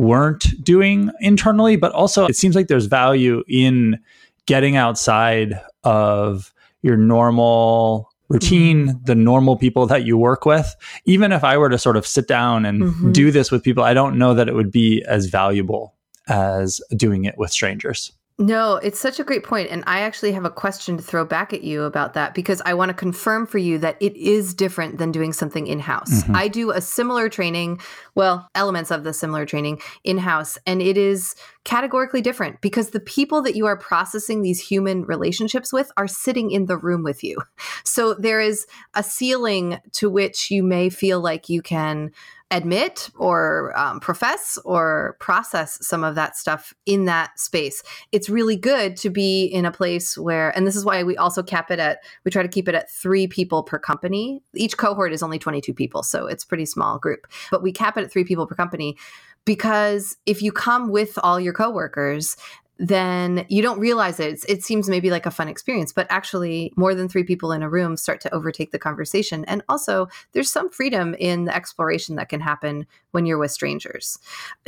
weren't 0.00 0.46
doing 0.64 1.10
internally, 1.20 1.76
but 1.76 1.92
also 1.92 2.26
it 2.26 2.36
seems 2.36 2.56
like 2.56 2.68
there's 2.68 2.86
value 2.86 3.42
in 3.48 3.98
getting 4.46 4.76
outside 4.76 5.60
of 5.84 6.52
your 6.82 6.96
normal 6.96 8.10
routine, 8.28 8.88
mm-hmm. 8.88 9.04
the 9.04 9.14
normal 9.14 9.56
people 9.56 9.86
that 9.86 10.04
you 10.04 10.16
work 10.16 10.46
with. 10.46 10.74
Even 11.04 11.32
if 11.32 11.44
I 11.44 11.58
were 11.58 11.68
to 11.68 11.78
sort 11.78 11.96
of 11.96 12.06
sit 12.06 12.26
down 12.26 12.64
and 12.64 12.82
mm-hmm. 12.82 13.12
do 13.12 13.30
this 13.30 13.50
with 13.50 13.62
people, 13.62 13.82
I 13.82 13.92
don't 13.92 14.18
know 14.18 14.34
that 14.34 14.48
it 14.48 14.54
would 14.54 14.70
be 14.70 15.04
as 15.06 15.26
valuable 15.26 15.94
as 16.28 16.80
doing 16.96 17.24
it 17.24 17.36
with 17.36 17.50
strangers. 17.50 18.12
No, 18.40 18.76
it's 18.76 18.98
such 18.98 19.20
a 19.20 19.24
great 19.24 19.44
point. 19.44 19.70
And 19.70 19.84
I 19.86 20.00
actually 20.00 20.32
have 20.32 20.46
a 20.46 20.50
question 20.50 20.96
to 20.96 21.02
throw 21.02 21.26
back 21.26 21.52
at 21.52 21.62
you 21.62 21.82
about 21.82 22.14
that 22.14 22.34
because 22.34 22.62
I 22.64 22.72
want 22.72 22.88
to 22.88 22.94
confirm 22.94 23.46
for 23.46 23.58
you 23.58 23.76
that 23.78 23.98
it 24.00 24.16
is 24.16 24.54
different 24.54 24.96
than 24.96 25.12
doing 25.12 25.34
something 25.34 25.66
in 25.66 25.78
house. 25.78 26.22
Mm-hmm. 26.22 26.36
I 26.36 26.48
do 26.48 26.70
a 26.70 26.80
similar 26.80 27.28
training, 27.28 27.80
well, 28.14 28.48
elements 28.54 28.90
of 28.90 29.04
the 29.04 29.12
similar 29.12 29.44
training 29.44 29.82
in 30.04 30.16
house, 30.16 30.56
and 30.66 30.80
it 30.80 30.96
is 30.96 31.34
categorically 31.64 32.22
different 32.22 32.62
because 32.62 32.90
the 32.90 33.00
people 33.00 33.42
that 33.42 33.56
you 33.56 33.66
are 33.66 33.76
processing 33.76 34.40
these 34.40 34.58
human 34.58 35.04
relationships 35.04 35.70
with 35.70 35.92
are 35.98 36.08
sitting 36.08 36.50
in 36.50 36.64
the 36.64 36.78
room 36.78 37.02
with 37.02 37.22
you. 37.22 37.36
So 37.84 38.14
there 38.14 38.40
is 38.40 38.66
a 38.94 39.02
ceiling 39.02 39.80
to 39.92 40.08
which 40.08 40.50
you 40.50 40.62
may 40.62 40.88
feel 40.88 41.20
like 41.20 41.50
you 41.50 41.60
can 41.60 42.10
admit 42.50 43.10
or 43.16 43.76
um, 43.78 44.00
profess 44.00 44.58
or 44.64 45.16
process 45.20 45.78
some 45.86 46.02
of 46.02 46.14
that 46.16 46.36
stuff 46.36 46.74
in 46.84 47.04
that 47.04 47.38
space. 47.38 47.82
It's 48.12 48.28
really 48.28 48.56
good 48.56 48.96
to 48.98 49.10
be 49.10 49.44
in 49.44 49.64
a 49.64 49.70
place 49.70 50.18
where, 50.18 50.50
and 50.56 50.66
this 50.66 50.74
is 50.74 50.84
why 50.84 51.02
we 51.02 51.16
also 51.16 51.42
cap 51.42 51.70
it 51.70 51.78
at, 51.78 52.00
we 52.24 52.30
try 52.30 52.42
to 52.42 52.48
keep 52.48 52.68
it 52.68 52.74
at 52.74 52.90
three 52.90 53.26
people 53.26 53.62
per 53.62 53.78
company. 53.78 54.42
Each 54.54 54.76
cohort 54.76 55.12
is 55.12 55.22
only 55.22 55.38
22 55.38 55.72
people, 55.72 56.02
so 56.02 56.26
it's 56.26 56.44
pretty 56.44 56.66
small 56.66 56.98
group, 56.98 57.26
but 57.50 57.62
we 57.62 57.72
cap 57.72 57.96
it 57.96 58.04
at 58.04 58.12
three 58.12 58.24
people 58.24 58.46
per 58.46 58.54
company 58.54 58.96
because 59.44 60.16
if 60.26 60.42
you 60.42 60.52
come 60.52 60.90
with 60.90 61.18
all 61.22 61.40
your 61.40 61.54
coworkers 61.54 62.36
then 62.80 63.44
you 63.50 63.60
don't 63.60 63.78
realize 63.78 64.18
it. 64.18 64.32
It's, 64.32 64.44
it 64.46 64.64
seems 64.64 64.88
maybe 64.88 65.10
like 65.10 65.26
a 65.26 65.30
fun 65.30 65.48
experience, 65.48 65.92
but 65.92 66.06
actually, 66.08 66.72
more 66.76 66.94
than 66.94 67.10
three 67.10 67.24
people 67.24 67.52
in 67.52 67.62
a 67.62 67.68
room 67.68 67.94
start 67.94 68.22
to 68.22 68.34
overtake 68.34 68.70
the 68.70 68.78
conversation. 68.78 69.44
And 69.44 69.62
also, 69.68 70.08
there's 70.32 70.50
some 70.50 70.70
freedom 70.70 71.14
in 71.18 71.44
the 71.44 71.54
exploration 71.54 72.16
that 72.16 72.30
can 72.30 72.40
happen 72.40 72.86
when 73.10 73.26
you're 73.26 73.36
with 73.36 73.50
strangers. 73.50 74.18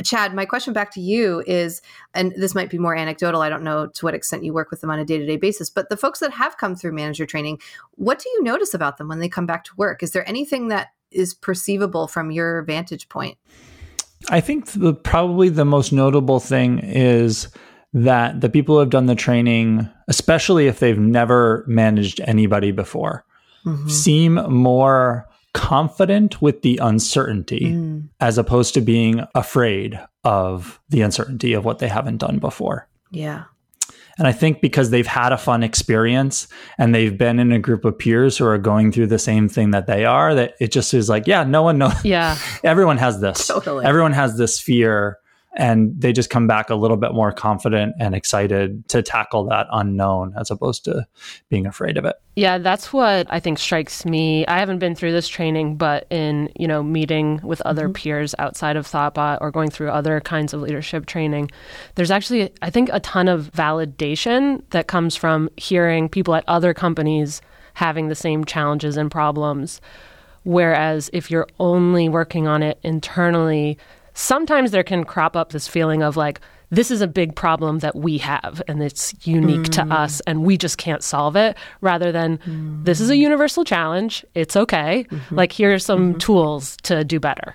Chad, 0.03 0.35
my 0.35 0.45
question 0.45 0.73
back 0.73 0.91
to 0.91 1.01
you 1.01 1.43
is 1.47 1.81
and 2.13 2.33
this 2.37 2.53
might 2.53 2.69
be 2.69 2.77
more 2.77 2.95
anecdotal. 2.95 3.41
I 3.41 3.49
don't 3.49 3.63
know 3.63 3.87
to 3.87 4.05
what 4.05 4.13
extent 4.13 4.43
you 4.43 4.53
work 4.53 4.69
with 4.69 4.81
them 4.81 4.91
on 4.91 4.99
a 4.99 5.05
day 5.05 5.17
to 5.17 5.25
day 5.25 5.37
basis, 5.37 5.71
but 5.71 5.89
the 5.89 5.97
folks 5.97 6.19
that 6.19 6.31
have 6.31 6.57
come 6.57 6.75
through 6.75 6.91
manager 6.91 7.25
training, 7.25 7.59
what 7.95 8.19
do 8.19 8.29
you 8.29 8.43
notice 8.43 8.75
about 8.75 8.97
them 8.97 9.07
when 9.07 9.19
they 9.19 9.29
come 9.29 9.47
back 9.47 9.63
to 9.65 9.75
work? 9.75 10.03
Is 10.03 10.11
there 10.11 10.27
anything 10.29 10.67
that 10.67 10.89
is 11.09 11.33
perceivable 11.33 12.07
from 12.07 12.29
your 12.29 12.61
vantage 12.61 13.09
point? 13.09 13.39
I 14.29 14.39
think 14.39 14.67
the, 14.67 14.93
probably 14.93 15.49
the 15.49 15.65
most 15.65 15.91
notable 15.91 16.39
thing 16.39 16.79
is 16.79 17.49
that 17.93 18.41
the 18.41 18.49
people 18.49 18.75
who 18.75 18.79
have 18.79 18.89
done 18.89 19.05
the 19.05 19.15
training, 19.15 19.89
especially 20.07 20.67
if 20.67 20.79
they've 20.79 20.99
never 20.99 21.63
managed 21.67 22.19
anybody 22.21 22.71
before, 22.71 23.23
mm-hmm. 23.65 23.87
seem 23.87 24.33
more 24.51 25.27
confident 25.53 26.41
with 26.41 26.63
the 26.63 26.79
uncertainty 26.81 27.61
mm. 27.65 28.09
as 28.19 28.37
opposed 28.37 28.73
to 28.73 28.81
being 28.81 29.23
afraid 29.35 29.99
of 30.23 30.81
the 30.89 31.01
uncertainty 31.01 31.53
of 31.53 31.63
what 31.63 31.79
they 31.79 31.87
haven't 31.87 32.17
done 32.17 32.39
before. 32.39 32.87
Yeah. 33.11 33.43
And 34.17 34.27
I 34.27 34.31
think 34.31 34.61
because 34.61 34.89
they've 34.89 35.07
had 35.07 35.31
a 35.31 35.37
fun 35.37 35.63
experience 35.63 36.47
and 36.77 36.93
they've 36.93 37.17
been 37.17 37.39
in 37.39 37.51
a 37.51 37.59
group 37.59 37.83
of 37.83 37.97
peers 37.97 38.37
who 38.37 38.45
are 38.45 38.57
going 38.57 38.91
through 38.91 39.07
the 39.07 39.19
same 39.19 39.49
thing 39.49 39.71
that 39.71 39.87
they 39.87 40.05
are, 40.05 40.35
that 40.35 40.55
it 40.59 40.71
just 40.71 40.93
is 40.93 41.09
like, 41.09 41.25
yeah, 41.25 41.43
no 41.43 41.63
one 41.63 41.77
knows. 41.77 42.03
Yeah. 42.05 42.37
Everyone 42.63 42.97
has 42.97 43.21
this. 43.21 43.47
Totally. 43.47 43.85
Everyone 43.85 44.13
has 44.13 44.37
this 44.37 44.59
fear 44.59 45.19
and 45.55 45.93
they 45.99 46.11
just 46.11 46.29
come 46.29 46.47
back 46.47 46.69
a 46.69 46.75
little 46.75 46.97
bit 46.97 47.13
more 47.13 47.31
confident 47.31 47.95
and 47.99 48.15
excited 48.15 48.87
to 48.89 49.01
tackle 49.03 49.45
that 49.45 49.67
unknown 49.71 50.33
as 50.37 50.49
opposed 50.49 50.83
to 50.85 51.05
being 51.49 51.65
afraid 51.65 51.97
of 51.97 52.05
it. 52.05 52.15
Yeah, 52.35 52.57
that's 52.57 52.91
what 52.91 53.27
I 53.29 53.39
think 53.39 53.59
strikes 53.59 54.05
me. 54.05 54.47
I 54.47 54.57
haven't 54.57 54.79
been 54.79 54.95
through 54.95 55.11
this 55.11 55.27
training, 55.27 55.77
but 55.77 56.07
in, 56.09 56.49
you 56.55 56.67
know, 56.67 56.81
meeting 56.81 57.39
with 57.43 57.61
other 57.61 57.85
mm-hmm. 57.85 57.93
peers 57.93 58.33
outside 58.39 58.75
of 58.75 58.87
Thoughtbot 58.87 59.37
or 59.41 59.51
going 59.51 59.69
through 59.69 59.89
other 59.89 60.19
kinds 60.21 60.53
of 60.53 60.61
leadership 60.61 61.05
training, 61.05 61.51
there's 61.95 62.11
actually 62.11 62.51
I 62.63 62.71
think 62.71 62.89
a 62.91 62.99
ton 63.01 63.27
of 63.27 63.51
validation 63.51 64.63
that 64.71 64.87
comes 64.87 65.15
from 65.15 65.49
hearing 65.57 66.09
people 66.09 66.33
at 66.33 66.43
other 66.47 66.73
companies 66.73 67.41
having 67.75 68.07
the 68.07 68.15
same 68.15 68.45
challenges 68.45 68.97
and 68.97 69.11
problems. 69.11 69.81
Whereas 70.43 71.09
if 71.13 71.31
you're 71.31 71.47
only 71.59 72.09
working 72.09 72.47
on 72.47 72.63
it 72.63 72.79
internally, 72.83 73.77
sometimes 74.13 74.71
there 74.71 74.83
can 74.83 75.03
crop 75.03 75.35
up 75.35 75.51
this 75.51 75.67
feeling 75.67 76.03
of 76.03 76.17
like, 76.17 76.39
this 76.69 76.89
is 76.89 77.01
a 77.01 77.07
big 77.07 77.35
problem 77.35 77.79
that 77.79 77.95
we 77.95 78.17
have 78.17 78.61
and 78.67 78.81
it's 78.81 79.13
unique 79.27 79.67
mm. 79.67 79.71
to 79.73 79.93
us 79.93 80.21
and 80.21 80.43
we 80.43 80.57
just 80.57 80.79
can't 80.79 81.03
solve 81.03 81.35
it 81.35 81.55
rather 81.81 82.11
than 82.11 82.39
mm. 82.39 82.83
this 82.83 82.99
is 82.99 83.11
a 83.11 83.15
universal 83.15 83.63
challenge 83.63 84.25
it's 84.33 84.55
okay 84.55 85.05
mm-hmm. 85.07 85.35
like 85.35 85.51
here 85.51 85.71
are 85.71 85.77
some 85.77 86.09
mm-hmm. 86.11 86.17
tools 86.17 86.75
to 86.77 87.03
do 87.03 87.19
better 87.19 87.53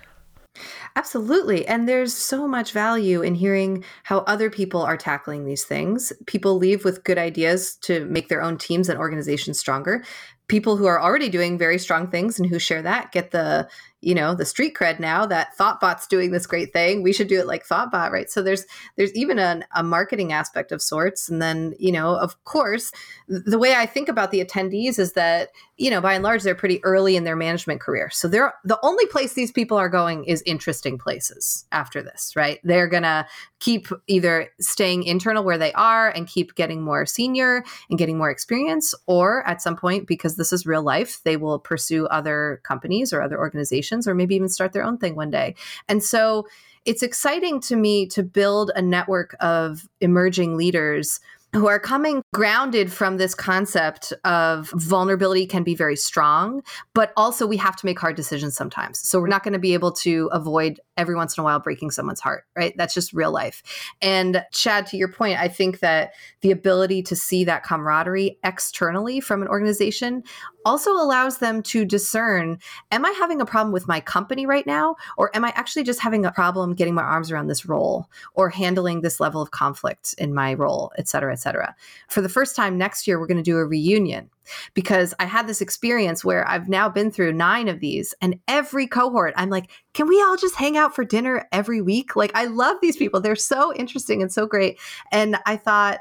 Absolutely. 0.97 1.65
And 1.67 1.89
there's 1.89 2.13
so 2.13 2.49
much 2.49 2.73
value 2.73 3.23
in 3.23 3.37
hearing 3.37 3.85
how 4.03 4.19
other 4.21 4.51
people 4.51 4.83
are 4.83 4.97
tackling 4.97 5.45
these 5.45 5.63
things. 5.63 6.13
People 6.27 6.57
leave 6.57 6.85
with 6.85 7.05
good 7.05 7.19
ideas 7.19 7.77
to 7.83 8.05
make 8.07 8.29
their 8.29 8.43
own 8.43 8.59
teams 8.59 8.89
and 8.89 8.99
organizations 8.99 9.61
stronger. 9.61 10.03
People 10.49 10.77
who 10.77 10.87
are 10.87 11.01
already 11.01 11.29
doing 11.29 11.57
very 11.57 11.79
strong 11.79 12.11
things 12.11 12.41
and 12.41 12.49
who 12.49 12.59
share 12.59 12.83
that 12.83 13.13
get 13.13 13.31
the 13.31 13.69
you 14.01 14.15
know 14.15 14.33
the 14.35 14.45
street 14.45 14.75
cred 14.75 15.01
now 15.01 15.27
that 15.27 15.57
thoughtbot's 15.59 16.07
doing 16.07 16.31
this 16.31 16.47
great 16.47 16.73
thing. 16.73 17.03
We 17.03 17.13
should 17.13 17.27
do 17.27 17.41
it 17.41 17.47
like 17.47 17.67
thoughtbot 17.67 18.11
right? 18.11 18.31
So 18.31 18.43
there's 18.43 18.65
there's 18.97 19.13
even 19.15 19.39
an, 19.39 19.65
a 19.75 19.83
marketing 19.83 20.33
aspect 20.33 20.71
of 20.71 20.81
sorts. 20.81 21.29
And 21.29 21.43
then 21.43 21.75
you 21.79 21.91
know 21.91 22.17
of 22.17 22.43
course 22.45 22.93
the 23.27 23.59
way 23.59 23.75
i 23.75 23.85
think 23.87 24.09
about 24.09 24.31
the 24.31 24.45
attendees 24.45 24.99
is 24.99 25.13
that 25.13 25.51
you 25.77 25.91
know 25.91 26.01
by 26.01 26.15
and 26.15 26.23
large 26.23 26.43
they're 26.43 26.55
pretty 26.55 26.83
early 26.85 27.17
in 27.17 27.25
their 27.25 27.37
management 27.37 27.81
career. 27.81 28.09
So 28.11 28.29
they're 28.29 28.55
the 28.65 28.79
only 28.83 29.07
place 29.07 29.33
these 29.33 29.53
people 29.53 29.77
are 29.77 29.89
going 29.89 30.25
is 30.25 30.43
interesting 30.47 30.97
places 30.99 31.67
after 31.73 32.03
this 32.03 32.35
right? 32.37 32.61
They're 32.63 32.89
gonna 32.89 33.27
keep 33.59 33.89
either 34.07 34.49
staying 34.61 35.03
internal 35.03 35.43
where 35.43 35.59
they 35.59 35.73
are 35.73 36.11
and 36.11 36.29
keep 36.29 36.55
getting 36.55 36.83
more 36.83 37.05
senior 37.05 37.65
and 37.91 37.99
getting 37.99 38.17
more 38.17 38.31
experience 38.31 38.95
or 39.07 39.45
at 39.49 39.61
some 39.61 39.75
point 39.75 40.07
because 40.07 40.37
this 40.37 40.53
is 40.53 40.67
real 40.67 40.83
life 40.83 41.21
they 41.25 41.37
will 41.37 41.59
pursue 41.59 42.07
other 42.07 42.61
companies 42.63 43.13
or 43.13 43.21
other 43.21 43.37
organizations 43.37 43.88
or 44.07 44.15
maybe 44.15 44.35
even 44.35 44.49
start 44.49 44.73
their 44.73 44.85
own 44.85 44.99
thing 44.99 45.15
one 45.15 45.31
day 45.31 45.55
and 45.89 46.03
so 46.03 46.47
it's 46.85 47.03
exciting 47.03 47.61
to 47.61 47.77
me 47.77 48.07
to 48.07 48.23
build 48.23 48.71
a 48.75 48.81
network 48.81 49.37
of 49.41 49.89
emerging 50.01 50.57
leaders 50.57 51.21
who 51.55 51.67
are 51.67 51.79
coming 51.79 52.23
grounded 52.35 52.93
from 52.93 53.17
this 53.17 53.35
concept 53.35 54.13
of 54.25 54.71
vulnerability 54.75 55.47
can 55.47 55.63
be 55.63 55.75
very 55.75 55.97
strong, 55.97 56.63
but 56.93 57.13
also 57.17 57.47
we 57.47 57.57
have 57.57 57.75
to 57.75 57.87
make 57.87 57.99
hard 57.99 58.17
decisions 58.17 58.55
sometimes. 58.55 58.99
So 58.99 59.19
we're 59.19 59.29
not 59.29 59.45
going 59.45 59.55
to 59.55 59.59
be 59.59 59.73
able 59.73 59.93
to 59.93 60.29
avoid 60.31 60.79
every 60.99 61.15
once 61.15 61.39
in 61.39 61.41
a 61.41 61.45
while 61.45 61.59
breaking 61.59 61.91
someone's 61.91 62.21
heart, 62.21 62.45
right? 62.55 62.75
That's 62.77 62.93
just 62.93 63.15
real 63.15 63.33
life. 63.33 63.63
And 64.03 64.45
Chad, 64.53 64.87
to 64.89 64.99
your 64.99 65.09
point, 65.09 65.41
I 65.41 65.49
think 65.49 65.81
that 65.81 66.13
the 66.43 66.51
ability 66.51 67.03
to 67.05 67.17
see 67.17 67.45
that 67.45 67.65
camaraderie 67.65 68.39
externally 68.45 69.19
from 69.21 69.41
an 69.41 69.49
organization 69.49 70.25
also 70.65 70.91
allows 70.93 71.39
them 71.39 71.63
to 71.63 71.85
discern 71.85 72.59
am 72.91 73.05
I 73.05 73.11
having 73.13 73.41
a 73.41 73.47
problem 73.47 73.73
with 73.73 73.89
my 73.89 74.01
company 74.01 74.47
right 74.47 74.67
now? 74.67 74.97
Or 75.17 75.35
am 75.35 75.45
I 75.45 75.53
actually 75.55 75.85
just 75.85 76.01
having 76.01 76.27
a 76.27 76.33
problem 76.33 76.75
getting 76.75 76.95
my 76.95 77.03
arms 77.03 77.31
around 77.31 77.47
this 77.47 77.67
role 77.67 78.09
or 78.35 78.51
handling 78.51 79.01
this 79.01 79.21
level 79.21 79.41
of 79.41 79.51
conflict 79.51 80.15
in 80.19 80.35
my 80.35 80.55
role, 80.55 80.93
et 80.99 81.09
cetera, 81.09 81.33
et 81.33 81.41
cetera? 81.41 81.75
For 82.09 82.21
the 82.21 82.29
first 82.29 82.57
time 82.57 82.77
next 82.77 83.07
year, 83.07 83.19
we're 83.19 83.27
going 83.27 83.37
to 83.37 83.43
do 83.43 83.57
a 83.57 83.67
reunion 83.67 84.31
because 84.75 85.15
I 85.19 85.27
had 85.27 85.47
this 85.47 85.61
experience 85.61 86.25
where 86.25 86.47
I've 86.49 86.69
now 86.69 86.89
been 86.89 87.11
through 87.11 87.35
nine 87.35 87.69
of 87.69 87.81
these, 87.81 88.15
and 88.23 88.39
every 88.49 88.87
cohort, 88.87 89.35
I'm 89.37 89.51
like, 89.51 89.71
can 89.93 90.09
we 90.09 90.21
all 90.23 90.37
just 90.37 90.55
hang 90.55 90.77
out 90.77 90.95
for 90.95 91.05
dinner 91.05 91.47
every 91.53 91.83
week? 91.83 92.17
Like, 92.17 92.33
I 92.35 92.47
love 92.47 92.79
these 92.81 92.97
people. 92.97 93.21
They're 93.21 93.37
so 93.37 93.75
interesting 93.75 94.23
and 94.23 94.33
so 94.33 94.47
great. 94.47 94.79
And 95.13 95.37
I 95.45 95.57
thought, 95.57 96.01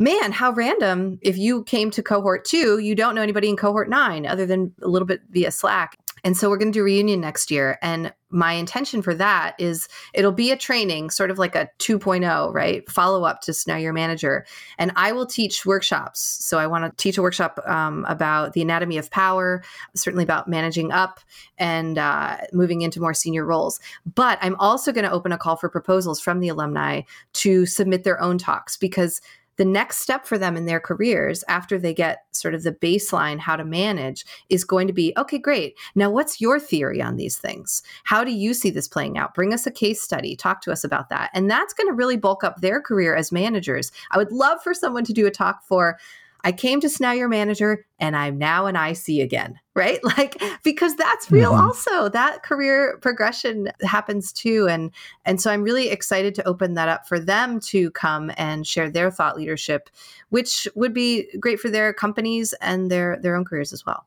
man, 0.00 0.32
how 0.32 0.50
random 0.50 1.18
if 1.20 1.36
you 1.36 1.62
came 1.64 1.90
to 1.92 2.02
cohort 2.02 2.44
two, 2.44 2.78
you 2.78 2.94
don't 2.94 3.14
know 3.14 3.22
anybody 3.22 3.48
in 3.48 3.56
cohort 3.56 3.88
nine 3.88 4.26
other 4.26 4.46
than 4.46 4.72
a 4.82 4.88
little 4.88 5.06
bit 5.06 5.20
via 5.30 5.52
Slack. 5.52 5.96
And 6.24 6.36
so 6.36 6.50
we're 6.50 6.58
going 6.58 6.72
to 6.72 6.78
do 6.78 6.82
reunion 6.82 7.20
next 7.20 7.50
year. 7.50 7.78
And 7.80 8.12
my 8.28 8.52
intention 8.52 9.02
for 9.02 9.14
that 9.14 9.54
is 9.58 9.88
it'll 10.14 10.32
be 10.32 10.50
a 10.50 10.56
training, 10.56 11.10
sort 11.10 11.30
of 11.30 11.38
like 11.38 11.56
a 11.56 11.68
2.0, 11.78 12.52
right? 12.52 12.88
Follow 12.90 13.24
up 13.24 13.40
to 13.42 13.52
So 13.52 13.72
Now 13.72 13.78
You're 13.78 13.92
Manager. 13.92 14.44
And 14.78 14.92
I 14.96 15.12
will 15.12 15.26
teach 15.26 15.64
workshops. 15.64 16.20
So 16.20 16.58
I 16.58 16.66
want 16.66 16.84
to 16.84 17.02
teach 17.02 17.16
a 17.16 17.22
workshop 17.22 17.58
um, 17.66 18.04
about 18.06 18.52
the 18.52 18.62
anatomy 18.62 18.98
of 18.98 19.10
power, 19.10 19.62
certainly 19.96 20.24
about 20.24 20.46
managing 20.46 20.92
up 20.92 21.20
and 21.58 21.98
uh, 21.98 22.36
moving 22.52 22.82
into 22.82 23.00
more 23.00 23.14
senior 23.14 23.44
roles. 23.44 23.80
But 24.14 24.38
I'm 24.42 24.56
also 24.56 24.92
going 24.92 25.06
to 25.06 25.12
open 25.12 25.32
a 25.32 25.38
call 25.38 25.56
for 25.56 25.68
proposals 25.68 26.20
from 26.20 26.40
the 26.40 26.48
alumni 26.48 27.02
to 27.34 27.66
submit 27.66 28.04
their 28.04 28.20
own 28.20 28.38
talks 28.38 28.76
because 28.76 29.20
the 29.60 29.64
next 29.66 29.98
step 29.98 30.24
for 30.24 30.38
them 30.38 30.56
in 30.56 30.64
their 30.64 30.80
careers 30.80 31.44
after 31.46 31.78
they 31.78 31.92
get 31.92 32.24
sort 32.32 32.54
of 32.54 32.62
the 32.62 32.72
baseline 32.72 33.38
how 33.38 33.56
to 33.56 33.62
manage 33.62 34.24
is 34.48 34.64
going 34.64 34.86
to 34.86 34.92
be 34.94 35.12
okay 35.18 35.36
great. 35.36 35.76
Now 35.94 36.10
what's 36.10 36.40
your 36.40 36.58
theory 36.58 37.02
on 37.02 37.16
these 37.16 37.36
things? 37.36 37.82
How 38.04 38.24
do 38.24 38.30
you 38.30 38.54
see 38.54 38.70
this 38.70 38.88
playing 38.88 39.18
out? 39.18 39.34
Bring 39.34 39.52
us 39.52 39.66
a 39.66 39.70
case 39.70 40.00
study. 40.00 40.34
Talk 40.34 40.62
to 40.62 40.72
us 40.72 40.82
about 40.82 41.10
that. 41.10 41.28
And 41.34 41.50
that's 41.50 41.74
going 41.74 41.88
to 41.88 41.92
really 41.92 42.16
bulk 42.16 42.42
up 42.42 42.62
their 42.62 42.80
career 42.80 43.14
as 43.14 43.32
managers. 43.32 43.92
I 44.12 44.16
would 44.16 44.32
love 44.32 44.62
for 44.62 44.72
someone 44.72 45.04
to 45.04 45.12
do 45.12 45.26
a 45.26 45.30
talk 45.30 45.62
for 45.62 45.98
I 46.44 46.52
came 46.52 46.80
to 46.80 46.90
Now 47.00 47.12
You're 47.12 47.28
Manager 47.28 47.86
and 47.98 48.16
I'm 48.16 48.38
now 48.38 48.66
an 48.66 48.76
IC 48.76 49.22
again, 49.22 49.58
right? 49.74 50.00
Like 50.18 50.42
because 50.64 50.96
that's 50.96 51.30
real 51.30 51.52
mm-hmm. 51.52 51.66
also. 51.66 52.08
That 52.08 52.42
career 52.42 52.98
progression 53.00 53.70
happens 53.82 54.32
too 54.32 54.66
and 54.68 54.90
and 55.24 55.40
so 55.40 55.50
I'm 55.50 55.62
really 55.62 55.88
excited 55.88 56.34
to 56.34 56.48
open 56.48 56.74
that 56.74 56.88
up 56.88 57.06
for 57.06 57.18
them 57.18 57.60
to 57.60 57.90
come 57.92 58.32
and 58.36 58.66
share 58.66 58.90
their 58.90 59.10
thought 59.10 59.36
leadership 59.36 59.88
which 60.30 60.66
would 60.74 60.92
be 60.92 61.28
great 61.38 61.60
for 61.60 61.70
their 61.70 61.92
companies 61.92 62.52
and 62.60 62.90
their 62.90 63.18
their 63.20 63.36
own 63.36 63.44
careers 63.44 63.72
as 63.72 63.86
well 63.86 64.04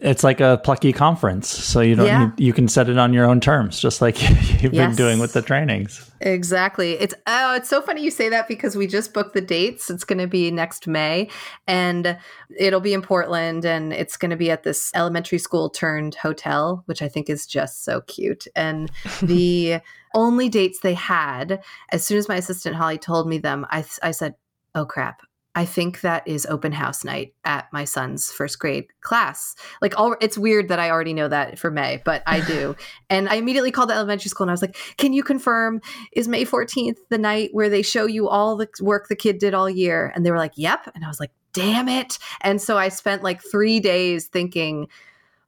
it's 0.00 0.22
like 0.22 0.40
a 0.40 0.60
plucky 0.62 0.92
conference. 0.92 1.48
So 1.48 1.80
you 1.80 1.96
don't 1.96 2.06
yeah. 2.06 2.30
you, 2.36 2.46
you, 2.46 2.52
can 2.52 2.68
set 2.68 2.88
it 2.88 2.98
on 2.98 3.12
your 3.12 3.24
own 3.24 3.40
terms 3.40 3.80
just 3.80 4.00
like 4.00 4.20
you've 4.62 4.72
yes. 4.72 4.88
been 4.88 4.94
doing 4.94 5.18
with 5.18 5.32
the 5.32 5.42
trainings. 5.42 6.08
Exactly. 6.20 6.92
It's 6.92 7.14
oh 7.26 7.54
it's 7.56 7.68
so 7.68 7.82
funny 7.82 8.02
you 8.02 8.12
say 8.12 8.28
that 8.28 8.46
because 8.46 8.76
we 8.76 8.86
just 8.86 9.12
booked 9.12 9.34
the 9.34 9.40
dates. 9.40 9.90
It's 9.90 10.04
going 10.04 10.20
to 10.20 10.28
be 10.28 10.52
next 10.52 10.86
may 10.86 11.28
and 11.66 12.16
it'll 12.56 12.80
be 12.80 12.94
in 12.94 13.02
portland 13.02 13.64
and 13.64 13.92
it's 13.92 14.16
going 14.16 14.30
to 14.30 14.36
be 14.36 14.50
at 14.50 14.62
this 14.62 14.92
elementary 14.94 15.38
school 15.38 15.68
turned 15.68 16.14
hotel 16.14 16.82
which 16.86 17.02
i 17.02 17.08
think 17.08 17.28
is 17.28 17.46
just 17.46 17.84
so 17.84 18.00
cute. 18.02 18.46
And 18.54 18.90
the 19.22 19.80
only 20.14 20.48
dates 20.48 20.80
they 20.80 20.94
had 20.94 21.60
as 21.90 22.04
soon 22.04 22.18
as 22.18 22.28
my 22.28 22.36
assistant 22.36 22.76
holly 22.76 22.98
told 22.98 23.28
me 23.28 23.38
them 23.38 23.66
i, 23.70 23.84
I 24.02 24.12
said 24.12 24.34
oh 24.74 24.86
crap 24.86 25.22
I 25.58 25.64
think 25.64 26.02
that 26.02 26.22
is 26.24 26.46
open 26.46 26.70
house 26.70 27.02
night 27.02 27.34
at 27.44 27.66
my 27.72 27.84
son's 27.84 28.30
first 28.30 28.60
grade 28.60 28.86
class. 29.00 29.56
Like, 29.82 29.98
all 29.98 30.14
it's 30.20 30.38
weird 30.38 30.68
that 30.68 30.78
I 30.78 30.88
already 30.88 31.12
know 31.12 31.26
that 31.26 31.58
for 31.58 31.68
May, 31.68 32.00
but 32.04 32.22
I 32.28 32.42
do. 32.42 32.76
and 33.10 33.28
I 33.28 33.34
immediately 33.34 33.72
called 33.72 33.90
the 33.90 33.94
elementary 33.94 34.28
school 34.28 34.44
and 34.44 34.52
I 34.52 34.54
was 34.54 34.62
like, 34.62 34.76
"Can 34.98 35.12
you 35.12 35.24
confirm 35.24 35.80
is 36.12 36.28
May 36.28 36.44
fourteenth 36.44 36.98
the 37.08 37.18
night 37.18 37.50
where 37.54 37.68
they 37.68 37.82
show 37.82 38.06
you 38.06 38.28
all 38.28 38.54
the 38.54 38.68
work 38.80 39.08
the 39.08 39.16
kid 39.16 39.38
did 39.38 39.52
all 39.52 39.68
year?" 39.68 40.12
And 40.14 40.24
they 40.24 40.30
were 40.30 40.38
like, 40.38 40.52
"Yep." 40.54 40.92
And 40.94 41.04
I 41.04 41.08
was 41.08 41.18
like, 41.18 41.32
"Damn 41.54 41.88
it!" 41.88 42.20
And 42.42 42.62
so 42.62 42.78
I 42.78 42.88
spent 42.88 43.24
like 43.24 43.42
three 43.42 43.80
days 43.80 44.28
thinking 44.28 44.86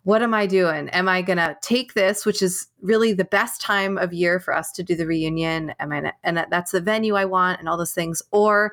what 0.03 0.23
am 0.23 0.33
I 0.33 0.47
doing? 0.47 0.89
Am 0.89 1.09
I 1.11 1.21
going 1.21 1.37
to 1.37 1.57
take 1.61 1.93
this, 1.93 2.25
which 2.25 2.41
is 2.41 2.69
really 2.81 3.13
the 3.13 3.25
best 3.27 3.61
time 3.61 3.99
of 3.99 4.15
year 4.15 4.41
for 4.41 4.55
us 4.57 4.73
to 4.73 4.83
do 4.83 4.97
the 4.97 5.07
reunion? 5.07 5.75
Am 5.79 5.93
I, 5.93 6.15
and 6.25 6.47
that's 6.51 6.73
the 6.73 6.81
venue 6.81 7.15
I 7.15 7.27
want 7.27 7.61
and 7.61 7.69
all 7.69 7.77
those 7.77 7.93
things? 7.93 8.23
Or 8.33 8.73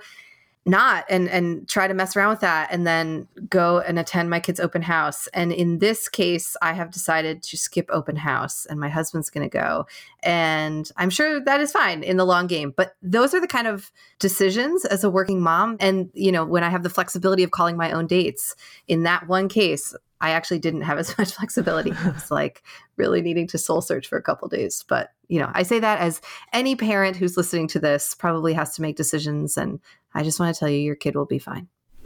not 0.67 1.05
and 1.09 1.29
and 1.29 1.67
try 1.67 1.87
to 1.87 1.93
mess 1.93 2.15
around 2.15 2.29
with 2.29 2.41
that 2.41 2.67
and 2.71 2.85
then 2.85 3.27
go 3.49 3.79
and 3.79 3.97
attend 3.97 4.29
my 4.29 4.39
kids 4.39 4.59
open 4.59 4.81
house 4.81 5.27
and 5.27 5.53
in 5.53 5.79
this 5.79 6.09
case 6.09 6.57
i 6.61 6.73
have 6.73 6.91
decided 6.91 7.41
to 7.41 7.57
skip 7.57 7.87
open 7.89 8.17
house 8.17 8.65
and 8.65 8.79
my 8.79 8.89
husband's 8.89 9.29
going 9.29 9.49
to 9.49 9.57
go 9.57 9.87
and 10.23 10.91
i'm 10.97 11.09
sure 11.09 11.39
that 11.39 11.61
is 11.61 11.71
fine 11.71 12.03
in 12.03 12.17
the 12.17 12.25
long 12.25 12.47
game 12.47 12.73
but 12.75 12.95
those 13.01 13.33
are 13.33 13.39
the 13.39 13.47
kind 13.47 13.67
of 13.67 13.91
decisions 14.19 14.83
as 14.85 15.03
a 15.03 15.09
working 15.09 15.41
mom 15.41 15.77
and 15.79 16.09
you 16.13 16.31
know 16.31 16.43
when 16.43 16.63
i 16.63 16.69
have 16.69 16.83
the 16.83 16.89
flexibility 16.89 17.43
of 17.43 17.51
calling 17.51 17.77
my 17.77 17.91
own 17.91 18.05
dates 18.05 18.53
in 18.87 19.03
that 19.03 19.27
one 19.27 19.47
case 19.47 19.95
I 20.19 20.31
actually 20.31 20.59
didn't 20.59 20.81
have 20.81 20.97
as 20.97 21.15
much 21.17 21.33
flexibility. 21.33 21.91
I 21.91 22.09
was 22.09 22.31
like 22.31 22.63
really 22.95 23.21
needing 23.21 23.47
to 23.47 23.57
soul 23.57 23.81
search 23.81 24.07
for 24.07 24.17
a 24.17 24.21
couple 24.21 24.47
days. 24.47 24.83
But, 24.87 25.11
you 25.27 25.39
know, 25.39 25.51
I 25.53 25.63
say 25.63 25.79
that 25.79 25.99
as 25.99 26.21
any 26.53 26.75
parent 26.75 27.15
who's 27.15 27.37
listening 27.37 27.67
to 27.69 27.79
this 27.79 28.15
probably 28.15 28.53
has 28.53 28.75
to 28.75 28.81
make 28.81 28.95
decisions. 28.95 29.57
And 29.57 29.79
I 30.13 30.23
just 30.23 30.39
want 30.39 30.55
to 30.55 30.59
tell 30.59 30.69
you, 30.69 30.79
your 30.79 30.95
kid 30.95 31.15
will 31.15 31.25
be 31.25 31.39
fine. 31.39 31.67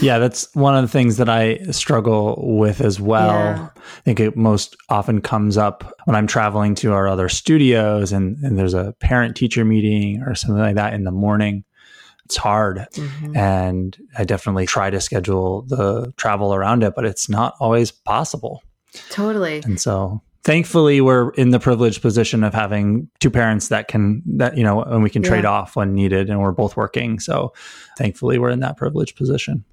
yeah, 0.00 0.18
that's 0.18 0.54
one 0.54 0.74
of 0.74 0.82
the 0.82 0.88
things 0.88 1.16
that 1.18 1.28
I 1.28 1.58
struggle 1.70 2.42
with 2.58 2.80
as 2.80 3.00
well. 3.00 3.28
Yeah. 3.28 3.68
I 3.76 4.00
think 4.00 4.20
it 4.20 4.36
most 4.36 4.76
often 4.88 5.20
comes 5.20 5.56
up 5.56 5.94
when 6.04 6.16
I'm 6.16 6.26
traveling 6.26 6.74
to 6.76 6.92
our 6.92 7.08
other 7.08 7.28
studios 7.28 8.12
and, 8.12 8.36
and 8.38 8.58
there's 8.58 8.74
a 8.74 8.94
parent 9.00 9.36
teacher 9.36 9.64
meeting 9.64 10.22
or 10.22 10.34
something 10.34 10.58
like 10.58 10.76
that 10.76 10.94
in 10.94 11.04
the 11.04 11.10
morning 11.10 11.64
it's 12.24 12.36
hard. 12.36 12.78
Mm-hmm. 12.94 13.36
And 13.36 13.96
I 14.16 14.24
definitely 14.24 14.66
try 14.66 14.90
to 14.90 15.00
schedule 15.00 15.62
the 15.62 16.12
travel 16.16 16.54
around 16.54 16.82
it, 16.82 16.94
but 16.94 17.04
it's 17.04 17.28
not 17.28 17.54
always 17.60 17.90
possible. 17.90 18.62
Totally. 19.10 19.62
And 19.64 19.80
so 19.80 20.22
thankfully 20.44 21.00
we're 21.00 21.30
in 21.30 21.50
the 21.50 21.58
privileged 21.58 22.02
position 22.02 22.44
of 22.44 22.54
having 22.54 23.08
two 23.18 23.30
parents 23.30 23.68
that 23.68 23.88
can 23.88 24.22
that 24.26 24.56
you 24.56 24.62
know 24.62 24.82
and 24.82 25.02
we 25.02 25.10
can 25.10 25.22
yeah. 25.22 25.28
trade 25.28 25.44
off 25.44 25.74
when 25.74 25.94
needed 25.94 26.30
and 26.30 26.40
we're 26.40 26.52
both 26.52 26.76
working 26.76 27.18
so 27.18 27.52
thankfully 27.98 28.38
we're 28.38 28.50
in 28.50 28.60
that 28.60 28.76
privileged 28.76 29.16
position 29.16 29.64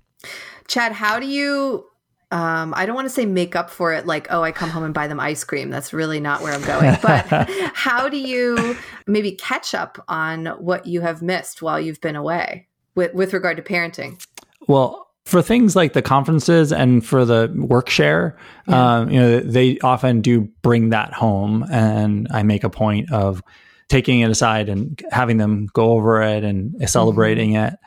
chad 0.68 0.92
how 0.92 1.20
do 1.20 1.28
you 1.28 1.86
um, 2.32 2.74
I 2.78 2.86
don't 2.86 2.96
want 2.96 3.08
to 3.08 3.14
say 3.14 3.26
make 3.26 3.58
up 3.58 3.70
for 3.70 3.94
it 3.94 4.06
like, 4.06 4.28
oh, 4.30 4.42
I 4.42 4.54
come 4.54 4.70
home 4.70 4.86
and 4.86 4.94
buy 4.94 5.08
them 5.08 5.20
ice 5.20 5.44
cream. 5.44 5.70
That's 5.70 5.92
really 5.92 6.22
not 6.22 6.42
where 6.42 6.54
I'm 6.54 6.62
going. 6.62 6.96
But 7.02 7.50
how 7.74 8.08
do 8.08 8.18
you 8.18 8.78
maybe 9.06 9.34
catch 9.34 9.74
up 9.74 10.02
on 10.08 10.46
what 10.46 10.86
you 10.86 11.02
have 11.02 11.22
missed 11.22 11.62
while 11.62 11.78
you've 11.78 12.00
been 12.00 12.16
away 12.16 12.70
with, 12.96 13.14
with 13.14 13.34
regard 13.34 13.58
to 13.58 13.64
parenting? 13.64 14.26
Well, 14.66 15.11
for 15.26 15.42
things 15.42 15.76
like 15.76 15.94
the 15.94 16.02
conferences 16.02 16.74
and 16.74 17.06
for 17.06 17.26
the 17.26 17.52
work 17.56 17.90
share, 17.90 18.38
yeah. 18.68 18.98
um, 18.98 19.12
you 19.12 19.20
know, 19.20 19.40
they 19.40 19.78
often 19.80 20.22
do 20.22 20.50
bring 20.62 20.90
that 20.90 21.14
home, 21.14 21.66
and 21.72 22.28
I 22.32 22.44
make 22.44 22.64
a 22.64 22.70
point 22.70 23.12
of 23.12 23.44
taking 23.88 24.22
it 24.22 24.32
aside 24.32 24.70
and 24.70 25.02
having 25.12 25.38
them 25.38 25.68
go 25.74 25.92
over 25.92 26.22
it 26.22 26.44
and 26.44 26.90
celebrating 26.90 27.52
mm-hmm. 27.52 27.74
it. 27.74 27.80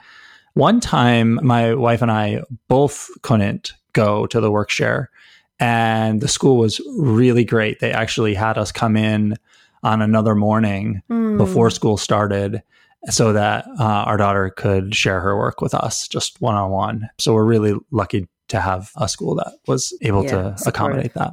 One 0.54 0.78
time, 0.78 1.40
my 1.42 1.74
wife 1.74 2.02
and 2.02 2.10
I 2.10 2.42
both 2.68 3.10
couldn't 3.22 3.72
go 3.92 4.26
to 4.26 4.40
the 4.40 4.50
work 4.50 4.70
share. 4.70 5.10
And 5.58 6.20
the 6.20 6.28
school 6.28 6.58
was 6.58 6.80
really 6.98 7.44
great. 7.44 7.80
They 7.80 7.92
actually 7.92 8.34
had 8.34 8.58
us 8.58 8.70
come 8.70 8.96
in 8.96 9.36
on 9.82 10.02
another 10.02 10.34
morning 10.34 11.02
mm. 11.08 11.38
before 11.38 11.70
school 11.70 11.96
started 11.96 12.62
so 13.10 13.32
that 13.32 13.66
uh, 13.78 13.84
our 13.84 14.16
daughter 14.16 14.50
could 14.50 14.94
share 14.94 15.20
her 15.20 15.36
work 15.36 15.60
with 15.60 15.74
us 15.74 16.08
just 16.08 16.40
one 16.40 16.54
on 16.54 16.70
one. 16.70 17.08
So 17.18 17.34
we're 17.34 17.44
really 17.44 17.74
lucky 17.90 18.28
to 18.48 18.60
have 18.60 18.90
a 18.96 19.08
school 19.08 19.34
that 19.36 19.52
was 19.66 19.96
able 20.02 20.24
yeah, 20.24 20.30
to 20.30 20.36
supportive. 20.36 20.66
accommodate 20.66 21.14
that. 21.14 21.32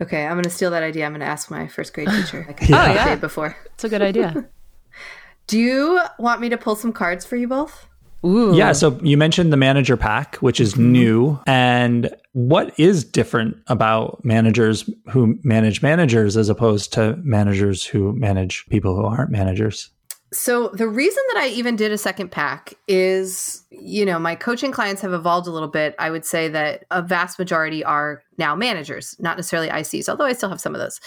Okay, 0.00 0.26
I'm 0.26 0.32
going 0.32 0.44
to 0.44 0.50
steal 0.50 0.70
that 0.70 0.82
idea. 0.82 1.06
I'm 1.06 1.12
going 1.12 1.20
to 1.20 1.26
ask 1.26 1.50
my 1.50 1.68
first 1.68 1.94
grade 1.94 2.08
teacher. 2.10 2.44
Like 2.46 2.68
yeah. 2.68 2.86
Oh, 2.88 2.92
yeah. 2.92 3.16
Before. 3.16 3.56
It's 3.74 3.84
a 3.84 3.88
good 3.88 4.02
idea. 4.02 4.48
Do 5.46 5.58
you 5.58 6.00
want 6.18 6.40
me 6.40 6.48
to 6.48 6.58
pull 6.58 6.76
some 6.76 6.92
cards 6.92 7.24
for 7.24 7.36
you 7.36 7.48
both? 7.48 7.86
Ooh. 8.24 8.56
Yeah. 8.56 8.72
So 8.72 8.98
you 9.02 9.16
mentioned 9.16 9.52
the 9.52 9.56
manager 9.56 9.96
pack, 9.96 10.36
which 10.36 10.60
is 10.60 10.74
mm-hmm. 10.74 10.92
new. 10.92 11.38
And 11.46 12.14
what 12.32 12.78
is 12.78 13.04
different 13.04 13.56
about 13.68 14.24
managers 14.24 14.90
who 15.08 15.38
manage 15.44 15.82
managers 15.82 16.36
as 16.36 16.48
opposed 16.48 16.92
to 16.94 17.16
managers 17.22 17.84
who 17.84 18.12
manage 18.14 18.66
people 18.68 18.96
who 18.96 19.04
aren't 19.04 19.30
managers? 19.30 19.90
So 20.32 20.68
the 20.68 20.88
reason 20.88 21.22
that 21.32 21.42
I 21.42 21.48
even 21.48 21.76
did 21.76 21.92
a 21.92 21.98
second 21.98 22.30
pack 22.30 22.74
is, 22.88 23.64
you 23.70 24.04
know, 24.04 24.18
my 24.18 24.34
coaching 24.34 24.72
clients 24.72 25.00
have 25.02 25.12
evolved 25.12 25.46
a 25.46 25.52
little 25.52 25.68
bit. 25.68 25.94
I 25.98 26.10
would 26.10 26.24
say 26.24 26.48
that 26.48 26.84
a 26.90 27.00
vast 27.00 27.38
majority 27.38 27.84
are 27.84 28.22
now 28.36 28.56
managers, 28.56 29.16
not 29.20 29.36
necessarily 29.36 29.68
ICs, 29.68 30.08
although 30.08 30.24
I 30.24 30.32
still 30.32 30.48
have 30.48 30.60
some 30.60 30.74
of 30.74 30.80
those. 30.80 31.00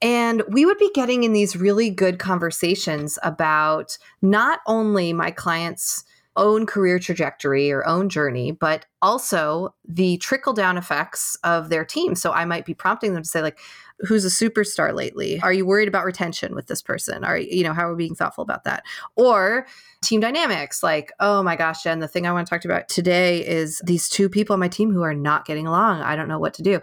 And 0.00 0.42
we 0.48 0.66
would 0.66 0.78
be 0.78 0.90
getting 0.94 1.24
in 1.24 1.32
these 1.32 1.56
really 1.56 1.90
good 1.90 2.18
conversations 2.18 3.18
about 3.22 3.98
not 4.22 4.60
only 4.66 5.12
my 5.12 5.30
clients' 5.30 6.04
own 6.36 6.66
career 6.66 6.98
trajectory 6.98 7.70
or 7.70 7.86
own 7.86 8.08
journey, 8.08 8.52
but 8.52 8.86
also 9.02 9.74
the 9.84 10.16
trickle 10.18 10.52
down 10.52 10.76
effects 10.76 11.36
of 11.44 11.68
their 11.68 11.84
team. 11.84 12.14
So 12.14 12.32
I 12.32 12.44
might 12.44 12.66
be 12.66 12.74
prompting 12.74 13.14
them 13.14 13.22
to 13.22 13.28
say, 13.28 13.40
like, 13.40 13.58
who's 14.00 14.24
a 14.24 14.28
superstar 14.28 14.94
lately? 14.94 15.40
Are 15.40 15.52
you 15.52 15.64
worried 15.66 15.88
about 15.88 16.04
retention 16.04 16.54
with 16.54 16.66
this 16.66 16.82
person? 16.82 17.24
Are 17.24 17.38
you 17.38 17.62
know 17.64 17.72
how 17.72 17.88
are 17.88 17.94
we 17.94 18.04
being 18.04 18.14
thoughtful 18.14 18.42
about 18.42 18.64
that? 18.64 18.84
Or 19.16 19.66
team 20.02 20.20
dynamics, 20.20 20.82
like 20.82 21.12
oh 21.20 21.42
my 21.42 21.56
gosh, 21.56 21.82
Jen, 21.82 22.00
the 22.00 22.08
thing 22.08 22.26
I 22.26 22.32
want 22.32 22.46
to 22.46 22.50
talk 22.50 22.64
about 22.64 22.88
today 22.88 23.46
is 23.46 23.80
these 23.84 24.08
two 24.08 24.28
people 24.28 24.54
on 24.54 24.60
my 24.60 24.68
team 24.68 24.92
who 24.92 25.02
are 25.02 25.14
not 25.14 25.46
getting 25.46 25.66
along. 25.66 26.02
I 26.02 26.16
don't 26.16 26.28
know 26.28 26.38
what 26.38 26.54
to 26.54 26.62
do. 26.62 26.80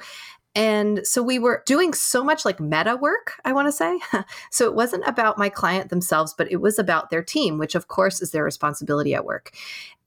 And 0.54 1.08
so 1.08 1.24
we 1.24 1.39
were 1.39 1.63
doing 1.65 1.93
so 1.93 2.24
much 2.24 2.43
like 2.43 2.60
meta 2.60 2.97
work, 2.97 3.39
I 3.45 3.54
want 3.54 3.69
to 3.69 3.71
say. 3.71 4.00
so 4.52 4.65
it 4.65 4.76
wasn't 4.76 5.08
about 5.08 5.38
my 5.38 5.47
client 5.47 5.89
themselves, 5.89 6.34
but 6.38 6.52
it 6.52 6.58
was 6.58 6.78
about 6.78 7.10
their 7.10 7.24
team, 7.24 7.58
which 7.58 7.74
of 7.74 7.88
course 7.88 8.21
is 8.21 8.32
their 8.32 8.43
responsibility 8.43 9.15
at 9.15 9.24
work. 9.24 9.52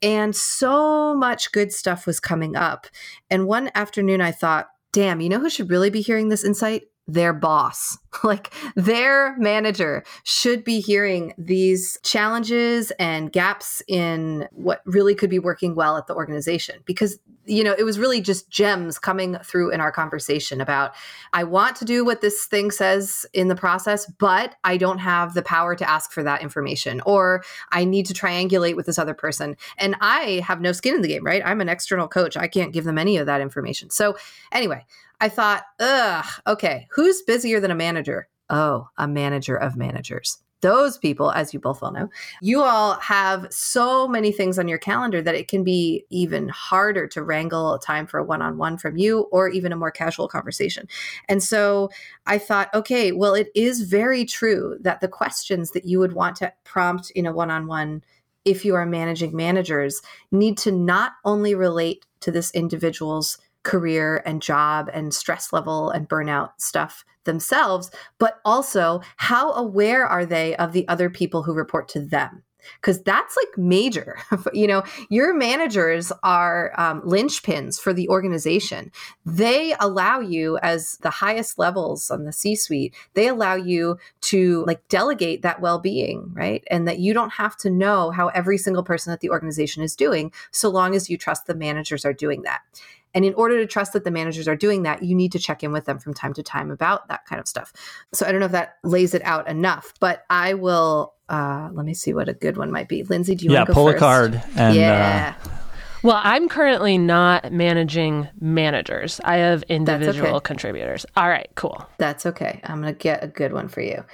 And 0.03 0.35
so 0.35 1.15
much 1.15 1.51
good 1.51 1.73
stuff 1.73 2.05
was 2.05 2.19
coming 2.19 2.55
up. 2.55 2.85
And 3.31 3.47
one 3.47 3.71
afternoon 3.73 4.21
I 4.21 4.31
thought, 4.31 4.67
damn, 4.91 5.19
you 5.19 5.29
know 5.29 5.39
who 5.39 5.49
should 5.49 5.71
really 5.71 5.89
be 5.89 6.01
hearing 6.01 6.29
this 6.29 6.43
insight? 6.43 6.83
Their 7.07 7.33
boss, 7.33 7.97
like 8.23 8.53
their 8.75 9.37
manager, 9.37 10.03
should 10.23 10.63
be 10.63 10.79
hearing 10.79 11.33
these 11.37 11.97
challenges 12.03 12.91
and 12.91 13.31
gaps 13.31 13.81
in 13.87 14.47
what 14.51 14.81
really 14.85 15.15
could 15.15 15.29
be 15.29 15.39
working 15.39 15.75
well 15.75 15.97
at 15.97 16.07
the 16.07 16.15
organization. 16.15 16.79
Because, 16.85 17.19
you 17.45 17.63
know, 17.63 17.75
it 17.77 17.83
was 17.83 17.99
really 17.99 18.21
just 18.21 18.49
gems 18.49 18.97
coming 18.97 19.37
through 19.43 19.71
in 19.71 19.79
our 19.79 19.91
conversation 19.91 20.61
about 20.61 20.93
I 21.33 21.43
want 21.43 21.75
to 21.77 21.85
do 21.85 22.03
what 22.03 22.21
this 22.21 22.45
thing 22.45 22.71
says 22.71 23.25
in 23.33 23.49
the 23.49 23.55
process, 23.55 24.11
but 24.17 24.55
I 24.63 24.77
don't 24.77 24.97
have 24.97 25.35
the 25.35 25.43
power 25.43 25.75
to 25.75 25.89
ask 25.89 26.11
for 26.11 26.23
that 26.23 26.41
information, 26.41 27.01
or 27.05 27.43
I 27.71 27.85
need 27.85 28.07
to 28.07 28.13
triangulate 28.13 28.75
with 28.75 28.87
this 28.87 28.97
other 28.97 29.13
person. 29.13 29.55
And 29.77 29.95
I 30.01 30.43
have 30.45 30.61
no 30.61 30.71
skin 30.71 30.95
in 30.95 31.01
the 31.01 31.07
game, 31.07 31.23
right? 31.23 31.43
I'm 31.45 31.61
an 31.61 31.69
external 31.69 32.07
coach. 32.07 32.35
I 32.35 32.47
can't 32.47 32.73
give 32.73 32.85
them 32.85 32.97
any 32.97 33.17
of 33.17 33.27
that 33.27 33.41
information. 33.41 33.91
So, 33.91 34.17
anyway, 34.51 34.85
I 35.21 35.29
thought, 35.29 35.63
ugh, 35.79 36.25
okay, 36.47 36.87
who's 36.91 37.21
busier 37.21 37.59
than 37.59 37.71
a 37.71 37.75
manager? 37.75 38.27
Oh, 38.49 38.87
a 38.97 39.07
manager 39.07 39.55
of 39.55 39.75
managers. 39.75 40.37
Those 40.61 40.97
people, 40.97 41.31
as 41.31 41.53
you 41.53 41.59
both 41.59 41.81
well 41.81 41.91
know, 41.91 42.09
you 42.41 42.61
all 42.61 42.93
have 42.95 43.45
so 43.51 44.07
many 44.07 44.31
things 44.31 44.57
on 44.57 44.67
your 44.67 44.77
calendar 44.77 45.21
that 45.21 45.35
it 45.35 45.47
can 45.47 45.63
be 45.63 46.05
even 46.09 46.49
harder 46.49 47.07
to 47.09 47.21
wrangle 47.21 47.77
time 47.77 48.07
for 48.07 48.19
a 48.19 48.23
one 48.23 48.41
on 48.41 48.57
one 48.57 48.77
from 48.77 48.97
you 48.97 49.27
or 49.31 49.49
even 49.49 49.71
a 49.71 49.75
more 49.75 49.91
casual 49.91 50.27
conversation. 50.27 50.87
And 51.27 51.43
so 51.43 51.89
I 52.25 52.37
thought, 52.37 52.73
okay, 52.73 53.11
well, 53.11 53.35
it 53.35 53.49
is 53.53 53.81
very 53.81 54.25
true 54.25 54.77
that 54.81 55.01
the 55.01 55.07
questions 55.07 55.71
that 55.71 55.85
you 55.85 55.99
would 55.99 56.13
want 56.13 56.35
to 56.37 56.51
prompt 56.63 57.11
in 57.11 57.25
a 57.25 57.33
one 57.33 57.51
on 57.51 57.67
one 57.67 58.03
if 58.45 58.63
you 58.63 58.75
are 58.75 58.85
managing 58.85 59.35
managers 59.35 60.01
need 60.31 60.57
to 60.59 60.71
not 60.71 61.13
only 61.25 61.53
relate 61.53 62.05
to 62.21 62.31
this 62.31 62.51
individual's 62.51 63.37
career 63.65 64.21
and 64.25 64.41
job 64.41 64.89
and 64.93 65.13
stress 65.13 65.51
level 65.51 65.89
and 65.89 66.07
burnout 66.07 66.51
stuff 66.57 67.03
themselves, 67.25 67.91
but 68.19 68.39
also 68.45 69.01
how 69.17 69.51
aware 69.53 70.05
are 70.05 70.25
they 70.25 70.55
of 70.55 70.71
the 70.71 70.87
other 70.87 71.09
people 71.09 71.43
who 71.43 71.53
report 71.53 71.89
to 71.89 71.99
them? 71.99 72.43
Because 72.81 73.03
that's 73.03 73.37
like 73.37 73.57
major. 73.59 74.17
you 74.53 74.65
know, 74.65 74.83
your 75.09 75.35
managers 75.35 76.11
are 76.23 76.73
um, 76.77 77.01
linchpins 77.01 77.79
for 77.79 77.93
the 77.93 78.09
organization. 78.09 78.91
They 79.23 79.75
allow 79.79 80.19
you, 80.19 80.57
as 80.63 80.97
the 81.01 81.11
highest 81.11 81.59
levels 81.59 82.09
on 82.09 82.23
the 82.23 82.33
C 82.33 82.55
suite, 82.55 82.95
they 83.13 83.27
allow 83.27 83.53
you 83.53 83.97
to 84.21 84.63
like 84.65 84.87
delegate 84.87 85.43
that 85.43 85.61
well 85.61 85.77
being, 85.77 86.31
right? 86.33 86.63
And 86.71 86.87
that 86.87 86.97
you 86.97 87.13
don't 87.13 87.33
have 87.33 87.55
to 87.57 87.69
know 87.69 88.09
how 88.09 88.29
every 88.29 88.57
single 88.57 88.83
person 88.83 89.13
at 89.13 89.19
the 89.19 89.29
organization 89.29 89.83
is 89.83 89.95
doing, 89.95 90.31
so 90.51 90.69
long 90.69 90.95
as 90.95 91.07
you 91.07 91.19
trust 91.19 91.45
the 91.45 91.55
managers 91.55 92.03
are 92.03 92.13
doing 92.13 92.43
that. 92.43 92.61
And 93.15 93.25
in 93.25 93.33
order 93.33 93.57
to 93.57 93.65
trust 93.65 93.93
that 93.93 94.03
the 94.03 94.11
managers 94.11 94.47
are 94.47 94.55
doing 94.55 94.83
that, 94.83 95.01
you 95.01 95.15
need 95.15 95.31
to 95.31 95.39
check 95.39 95.63
in 95.63 95.71
with 95.71 95.85
them 95.85 95.97
from 95.97 96.13
time 96.13 96.33
to 96.33 96.43
time 96.43 96.69
about 96.69 97.07
that 97.07 97.25
kind 97.25 97.39
of 97.39 97.47
stuff. 97.47 97.73
So 98.13 98.27
I 98.27 98.31
don't 98.31 98.41
know 98.41 98.45
if 98.45 98.51
that 98.51 98.75
lays 98.83 99.15
it 99.15 99.23
out 99.23 99.47
enough, 99.47 99.93
but 99.99 100.23
I 100.29 100.53
will. 100.53 101.13
Uh, 101.27 101.69
let 101.73 101.87
me 101.87 101.95
see 101.95 102.13
what 102.13 102.29
a 102.29 102.33
good 102.33 102.55
one 102.55 102.71
might 102.71 102.87
be. 102.87 103.01
Lindsay, 103.01 103.33
do 103.33 103.45
you 103.45 103.51
yeah, 103.51 103.61
want 103.61 103.67
to 103.69 103.73
pull 103.73 103.87
first? 103.87 103.95
a 103.95 103.99
card? 103.99 104.43
And, 104.55 104.75
yeah. 104.75 105.33
Uh, 105.43 105.49
well, 106.03 106.21
I'm 106.23 106.47
currently 106.49 106.99
not 106.99 107.51
managing 107.51 108.27
managers. 108.39 109.19
I 109.23 109.37
have 109.37 109.63
individual 109.63 110.35
okay. 110.35 110.43
contributors. 110.43 111.03
All 111.17 111.27
right, 111.27 111.47
cool. 111.55 111.83
That's 111.97 112.27
okay. 112.27 112.59
I'm 112.63 112.79
going 112.79 112.93
to 112.93 112.97
get 112.97 113.23
a 113.23 113.27
good 113.27 113.53
one 113.53 113.69
for 113.69 113.81
you. 113.81 114.05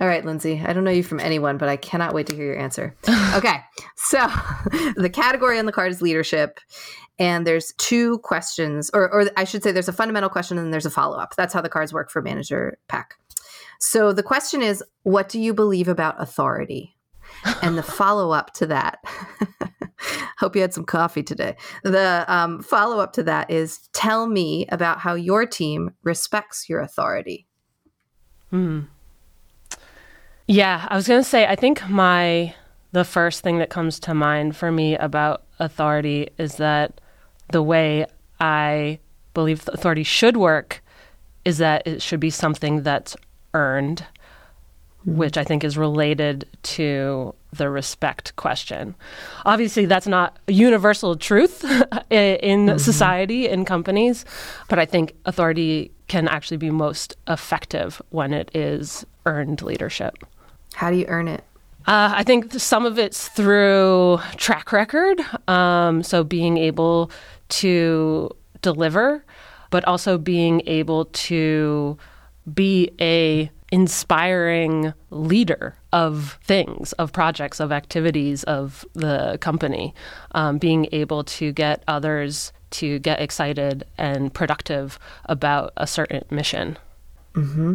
All 0.00 0.06
right, 0.06 0.24
Lindsay. 0.24 0.62
I 0.64 0.72
don't 0.72 0.84
know 0.84 0.92
you 0.92 1.02
from 1.02 1.18
anyone, 1.18 1.58
but 1.58 1.68
I 1.68 1.76
cannot 1.76 2.14
wait 2.14 2.28
to 2.28 2.36
hear 2.36 2.44
your 2.44 2.58
answer. 2.58 2.94
okay. 3.34 3.56
So 3.96 4.18
the 4.96 5.10
category 5.12 5.58
on 5.58 5.66
the 5.66 5.72
card 5.72 5.90
is 5.90 6.00
leadership. 6.00 6.60
And 7.18 7.46
there's 7.46 7.72
two 7.78 8.18
questions, 8.18 8.90
or, 8.94 9.12
or 9.12 9.30
I 9.36 9.44
should 9.44 9.62
say, 9.62 9.72
there's 9.72 9.88
a 9.88 9.92
fundamental 9.92 10.30
question 10.30 10.56
and 10.56 10.72
there's 10.72 10.86
a 10.86 10.90
follow 10.90 11.18
up. 11.18 11.34
That's 11.36 11.52
how 11.52 11.60
the 11.60 11.68
cards 11.68 11.92
work 11.92 12.10
for 12.10 12.22
manager 12.22 12.78
pack. 12.88 13.14
So 13.80 14.12
the 14.12 14.22
question 14.22 14.62
is, 14.62 14.82
what 15.02 15.28
do 15.28 15.40
you 15.40 15.54
believe 15.54 15.88
about 15.88 16.20
authority? 16.20 16.96
And 17.62 17.76
the 17.76 17.82
follow 18.00 18.30
up 18.32 18.52
to 18.54 18.66
that, 18.66 18.98
hope 20.38 20.54
you 20.54 20.62
had 20.62 20.74
some 20.74 20.84
coffee 20.84 21.22
today. 21.22 21.56
The 21.82 22.24
um, 22.28 22.62
follow 22.62 23.00
up 23.00 23.12
to 23.14 23.22
that 23.24 23.50
is, 23.50 23.88
tell 23.92 24.26
me 24.26 24.66
about 24.70 24.98
how 24.98 25.14
your 25.14 25.46
team 25.46 25.92
respects 26.04 26.68
your 26.68 26.80
authority. 26.80 27.46
Hmm. 28.50 28.82
Yeah, 30.46 30.86
I 30.88 30.96
was 30.96 31.06
going 31.06 31.20
to 31.20 31.28
say, 31.28 31.46
I 31.46 31.56
think 31.56 31.88
my 31.88 32.54
the 32.92 33.04
first 33.04 33.42
thing 33.42 33.58
that 33.58 33.68
comes 33.68 34.00
to 34.00 34.14
mind 34.14 34.56
for 34.56 34.72
me 34.72 34.96
about 34.96 35.42
authority 35.58 36.30
is 36.38 36.56
that 36.56 37.00
the 37.50 37.62
way 37.62 38.06
I 38.40 38.98
believe 39.34 39.68
authority 39.72 40.02
should 40.02 40.36
work 40.36 40.82
is 41.44 41.58
that 41.58 41.86
it 41.86 42.02
should 42.02 42.20
be 42.20 42.30
something 42.30 42.82
that's 42.82 43.16
earned, 43.54 44.04
mm-hmm. 45.00 45.16
which 45.16 45.36
I 45.36 45.44
think 45.44 45.64
is 45.64 45.78
related 45.78 46.46
to 46.62 47.34
the 47.52 47.70
respect 47.70 48.36
question. 48.36 48.94
Obviously, 49.46 49.86
that's 49.86 50.06
not 50.06 50.38
a 50.48 50.52
universal 50.52 51.16
truth 51.16 51.64
in 52.10 52.66
mm-hmm. 52.66 52.78
society, 52.78 53.48
in 53.48 53.64
companies, 53.64 54.24
but 54.68 54.78
I 54.78 54.84
think 54.84 55.14
authority 55.24 55.92
can 56.08 56.28
actually 56.28 56.56
be 56.56 56.70
most 56.70 57.16
effective 57.26 58.02
when 58.10 58.32
it 58.32 58.50
is 58.54 59.06
earned 59.24 59.62
leadership. 59.62 60.16
How 60.74 60.90
do 60.90 60.96
you 60.96 61.06
earn 61.06 61.28
it? 61.28 61.44
Uh, 61.86 62.12
I 62.14 62.22
think 62.22 62.52
some 62.52 62.84
of 62.84 62.98
it's 62.98 63.28
through 63.28 64.18
track 64.36 64.72
record. 64.72 65.20
Um, 65.48 66.02
so 66.02 66.22
being 66.22 66.58
able 66.58 67.10
to 67.48 68.30
deliver, 68.62 69.24
but 69.70 69.84
also 69.84 70.18
being 70.18 70.62
able 70.66 71.06
to 71.06 71.96
be 72.52 72.90
a 73.00 73.50
inspiring 73.70 74.94
leader 75.10 75.76
of 75.92 76.38
things, 76.42 76.92
of 76.94 77.12
projects, 77.12 77.60
of 77.60 77.70
activities 77.70 78.44
of 78.44 78.84
the 78.94 79.36
company, 79.40 79.94
um, 80.32 80.58
being 80.58 80.88
able 80.92 81.22
to 81.22 81.52
get 81.52 81.82
others 81.86 82.52
to 82.70 82.98
get 83.00 83.20
excited 83.20 83.84
and 83.96 84.32
productive 84.32 84.98
about 85.26 85.72
a 85.76 85.86
certain 85.86 86.24
mission. 86.30 86.78
Mm-hmm. 87.34 87.74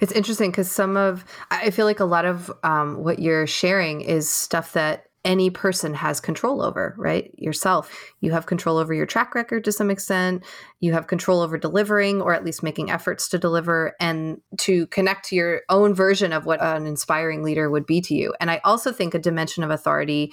It's 0.00 0.12
interesting 0.12 0.50
because 0.50 0.70
some 0.70 0.96
of, 0.96 1.24
I 1.50 1.70
feel 1.70 1.86
like 1.86 2.00
a 2.00 2.04
lot 2.04 2.24
of 2.24 2.50
um, 2.62 3.02
what 3.02 3.18
you're 3.18 3.46
sharing 3.46 4.00
is 4.00 4.28
stuff 4.28 4.72
that 4.72 5.06
any 5.24 5.50
person 5.50 5.94
has 5.94 6.20
control 6.20 6.62
over, 6.62 6.94
right? 6.98 7.32
Yourself. 7.38 8.12
You 8.20 8.32
have 8.32 8.46
control 8.46 8.78
over 8.78 8.92
your 8.92 9.06
track 9.06 9.34
record 9.34 9.64
to 9.64 9.72
some 9.72 9.90
extent. 9.90 10.44
You 10.80 10.92
have 10.92 11.06
control 11.06 11.40
over 11.40 11.56
delivering 11.56 12.20
or 12.20 12.34
at 12.34 12.44
least 12.44 12.62
making 12.62 12.90
efforts 12.90 13.28
to 13.28 13.38
deliver 13.38 13.94
and 14.00 14.40
to 14.58 14.86
connect 14.88 15.26
to 15.26 15.36
your 15.36 15.62
own 15.68 15.94
version 15.94 16.32
of 16.32 16.44
what 16.44 16.60
an 16.60 16.86
inspiring 16.86 17.42
leader 17.42 17.70
would 17.70 17.86
be 17.86 18.00
to 18.00 18.14
you. 18.14 18.34
And 18.40 18.50
I 18.50 18.60
also 18.64 18.92
think 18.92 19.14
a 19.14 19.18
dimension 19.18 19.62
of 19.62 19.70
authority, 19.70 20.32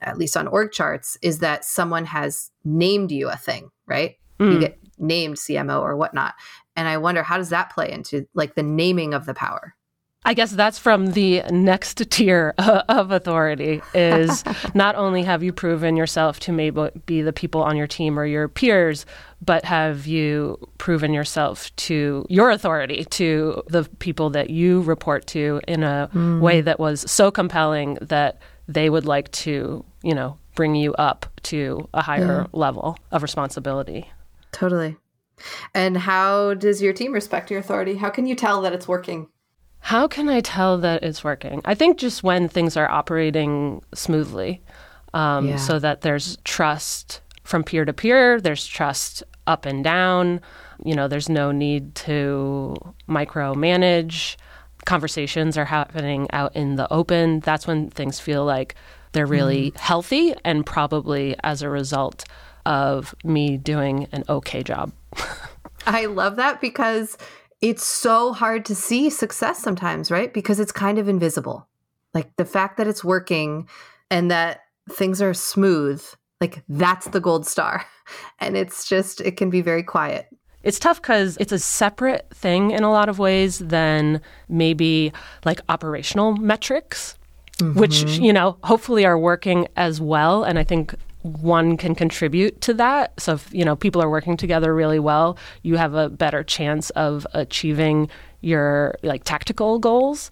at 0.00 0.16
least 0.16 0.36
on 0.36 0.48
org 0.48 0.72
charts, 0.72 1.18
is 1.20 1.40
that 1.40 1.64
someone 1.64 2.06
has 2.06 2.50
named 2.64 3.12
you 3.12 3.28
a 3.28 3.36
thing, 3.36 3.70
right? 3.86 4.16
Mm. 4.38 4.54
You 4.54 4.60
get 4.60 4.78
named 4.98 5.36
CMO 5.36 5.82
or 5.82 5.96
whatnot. 5.96 6.34
And 6.76 6.88
I 6.88 6.96
wonder 6.96 7.22
how 7.22 7.36
does 7.36 7.50
that 7.50 7.70
play 7.70 7.90
into 7.90 8.26
like 8.34 8.54
the 8.54 8.62
naming 8.62 9.12
of 9.12 9.26
the 9.26 9.34
power? 9.34 9.74
I 10.24 10.34
guess 10.34 10.50
that's 10.50 10.78
from 10.78 11.12
the 11.12 11.42
next 11.50 12.02
tier 12.10 12.54
of 12.58 13.10
authority 13.10 13.80
is 13.94 14.44
not 14.74 14.94
only 14.94 15.22
have 15.22 15.42
you 15.42 15.52
proven 15.52 15.96
yourself 15.96 16.40
to 16.40 16.52
maybe 16.52 16.90
be 17.06 17.22
the 17.22 17.32
people 17.32 17.62
on 17.62 17.76
your 17.76 17.86
team 17.86 18.18
or 18.18 18.26
your 18.26 18.48
peers, 18.48 19.06
but 19.40 19.64
have 19.64 20.06
you 20.06 20.58
proven 20.78 21.14
yourself 21.14 21.74
to 21.76 22.26
your 22.28 22.50
authority, 22.50 23.04
to 23.06 23.62
the 23.68 23.84
people 23.98 24.30
that 24.30 24.50
you 24.50 24.82
report 24.82 25.26
to 25.28 25.60
in 25.66 25.82
a 25.82 26.10
mm. 26.12 26.40
way 26.40 26.60
that 26.60 26.78
was 26.78 27.10
so 27.10 27.30
compelling 27.30 27.96
that 28.02 28.38
they 28.68 28.90
would 28.90 29.06
like 29.06 29.30
to, 29.32 29.84
you 30.02 30.14
know, 30.14 30.38
bring 30.54 30.74
you 30.74 30.92
up 30.94 31.26
to 31.42 31.88
a 31.94 32.02
higher 32.02 32.42
yeah. 32.42 32.46
level 32.52 32.98
of 33.10 33.22
responsibility. 33.22 34.10
Totally. 34.52 34.96
And 35.74 35.96
how 35.96 36.52
does 36.52 36.82
your 36.82 36.92
team 36.92 37.12
respect 37.12 37.50
your 37.50 37.60
authority? 37.60 37.94
How 37.94 38.10
can 38.10 38.26
you 38.26 38.34
tell 38.34 38.60
that 38.60 38.74
it's 38.74 38.86
working? 38.86 39.28
How 39.80 40.06
can 40.06 40.28
I 40.28 40.40
tell 40.40 40.78
that 40.78 41.02
it's 41.02 41.24
working? 41.24 41.62
I 41.64 41.74
think 41.74 41.98
just 41.98 42.22
when 42.22 42.48
things 42.48 42.76
are 42.76 42.88
operating 42.88 43.82
smoothly, 43.94 44.62
um, 45.14 45.48
yeah. 45.48 45.56
so 45.56 45.78
that 45.78 46.02
there's 46.02 46.36
trust 46.44 47.20
from 47.42 47.64
peer 47.64 47.84
to 47.84 47.92
peer, 47.92 48.40
there's 48.40 48.66
trust 48.66 49.22
up 49.46 49.66
and 49.66 49.82
down. 49.82 50.40
You 50.84 50.94
know, 50.94 51.08
there's 51.08 51.28
no 51.28 51.50
need 51.50 51.94
to 51.96 52.76
micromanage. 53.08 54.36
Conversations 54.84 55.58
are 55.58 55.64
happening 55.64 56.28
out 56.32 56.54
in 56.54 56.76
the 56.76 56.90
open. 56.92 57.40
That's 57.40 57.66
when 57.66 57.90
things 57.90 58.20
feel 58.20 58.44
like 58.44 58.76
they're 59.12 59.26
really 59.26 59.72
mm. 59.72 59.76
healthy, 59.76 60.34
and 60.44 60.64
probably 60.64 61.36
as 61.42 61.62
a 61.62 61.68
result 61.68 62.24
of 62.64 63.14
me 63.24 63.56
doing 63.56 64.06
an 64.12 64.24
okay 64.28 64.62
job. 64.62 64.92
I 65.86 66.06
love 66.06 66.36
that 66.36 66.60
because 66.60 67.18
it's 67.60 67.84
so 67.84 68.32
hard 68.32 68.64
to 68.66 68.74
see 68.74 69.10
success 69.10 69.58
sometimes, 69.60 70.10
right? 70.10 70.32
Because 70.32 70.60
it's 70.60 70.72
kind 70.72 70.98
of 70.98 71.08
invisible. 71.08 71.68
Like 72.14 72.34
the 72.36 72.44
fact 72.44 72.76
that 72.78 72.86
it's 72.86 73.04
working 73.04 73.68
and 74.10 74.30
that 74.30 74.62
things 74.90 75.20
are 75.20 75.34
smooth, 75.34 76.02
like 76.40 76.62
that's 76.68 77.08
the 77.08 77.20
gold 77.20 77.46
star. 77.46 77.84
And 78.40 78.56
it's 78.56 78.88
just, 78.88 79.20
it 79.20 79.36
can 79.36 79.50
be 79.50 79.60
very 79.60 79.84
quiet. 79.84 80.26
It's 80.64 80.80
tough 80.80 81.00
because 81.00 81.36
it's 81.36 81.52
a 81.52 81.60
separate 81.60 82.26
thing 82.34 82.72
in 82.72 82.82
a 82.82 82.90
lot 82.90 83.08
of 83.08 83.20
ways 83.20 83.60
than 83.60 84.20
maybe 84.48 85.12
like 85.44 85.60
operational 85.68 86.34
metrics, 86.34 87.16
mm-hmm. 87.58 87.78
which, 87.78 88.02
you 88.02 88.32
know, 88.32 88.58
hopefully 88.64 89.06
are 89.06 89.16
working 89.16 89.68
as 89.76 90.00
well. 90.00 90.42
And 90.42 90.58
I 90.58 90.64
think 90.64 90.96
one 91.22 91.76
can 91.76 91.94
contribute 91.94 92.60
to 92.62 92.74
that. 92.74 93.18
So 93.20 93.34
if 93.34 93.52
you 93.52 93.64
know 93.64 93.76
people 93.76 94.02
are 94.02 94.10
working 94.10 94.36
together 94.36 94.74
really 94.74 94.98
well, 94.98 95.36
you 95.62 95.76
have 95.76 95.94
a 95.94 96.08
better 96.08 96.42
chance 96.42 96.90
of 96.90 97.26
achieving 97.34 98.08
your 98.40 98.94
like 99.02 99.24
tactical 99.24 99.78
goals. 99.78 100.30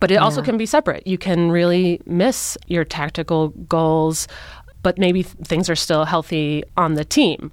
But 0.00 0.10
it 0.10 0.14
yeah. 0.14 0.24
also 0.24 0.42
can 0.42 0.58
be 0.58 0.66
separate. 0.66 1.06
You 1.06 1.16
can 1.16 1.50
really 1.50 2.00
miss 2.04 2.58
your 2.66 2.84
tactical 2.84 3.48
goals, 3.48 4.28
but 4.82 4.98
maybe 4.98 5.22
things 5.22 5.70
are 5.70 5.76
still 5.76 6.04
healthy 6.04 6.64
on 6.76 6.94
the 6.94 7.04
team. 7.04 7.50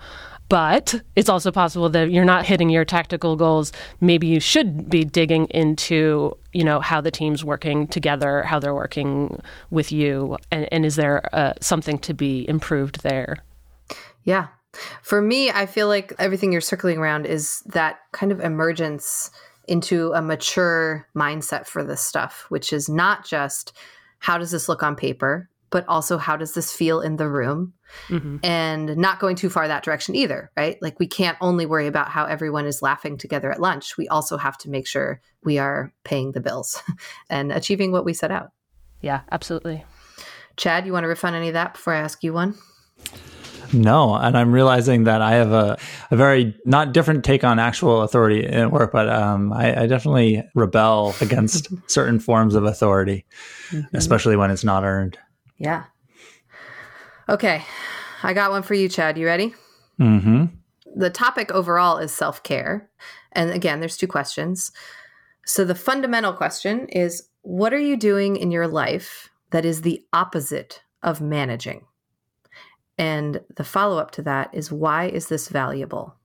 But 0.49 1.01
it's 1.15 1.29
also 1.29 1.49
possible 1.49 1.88
that 1.89 2.11
you're 2.11 2.25
not 2.25 2.45
hitting 2.45 2.69
your 2.69 2.84
tactical 2.84 3.38
goals. 3.38 3.71
Maybe 4.01 4.27
you 4.27 4.41
should 4.41 4.89
be 4.89 5.05
digging 5.05 5.45
into, 5.45 6.38
you 6.54 6.64
know, 6.64 6.80
how 6.80 7.02
the 7.02 7.12
team's 7.12 7.43
working 7.43 7.88
together, 7.88 8.43
how 8.43 8.60
they're 8.60 8.76
working 8.76 9.41
with 9.70 9.91
you, 9.91 10.38
and, 10.52 10.68
and 10.72 10.86
is 10.86 10.95
there 10.95 11.34
uh, 11.34 11.54
something 11.62 11.97
to 11.99 12.14
be 12.14 12.47
improved 12.47 13.04
there? 13.04 13.38
Yeah. 14.24 14.47
For 15.02 15.22
me, 15.22 15.49
I 15.49 15.66
feel 15.66 15.88
like 15.88 16.14
everything 16.18 16.52
you're 16.52 16.62
circling 16.62 16.97
around 16.97 17.26
is 17.26 17.62
that 17.68 17.99
kind 18.14 18.32
of 18.32 18.39
emergence 18.39 19.32
into 19.68 20.12
a 20.14 20.22
mature 20.22 21.08
mindset 21.16 21.68
for 21.68 21.84
this 21.84 22.02
stuff, 22.02 22.45
which 22.49 22.74
is 22.74 22.89
not 22.89 23.26
just 23.26 23.74
how 24.20 24.38
does 24.38 24.52
this 24.52 24.70
look 24.70 24.84
on 24.84 24.95
paper, 24.95 25.49
but 25.72 25.86
also 25.88 26.17
how 26.17 26.38
does 26.38 26.53
this 26.53 26.72
feel 26.72 27.01
in 27.01 27.15
the 27.15 27.28
room? 27.28 27.74
Mm-hmm. 28.07 28.38
And 28.43 28.95
not 28.97 29.19
going 29.19 29.36
too 29.36 29.49
far 29.49 29.67
that 29.67 29.84
direction 29.84 30.15
either, 30.15 30.51
right? 30.55 30.78
Like 30.82 30.99
we 30.99 31.07
can't 31.07 31.38
only 31.41 31.65
worry 31.65 31.88
about 31.88 32.09
how 32.09 32.26
everyone 32.26 32.65
is 32.65 32.82
laughing 32.82 33.17
together 33.17 33.51
at 33.51 33.59
lunch. 33.59 33.97
We 33.97 34.07
also 34.07 34.38
have 34.38 34.57
to 34.59 34.69
make 34.69 34.88
sure 34.88 35.19
we 35.43 35.57
are 35.57 35.91
paying 36.03 36.32
the 36.32 36.39
bills 36.39 36.82
and 37.30 37.51
achieving 37.51 37.91
what 37.91 38.05
we 38.05 38.13
set 38.13 38.32
out. 38.32 38.51
Yeah, 39.01 39.22
absolutely. 39.32 39.84
Chad, 40.57 40.86
you 40.86 40.93
want 40.93 41.05
to 41.05 41.07
riff 41.07 41.26
on 41.26 41.34
any 41.34 41.47
of 41.47 41.53
that 41.53 41.74
before 41.74 41.93
I 41.93 41.99
ask 41.99 42.24
you 42.24 42.34
one? 42.34 42.55
No, 43.74 44.15
and 44.15 44.38
I'm 44.38 44.51
realizing 44.51 45.05
that 45.05 45.22
I 45.22 45.32
have 45.34 45.51
a, 45.51 45.78
a 46.11 46.15
very 46.15 46.55
not 46.65 46.93
different 46.93 47.24
take 47.24 47.43
on 47.43 47.57
actual 47.57 48.01
authority 48.01 48.45
in 48.45 48.69
work, 48.69 48.91
but 48.91 49.09
um, 49.09 49.53
I, 49.53 49.84
I, 49.84 49.88
definitely 49.88 50.43
rebel 50.55 51.15
against 51.22 51.69
certain 51.89 52.19
forms 52.19 52.55
of 52.55 52.65
authority, 52.65 53.26
mm-hmm. 53.69 53.95
especially 53.95 54.36
when 54.36 54.51
it's 54.51 54.65
not 54.65 54.84
earned. 54.84 55.17
Yeah. 55.62 55.84
Okay. 57.30 57.64
I 58.24 58.34
got 58.34 58.49
one 58.49 58.64
for 58.64 58.74
you, 58.74 58.89
Chad. 58.89 59.16
You 59.16 59.28
ready? 59.28 59.53
Mm-hmm. 59.99 60.45
The 60.95 61.12
topic 61.12 61.51
overall 61.51 61.99
is 61.99 62.12
self 62.12 62.41
care. 62.41 62.89
And 63.34 63.51
again, 63.51 63.80
there's 63.80 63.95
two 63.95 64.07
questions. 64.07 64.72
So 65.45 65.64
the 65.64 65.76
fundamental 65.76 66.34
question 66.34 66.88
is 66.89 67.30
what 67.43 67.74
are 67.74 67.80
you 67.80 67.95
doing 67.95 68.38
in 68.38 68.49
your 68.49 68.68
life 68.68 69.30
that 69.51 69.64
is 69.64 69.84
the 69.84 70.03
opposite 70.14 70.82
of 71.03 71.22
managing? 71.22 71.86
And 72.97 73.41
the 73.55 73.64
follow 73.64 73.99
up 73.99 74.09
to 74.12 74.24
that 74.24 74.49
is 74.53 74.72
why 74.72 75.05
is 75.09 75.28
this 75.28 75.47
valuable? 75.47 76.16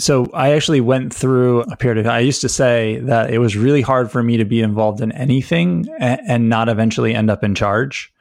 So 0.00 0.26
I 0.32 0.52
actually 0.52 0.80
went 0.80 1.14
through 1.14 1.60
a 1.62 1.76
period 1.76 2.04
of 2.04 2.10
I 2.10 2.20
used 2.20 2.40
to 2.40 2.48
say 2.48 2.98
that 3.00 3.30
it 3.30 3.38
was 3.38 3.56
really 3.56 3.82
hard 3.82 4.10
for 4.10 4.22
me 4.22 4.38
to 4.38 4.44
be 4.44 4.60
involved 4.60 5.00
in 5.00 5.12
anything 5.12 5.86
and, 5.98 6.20
and 6.26 6.48
not 6.48 6.68
eventually 6.68 7.14
end 7.14 7.30
up 7.30 7.44
in 7.44 7.54
charge. 7.54 8.12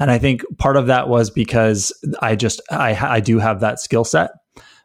And 0.00 0.10
I 0.10 0.18
think 0.18 0.42
part 0.58 0.76
of 0.76 0.88
that 0.88 1.08
was 1.08 1.30
because 1.30 1.92
I 2.20 2.34
just 2.34 2.60
I 2.70 2.94
I 2.94 3.20
do 3.20 3.38
have 3.38 3.60
that 3.60 3.78
skill 3.78 4.04
set, 4.04 4.30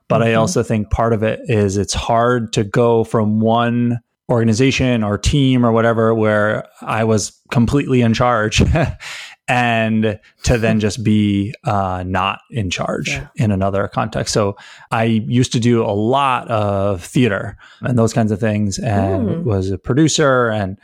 but 0.07 0.19
mm-hmm. 0.19 0.29
I 0.29 0.33
also 0.35 0.61
think 0.61 0.91
part 0.91 1.13
of 1.13 1.23
it 1.23 1.39
is 1.45 1.77
it's 1.77 1.93
hard 1.93 2.53
to 2.53 2.63
go 2.63 3.03
from 3.03 3.39
one 3.39 3.99
organization 4.29 5.03
or 5.03 5.17
team 5.17 5.65
or 5.65 5.71
whatever 5.71 6.13
where 6.13 6.67
I 6.81 7.05
was 7.05 7.31
completely 7.49 8.01
in 8.01 8.13
charge 8.13 8.61
and 9.47 10.19
to 10.43 10.57
then 10.57 10.79
just 10.87 11.03
be 11.03 11.53
uh, 11.63 12.03
not 12.05 12.39
in 12.51 12.69
charge 12.69 13.09
yeah. 13.09 13.27
in 13.35 13.51
another 13.51 13.87
context. 13.87 14.33
So 14.33 14.57
I 14.91 15.03
used 15.03 15.51
to 15.53 15.59
do 15.59 15.83
a 15.83 15.91
lot 15.91 16.47
of 16.49 17.03
theater 17.03 17.57
and 17.81 17.97
those 17.97 18.13
kinds 18.13 18.31
of 18.31 18.39
things, 18.39 18.79
and 18.79 19.27
mm. 19.27 19.43
was 19.43 19.71
a 19.71 19.77
producer. 19.77 20.49
And 20.49 20.77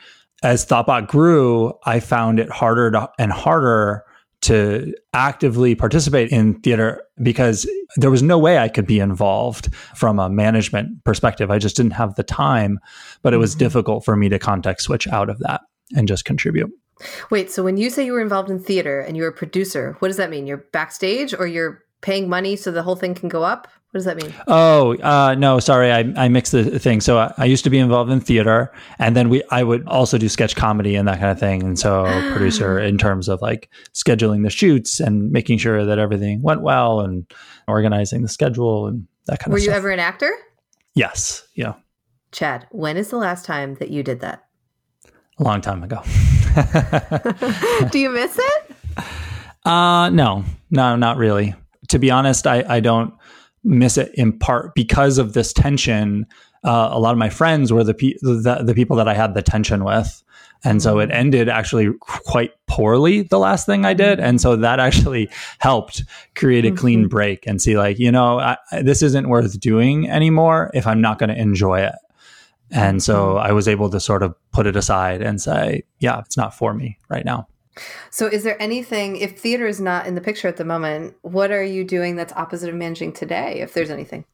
as 0.43 0.65
Thoughtbot 0.65 1.07
grew, 1.07 1.73
I 1.85 1.99
found 1.99 2.39
it 2.39 2.49
harder 2.49 2.91
to, 2.91 3.09
and 3.17 3.31
harder 3.31 4.03
to 4.43 4.93
actively 5.13 5.73
participate 5.73 6.29
in 6.29 6.59
theater 6.59 7.01
because 7.21 7.69
there 7.95 8.11
was 8.11 8.21
no 8.21 8.37
way 8.37 8.57
I 8.57 8.67
could 8.67 8.85
be 8.85 8.99
involved 8.99 9.73
from 9.95 10.19
a 10.19 10.29
management 10.29 11.01
perspective. 11.05 11.49
I 11.49 11.59
just 11.59 11.77
didn't 11.77 11.93
have 11.93 12.15
the 12.15 12.23
time, 12.23 12.79
but 13.21 13.33
it 13.33 13.37
was 13.37 13.51
mm-hmm. 13.51 13.59
difficult 13.59 14.03
for 14.03 14.17
me 14.17 14.27
to 14.27 14.39
context 14.39 14.85
switch 14.85 15.07
out 15.07 15.29
of 15.29 15.39
that 15.39 15.61
and 15.95 16.09
just 16.09 16.25
contribute. 16.25 16.69
Wait, 17.29 17.51
so 17.51 17.63
when 17.63 17.77
you 17.77 17.89
say 17.89 18.05
you 18.05 18.13
were 18.13 18.21
involved 18.21 18.49
in 18.49 18.59
theater 18.59 18.99
and 18.99 19.17
you're 19.17 19.27
a 19.27 19.33
producer, 19.33 19.95
what 19.99 20.07
does 20.07 20.17
that 20.17 20.29
mean? 20.29 20.47
You're 20.47 20.65
backstage 20.71 21.33
or 21.33 21.47
you're 21.47 21.83
paying 22.01 22.29
money 22.29 22.55
so 22.55 22.71
the 22.71 22.83
whole 22.83 22.95
thing 22.95 23.15
can 23.15 23.29
go 23.29 23.43
up? 23.43 23.67
What 23.91 23.99
does 23.99 24.05
that 24.05 24.17
mean? 24.17 24.33
Oh, 24.47 24.95
uh, 24.97 25.35
no, 25.37 25.59
sorry, 25.59 25.91
I, 25.91 25.99
I 26.17 26.27
mixed 26.27 26.51
the 26.51 26.79
thing. 26.79 26.99
So 26.99 27.19
I, 27.19 27.33
I, 27.37 27.45
used 27.45 27.63
to 27.63 27.69
be 27.69 27.77
involved 27.77 28.11
in 28.11 28.19
theater, 28.19 28.73
and 28.97 29.15
then 29.15 29.29
we 29.29 29.43
I 29.51 29.61
would 29.61 29.87
also 29.87 30.17
do 30.17 30.27
sketch 30.29 30.55
comedy 30.55 30.95
and 30.95 31.07
that 31.07 31.19
kind 31.19 31.29
of 31.31 31.39
thing. 31.39 31.61
And 31.61 31.77
so 31.77 32.05
producer 32.31 32.79
in 32.79 32.97
terms 32.97 33.29
of 33.29 33.39
like 33.43 33.69
scheduling 33.93 34.43
the 34.43 34.49
shoots 34.49 34.99
and 34.99 35.31
making 35.31 35.59
sure 35.59 35.85
that 35.85 35.99
everything 35.99 36.41
went 36.41 36.63
well 36.63 37.01
and 37.01 37.31
organizing 37.67 38.23
the 38.23 38.29
schedule 38.29 38.87
and 38.87 39.07
that 39.27 39.39
kind 39.39 39.53
Were 39.53 39.59
of. 39.59 39.61
Were 39.61 39.65
you 39.65 39.71
ever 39.71 39.91
an 39.91 39.99
actor? 39.99 40.31
Yes. 40.95 41.47
Yeah. 41.53 41.73
Chad, 42.31 42.65
when 42.71 42.97
is 42.97 43.09
the 43.09 43.17
last 43.17 43.45
time 43.45 43.75
that 43.75 43.91
you 43.91 44.01
did 44.01 44.21
that? 44.21 44.43
A 45.37 45.43
long 45.43 45.61
time 45.61 45.83
ago. 45.83 46.01
Do 47.91 47.99
you 47.99 48.09
miss 48.09 48.37
it? 48.37 48.75
Uh, 49.65 50.09
no, 50.09 50.43
no, 50.71 50.95
not 50.95 51.17
really. 51.17 51.55
To 51.89 51.99
be 51.99 52.11
honest, 52.11 52.47
I, 52.47 52.63
I 52.67 52.79
don't 52.79 53.13
miss 53.63 53.97
it 53.97 54.11
in 54.15 54.37
part 54.37 54.75
because 54.75 55.17
of 55.17 55.33
this 55.33 55.53
tension. 55.53 56.25
Uh, 56.63 56.89
a 56.91 56.99
lot 56.99 57.11
of 57.11 57.17
my 57.17 57.29
friends 57.29 57.71
were 57.71 57.83
the, 57.83 57.93
pe- 57.93 58.17
the, 58.21 58.61
the 58.63 58.73
people 58.73 58.95
that 58.97 59.07
I 59.07 59.13
had 59.13 59.33
the 59.33 59.41
tension 59.41 59.83
with, 59.83 60.23
and 60.63 60.81
so 60.81 60.99
it 60.99 61.07
mm-hmm. 61.07 61.17
ended 61.17 61.49
actually 61.49 61.89
quite 61.99 62.51
poorly. 62.67 63.23
The 63.23 63.39
last 63.39 63.65
thing 63.65 63.85
I 63.85 63.93
did, 63.93 64.19
and 64.19 64.39
so 64.39 64.55
that 64.55 64.79
actually 64.79 65.29
helped 65.59 66.03
create 66.35 66.65
a 66.65 66.69
mm-hmm. 66.69 66.77
clean 66.77 67.07
break 67.07 67.45
and 67.45 67.61
see 67.61 67.77
like 67.77 67.99
you 67.99 68.11
know 68.11 68.39
I, 68.39 68.57
this 68.81 69.01
isn't 69.01 69.27
worth 69.27 69.59
doing 69.59 70.09
anymore 70.09 70.71
if 70.73 70.87
I'm 70.87 71.01
not 71.01 71.19
going 71.19 71.29
to 71.29 71.39
enjoy 71.39 71.81
it. 71.81 71.95
And 72.73 73.03
so 73.03 73.35
mm-hmm. 73.35 73.47
I 73.47 73.51
was 73.51 73.67
able 73.67 73.89
to 73.91 73.99
sort 73.99 74.23
of 74.23 74.35
put 74.51 74.65
it 74.65 74.75
aside 74.75 75.21
and 75.21 75.41
say, 75.41 75.83
yeah, 75.99 76.19
it's 76.19 76.37
not 76.37 76.53
for 76.53 76.73
me 76.73 76.97
right 77.07 77.23
now. 77.23 77.47
So, 78.11 78.27
is 78.27 78.43
there 78.43 78.61
anything, 78.61 79.17
if 79.17 79.39
theater 79.39 79.65
is 79.65 79.81
not 79.81 80.05
in 80.05 80.13
the 80.13 80.21
picture 80.21 80.47
at 80.47 80.57
the 80.57 80.65
moment, 80.65 81.15
what 81.21 81.51
are 81.51 81.63
you 81.63 81.83
doing 81.83 82.15
that's 82.15 82.31
opposite 82.33 82.69
of 82.69 82.75
managing 82.75 83.13
today, 83.13 83.61
if 83.61 83.73
there's 83.73 83.89
anything? 83.89 84.25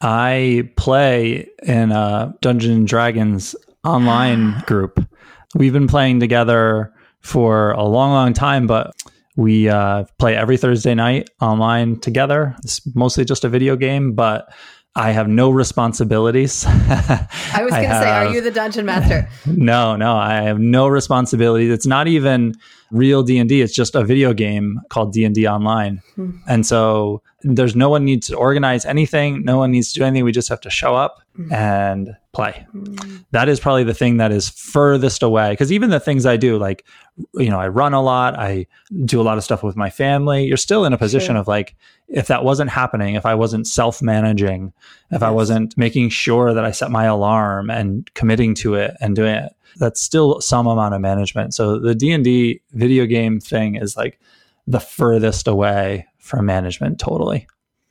I 0.00 0.70
play 0.76 1.48
in 1.62 1.92
a 1.92 2.34
Dungeons 2.40 2.74
and 2.74 2.88
Dragons 2.88 3.54
online 3.84 4.62
group. 4.66 5.06
We've 5.54 5.72
been 5.72 5.88
playing 5.88 6.20
together 6.20 6.92
for 7.20 7.72
a 7.72 7.84
long, 7.84 8.12
long 8.12 8.32
time, 8.32 8.66
but 8.66 8.94
we 9.36 9.68
uh, 9.68 10.04
play 10.18 10.36
every 10.36 10.56
Thursday 10.56 10.94
night 10.94 11.28
online 11.40 12.00
together. 12.00 12.54
It's 12.62 12.80
mostly 12.94 13.24
just 13.24 13.44
a 13.44 13.48
video 13.48 13.76
game, 13.76 14.12
but 14.14 14.52
I 14.96 15.10
have 15.10 15.28
no 15.28 15.50
responsibilities. 15.50 16.64
I 16.66 17.62
was 17.62 17.70
going 17.72 17.88
to 17.88 18.00
say, 18.00 18.10
are 18.10 18.32
you 18.32 18.40
the 18.40 18.52
dungeon 18.52 18.86
master? 18.86 19.28
no, 19.46 19.96
no, 19.96 20.14
I 20.14 20.42
have 20.42 20.60
no 20.60 20.86
responsibilities. 20.86 21.70
It's 21.70 21.86
not 21.86 22.06
even 22.06 22.54
real 22.90 23.22
D&D. 23.22 23.60
It's 23.60 23.74
just 23.74 23.94
a 23.94 24.04
video 24.04 24.32
game 24.32 24.80
called 24.88 25.12
D&D 25.12 25.46
Online. 25.46 26.02
Hmm. 26.14 26.30
And 26.46 26.66
so 26.66 27.22
there's 27.44 27.76
no 27.76 27.90
one 27.90 28.04
needs 28.04 28.28
to 28.28 28.36
organize 28.36 28.86
anything. 28.86 29.44
No 29.44 29.58
one 29.58 29.70
needs 29.70 29.92
to 29.92 30.00
do 30.00 30.04
anything. 30.04 30.24
We 30.24 30.32
just 30.32 30.48
have 30.48 30.62
to 30.62 30.70
show 30.70 30.94
up 30.94 31.20
mm. 31.38 31.52
and 31.52 32.16
play. 32.32 32.66
Mm. 32.74 33.24
That 33.32 33.50
is 33.50 33.60
probably 33.60 33.84
the 33.84 33.92
thing 33.92 34.16
that 34.16 34.32
is 34.32 34.48
furthest 34.48 35.22
away. 35.22 35.50
Because 35.50 35.70
even 35.70 35.90
the 35.90 36.00
things 36.00 36.24
I 36.24 36.38
do, 36.38 36.56
like, 36.56 36.86
you 37.34 37.50
know, 37.50 37.60
I 37.60 37.68
run 37.68 37.92
a 37.92 38.00
lot, 38.00 38.38
I 38.38 38.66
do 39.04 39.20
a 39.20 39.22
lot 39.22 39.36
of 39.36 39.44
stuff 39.44 39.62
with 39.62 39.76
my 39.76 39.90
family. 39.90 40.46
You're 40.46 40.56
still 40.56 40.86
in 40.86 40.94
a 40.94 40.98
position 40.98 41.34
sure. 41.34 41.40
of 41.40 41.46
like, 41.46 41.76
if 42.08 42.28
that 42.28 42.44
wasn't 42.44 42.70
happening, 42.70 43.14
if 43.14 43.26
I 43.26 43.34
wasn't 43.34 43.66
self 43.66 44.00
managing, 44.00 44.72
if 45.10 45.20
yes. 45.20 45.22
I 45.22 45.30
wasn't 45.30 45.76
making 45.76 46.08
sure 46.08 46.54
that 46.54 46.64
I 46.64 46.70
set 46.70 46.90
my 46.90 47.04
alarm 47.04 47.68
and 47.68 48.12
committing 48.14 48.54
to 48.56 48.74
it 48.74 48.96
and 49.00 49.14
doing 49.14 49.34
it, 49.34 49.54
that's 49.76 50.00
still 50.00 50.40
some 50.40 50.66
amount 50.66 50.94
of 50.94 51.00
management. 51.00 51.54
So 51.54 51.78
the 51.78 51.94
D&D 51.94 52.60
video 52.72 53.06
game 53.06 53.40
thing 53.40 53.76
is 53.76 53.96
like 53.96 54.20
the 54.66 54.80
furthest 54.80 55.46
away 55.46 56.06
from 56.18 56.46
management 56.46 56.98
totally. 56.98 57.46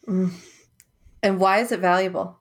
Mm. 0.08 0.32
And 1.22 1.40
why 1.40 1.60
is 1.60 1.72
it 1.72 1.80
valuable? 1.80 2.40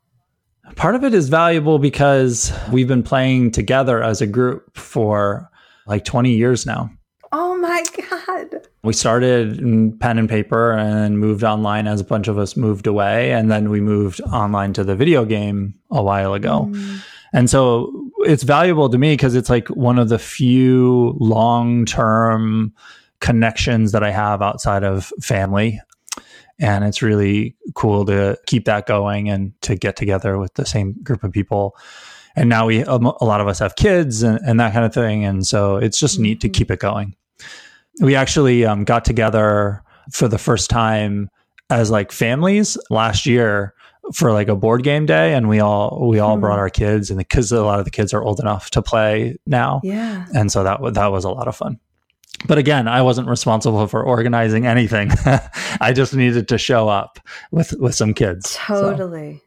Part 0.76 0.94
of 0.94 1.04
it 1.04 1.12
is 1.12 1.28
valuable 1.28 1.78
because 1.78 2.52
we've 2.70 2.88
been 2.88 3.02
playing 3.02 3.50
together 3.50 4.02
as 4.02 4.20
a 4.20 4.26
group 4.26 4.76
for 4.76 5.50
like 5.86 6.04
20 6.04 6.32
years 6.32 6.66
now. 6.66 6.90
Oh 7.32 7.56
my 7.56 7.82
God. 8.10 8.68
We 8.82 8.92
started 8.92 9.58
in 9.58 9.98
pen 9.98 10.18
and 10.18 10.28
paper 10.28 10.72
and 10.72 11.18
moved 11.18 11.44
online 11.44 11.86
as 11.86 12.00
a 12.00 12.04
bunch 12.04 12.28
of 12.28 12.38
us 12.38 12.56
moved 12.56 12.86
away. 12.86 13.32
And 13.32 13.50
then 13.50 13.70
we 13.70 13.80
moved 13.80 14.20
online 14.20 14.72
to 14.74 14.84
the 14.84 14.94
video 14.94 15.24
game 15.24 15.74
a 15.90 16.02
while 16.02 16.34
ago. 16.34 16.68
Mm. 16.70 17.02
And 17.32 17.48
so 17.48 18.10
it's 18.20 18.42
valuable 18.42 18.88
to 18.88 18.98
me 18.98 19.14
because 19.14 19.34
it's 19.34 19.50
like 19.50 19.68
one 19.68 19.98
of 19.98 20.08
the 20.08 20.18
few 20.18 21.16
long 21.18 21.84
term 21.84 22.72
connections 23.20 23.92
that 23.92 24.02
I 24.02 24.10
have 24.10 24.42
outside 24.42 24.84
of 24.84 25.12
family. 25.20 25.80
And 26.58 26.84
it's 26.84 27.02
really 27.02 27.56
cool 27.74 28.04
to 28.06 28.38
keep 28.46 28.66
that 28.66 28.86
going 28.86 29.28
and 29.28 29.58
to 29.62 29.74
get 29.74 29.96
together 29.96 30.38
with 30.38 30.54
the 30.54 30.66
same 30.66 30.92
group 31.02 31.24
of 31.24 31.32
people. 31.32 31.76
And 32.36 32.48
now 32.48 32.66
we, 32.66 32.82
a 32.82 32.96
lot 32.96 33.40
of 33.40 33.48
us 33.48 33.58
have 33.58 33.76
kids 33.76 34.22
and, 34.22 34.38
and 34.46 34.60
that 34.60 34.72
kind 34.72 34.84
of 34.84 34.94
thing. 34.94 35.24
And 35.24 35.46
so 35.46 35.76
it's 35.76 35.98
just 35.98 36.18
neat 36.18 36.40
to 36.40 36.48
mm-hmm. 36.48 36.52
keep 36.52 36.70
it 36.70 36.80
going. 36.80 37.14
We 38.00 38.14
actually 38.14 38.64
um, 38.64 38.84
got 38.84 39.04
together 39.04 39.82
for 40.10 40.28
the 40.28 40.38
first 40.38 40.70
time 40.70 41.30
as 41.70 41.90
like 41.90 42.12
families 42.12 42.76
last 42.90 43.26
year 43.26 43.74
for 44.12 44.32
like 44.32 44.48
a 44.48 44.56
board 44.56 44.82
game 44.82 45.06
day 45.06 45.34
and 45.34 45.48
we 45.48 45.60
all 45.60 46.08
we 46.08 46.18
all 46.18 46.34
hmm. 46.34 46.40
brought 46.40 46.58
our 46.58 46.70
kids 46.70 47.10
and 47.10 47.18
because 47.18 47.52
a 47.52 47.62
lot 47.62 47.78
of 47.78 47.84
the 47.84 47.90
kids 47.90 48.12
are 48.12 48.22
old 48.22 48.40
enough 48.40 48.70
to 48.70 48.82
play 48.82 49.36
now 49.46 49.80
yeah 49.84 50.26
and 50.34 50.50
so 50.50 50.64
that 50.64 50.80
that 50.94 51.12
was 51.12 51.24
a 51.24 51.30
lot 51.30 51.46
of 51.46 51.56
fun 51.56 51.78
but 52.46 52.58
again 52.58 52.88
i 52.88 53.00
wasn't 53.00 53.26
responsible 53.28 53.86
for 53.86 54.02
organizing 54.02 54.66
anything 54.66 55.10
i 55.80 55.92
just 55.94 56.14
needed 56.14 56.48
to 56.48 56.58
show 56.58 56.88
up 56.88 57.18
with 57.50 57.72
with 57.78 57.94
some 57.94 58.12
kids 58.12 58.56
totally 58.56 59.36
so. 59.36 59.42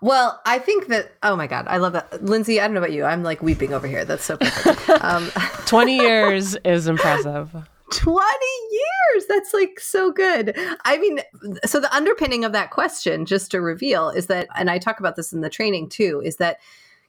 Well, 0.00 0.40
I 0.46 0.60
think 0.60 0.86
that, 0.88 1.10
oh 1.22 1.34
my 1.34 1.46
God, 1.46 1.66
I 1.68 1.78
love 1.78 1.92
that. 1.94 2.22
Lindsay, 2.22 2.60
I 2.60 2.66
don't 2.66 2.74
know 2.74 2.80
about 2.80 2.92
you. 2.92 3.04
I'm 3.04 3.24
like 3.24 3.42
weeping 3.42 3.72
over 3.72 3.86
here. 3.86 4.04
That's 4.04 4.24
so 4.24 4.36
perfect. 4.36 4.88
Um, 5.04 5.30
20 5.66 5.96
years 5.96 6.56
is 6.64 6.86
impressive. 6.86 7.54
20 7.92 8.46
years. 8.70 9.26
That's 9.28 9.54
like 9.54 9.80
so 9.80 10.12
good. 10.12 10.56
I 10.84 10.98
mean, 10.98 11.20
so 11.64 11.80
the 11.80 11.94
underpinning 11.94 12.44
of 12.44 12.52
that 12.52 12.70
question, 12.70 13.26
just 13.26 13.50
to 13.50 13.60
reveal, 13.60 14.10
is 14.10 14.26
that, 14.26 14.48
and 14.56 14.70
I 14.70 14.78
talk 14.78 15.00
about 15.00 15.16
this 15.16 15.32
in 15.32 15.40
the 15.40 15.50
training 15.50 15.88
too, 15.88 16.22
is 16.24 16.36
that 16.36 16.58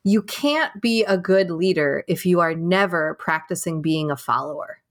you 0.04 0.22
can't 0.22 0.82
be 0.82 1.04
a 1.04 1.18
good 1.18 1.52
leader 1.52 2.04
if 2.08 2.26
you 2.26 2.40
are 2.40 2.56
never 2.56 3.16
practicing 3.16 3.82
being 3.82 4.10
a 4.12 4.18
follower. 4.18 4.82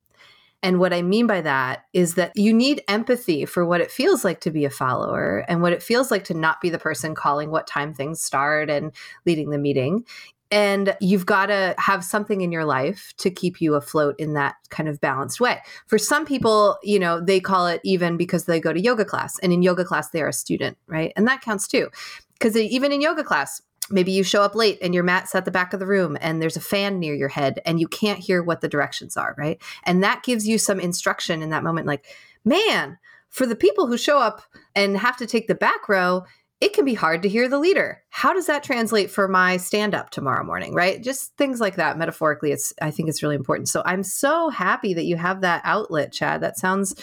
And 0.62 0.80
what 0.80 0.92
I 0.92 1.02
mean 1.02 1.26
by 1.26 1.40
that 1.42 1.84
is 1.92 2.14
that 2.14 2.32
you 2.34 2.52
need 2.52 2.82
empathy 2.88 3.44
for 3.44 3.64
what 3.64 3.80
it 3.80 3.92
feels 3.92 4.24
like 4.24 4.40
to 4.40 4.50
be 4.50 4.64
a 4.64 4.70
follower 4.70 5.44
and 5.48 5.62
what 5.62 5.72
it 5.72 5.82
feels 5.82 6.10
like 6.10 6.24
to 6.24 6.34
not 6.34 6.60
be 6.60 6.68
the 6.68 6.80
person 6.80 7.14
calling 7.14 7.50
what 7.50 7.68
time 7.68 7.94
things 7.94 8.20
start 8.20 8.68
and 8.68 8.92
leading 9.24 9.50
the 9.50 9.58
meeting. 9.58 10.04
And 10.50 10.96
you've 11.00 11.26
got 11.26 11.46
to 11.46 11.74
have 11.78 12.02
something 12.02 12.40
in 12.40 12.50
your 12.50 12.64
life 12.64 13.12
to 13.18 13.30
keep 13.30 13.60
you 13.60 13.74
afloat 13.74 14.14
in 14.18 14.32
that 14.34 14.56
kind 14.70 14.88
of 14.88 15.00
balanced 15.00 15.40
way. 15.40 15.60
For 15.86 15.98
some 15.98 16.24
people, 16.24 16.78
you 16.82 16.98
know, 16.98 17.20
they 17.20 17.40
call 17.40 17.66
it 17.66 17.80
even 17.84 18.16
because 18.16 18.44
they 18.44 18.60
go 18.60 18.72
to 18.72 18.80
yoga 18.80 19.04
class. 19.04 19.38
And 19.40 19.52
in 19.52 19.62
yoga 19.62 19.84
class, 19.84 20.08
they 20.10 20.22
are 20.22 20.28
a 20.28 20.32
student, 20.32 20.78
right? 20.86 21.12
And 21.16 21.26
that 21.26 21.42
counts 21.42 21.68
too. 21.68 21.88
Because 22.32 22.56
even 22.56 22.92
in 22.92 23.00
yoga 23.00 23.24
class, 23.24 23.60
maybe 23.90 24.12
you 24.12 24.22
show 24.22 24.42
up 24.42 24.54
late 24.54 24.78
and 24.82 24.94
your 24.94 25.04
mat's 25.04 25.34
at 25.34 25.44
the 25.44 25.50
back 25.50 25.72
of 25.72 25.80
the 25.80 25.86
room 25.86 26.16
and 26.20 26.40
there's 26.40 26.56
a 26.56 26.60
fan 26.60 26.98
near 26.98 27.14
your 27.14 27.28
head 27.28 27.60
and 27.64 27.80
you 27.80 27.88
can't 27.88 28.18
hear 28.18 28.42
what 28.42 28.60
the 28.60 28.68
directions 28.68 29.16
are, 29.16 29.34
right? 29.38 29.60
And 29.84 30.02
that 30.02 30.22
gives 30.22 30.46
you 30.46 30.58
some 30.58 30.80
instruction 30.80 31.42
in 31.42 31.50
that 31.50 31.64
moment 31.64 31.86
like, 31.86 32.06
man, 32.44 32.98
for 33.28 33.46
the 33.46 33.56
people 33.56 33.86
who 33.86 33.96
show 33.96 34.18
up 34.18 34.42
and 34.74 34.96
have 34.96 35.16
to 35.18 35.26
take 35.26 35.48
the 35.48 35.54
back 35.54 35.88
row, 35.88 36.24
it 36.60 36.72
can 36.72 36.84
be 36.84 36.94
hard 36.94 37.22
to 37.22 37.28
hear 37.28 37.48
the 37.48 37.58
leader. 37.58 38.02
How 38.10 38.32
does 38.32 38.46
that 38.46 38.64
translate 38.64 39.10
for 39.10 39.28
my 39.28 39.56
stand 39.58 39.94
up 39.94 40.10
tomorrow 40.10 40.44
morning, 40.44 40.74
right? 40.74 41.02
Just 41.02 41.36
things 41.36 41.60
like 41.60 41.76
that 41.76 41.98
metaphorically 41.98 42.50
it's 42.50 42.72
I 42.82 42.90
think 42.90 43.08
it's 43.08 43.22
really 43.22 43.36
important. 43.36 43.68
So 43.68 43.82
I'm 43.84 44.02
so 44.02 44.48
happy 44.48 44.94
that 44.94 45.04
you 45.04 45.16
have 45.16 45.42
that 45.42 45.62
outlet, 45.64 46.12
Chad. 46.12 46.40
That 46.40 46.58
sounds 46.58 46.94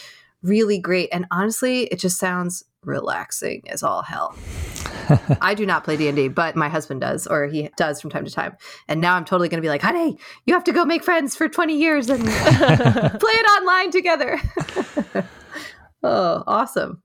really 0.44 0.78
great 0.78 1.10
and 1.12 1.26
honestly, 1.32 1.84
it 1.84 2.00
just 2.00 2.20
sounds 2.20 2.64
relaxing 2.84 3.64
as 3.70 3.82
all 3.82 4.02
hell. 4.02 4.36
I 5.42 5.54
do 5.54 5.66
not 5.66 5.84
play 5.84 5.98
D&D, 5.98 6.30
but 6.30 6.56
my 6.56 6.68
husband 6.68 7.02
does 7.02 7.26
or 7.28 7.48
he 7.48 7.70
does 7.78 8.02
from 8.02 8.10
time 8.10 8.26
to 8.26 8.32
time. 8.32 8.58
And 8.88 9.02
now 9.02 9.16
I'm 9.16 9.26
totally 9.26 9.50
going 9.50 9.60
to 9.60 9.66
be 9.66 9.70
like, 9.70 9.82
"Honey, 9.82 10.18
you 10.46 10.54
have 10.54 10.64
to 10.66 10.72
go 10.72 10.84
make 10.86 11.04
friends 11.04 11.36
for 11.36 11.48
20 11.48 11.78
years 11.78 12.10
and 12.10 12.24
play 12.26 12.32
it 12.32 13.62
online 13.62 13.92
together." 13.92 14.40
oh, 16.04 16.44
awesome. 16.46 17.02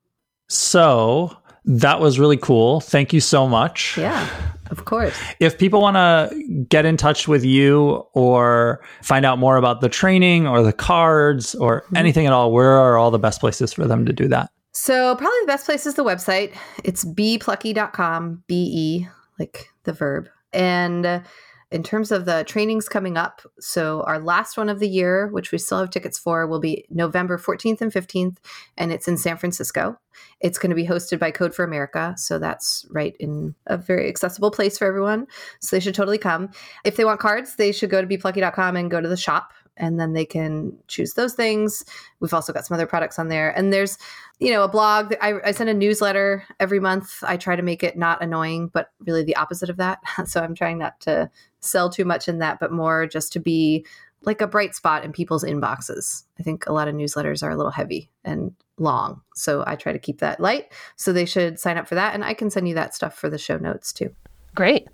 So, 0.48 1.36
that 1.78 2.00
was 2.00 2.18
really 2.18 2.36
cool. 2.36 2.80
Thank 2.80 3.12
you 3.12 3.20
so 3.20 3.46
much. 3.46 3.96
Yeah, 3.96 4.28
of 4.70 4.84
course. 4.86 5.16
If 5.38 5.56
people 5.56 5.80
want 5.80 5.96
to 5.96 6.64
get 6.68 6.84
in 6.84 6.96
touch 6.96 7.28
with 7.28 7.44
you 7.44 8.04
or 8.12 8.80
find 9.02 9.24
out 9.24 9.38
more 9.38 9.56
about 9.56 9.80
the 9.80 9.88
training 9.88 10.48
or 10.48 10.62
the 10.62 10.72
cards 10.72 11.54
or 11.54 11.82
mm-hmm. 11.82 11.96
anything 11.96 12.26
at 12.26 12.32
all, 12.32 12.50
where 12.52 12.72
are 12.72 12.98
all 12.98 13.12
the 13.12 13.20
best 13.20 13.40
places 13.40 13.72
for 13.72 13.86
them 13.86 14.04
to 14.06 14.12
do 14.12 14.26
that? 14.28 14.50
So, 14.72 15.14
probably 15.16 15.40
the 15.42 15.46
best 15.46 15.66
place 15.66 15.86
is 15.86 15.94
the 15.94 16.04
website. 16.04 16.54
It's 16.84 17.04
beplucky.com, 17.04 18.42
B 18.46 18.70
E, 18.72 19.08
like 19.38 19.68
the 19.84 19.92
verb. 19.92 20.28
And 20.52 21.22
in 21.70 21.82
terms 21.82 22.10
of 22.10 22.24
the 22.24 22.44
trainings 22.44 22.88
coming 22.88 23.16
up, 23.16 23.42
so 23.60 24.02
our 24.02 24.18
last 24.18 24.56
one 24.56 24.68
of 24.68 24.80
the 24.80 24.88
year, 24.88 25.28
which 25.28 25.52
we 25.52 25.58
still 25.58 25.78
have 25.78 25.90
tickets 25.90 26.18
for, 26.18 26.46
will 26.46 26.58
be 26.58 26.84
November 26.90 27.38
14th 27.38 27.80
and 27.80 27.92
15th, 27.92 28.38
and 28.76 28.92
it's 28.92 29.06
in 29.06 29.16
San 29.16 29.36
Francisco. 29.36 29.96
It's 30.40 30.58
going 30.58 30.70
to 30.70 30.76
be 30.76 30.86
hosted 30.86 31.20
by 31.20 31.30
Code 31.30 31.54
for 31.54 31.64
America, 31.64 32.14
so 32.16 32.38
that's 32.38 32.86
right 32.90 33.14
in 33.20 33.54
a 33.66 33.76
very 33.76 34.08
accessible 34.08 34.50
place 34.50 34.78
for 34.78 34.86
everyone. 34.86 35.26
So 35.60 35.76
they 35.76 35.80
should 35.80 35.94
totally 35.94 36.18
come. 36.18 36.50
If 36.84 36.96
they 36.96 37.04
want 37.04 37.20
cards, 37.20 37.54
they 37.54 37.70
should 37.70 37.90
go 37.90 38.00
to 38.00 38.06
beplucky.com 38.06 38.76
and 38.76 38.90
go 38.90 39.00
to 39.00 39.08
the 39.08 39.16
shop 39.16 39.52
and 39.80 39.98
then 39.98 40.12
they 40.12 40.26
can 40.26 40.76
choose 40.86 41.14
those 41.14 41.32
things. 41.32 41.84
We've 42.20 42.34
also 42.34 42.52
got 42.52 42.66
some 42.66 42.74
other 42.74 42.86
products 42.86 43.18
on 43.18 43.28
there. 43.28 43.50
And 43.50 43.72
there's, 43.72 43.98
you 44.38 44.52
know, 44.52 44.62
a 44.62 44.68
blog. 44.68 45.14
I, 45.20 45.34
I 45.44 45.50
send 45.52 45.70
a 45.70 45.74
newsletter 45.74 46.44
every 46.60 46.78
month. 46.78 47.24
I 47.26 47.36
try 47.36 47.56
to 47.56 47.62
make 47.62 47.82
it 47.82 47.96
not 47.96 48.22
annoying, 48.22 48.68
but 48.68 48.92
really 49.00 49.24
the 49.24 49.36
opposite 49.36 49.70
of 49.70 49.78
that. 49.78 49.98
so 50.26 50.42
I'm 50.42 50.54
trying 50.54 50.78
not 50.78 51.00
to 51.00 51.30
sell 51.60 51.90
too 51.90 52.04
much 52.04 52.28
in 52.28 52.38
that, 52.38 52.60
but 52.60 52.70
more 52.70 53.06
just 53.06 53.32
to 53.32 53.40
be 53.40 53.84
like 54.22 54.42
a 54.42 54.46
bright 54.46 54.74
spot 54.74 55.02
in 55.02 55.12
people's 55.12 55.44
inboxes. 55.44 56.24
I 56.38 56.42
think 56.42 56.66
a 56.66 56.72
lot 56.74 56.88
of 56.88 56.94
newsletters 56.94 57.42
are 57.42 57.50
a 57.50 57.56
little 57.56 57.72
heavy 57.72 58.10
and 58.22 58.54
long. 58.76 59.22
So 59.34 59.64
I 59.66 59.76
try 59.76 59.92
to 59.92 59.98
keep 59.98 60.18
that 60.20 60.40
light. 60.40 60.72
So 60.96 61.10
they 61.10 61.24
should 61.24 61.58
sign 61.58 61.78
up 61.78 61.88
for 61.88 61.94
that. 61.94 62.14
And 62.14 62.22
I 62.22 62.34
can 62.34 62.50
send 62.50 62.68
you 62.68 62.74
that 62.74 62.94
stuff 62.94 63.14
for 63.14 63.30
the 63.30 63.38
show 63.38 63.56
notes 63.56 63.94
too. 63.94 64.14
Great. 64.54 64.88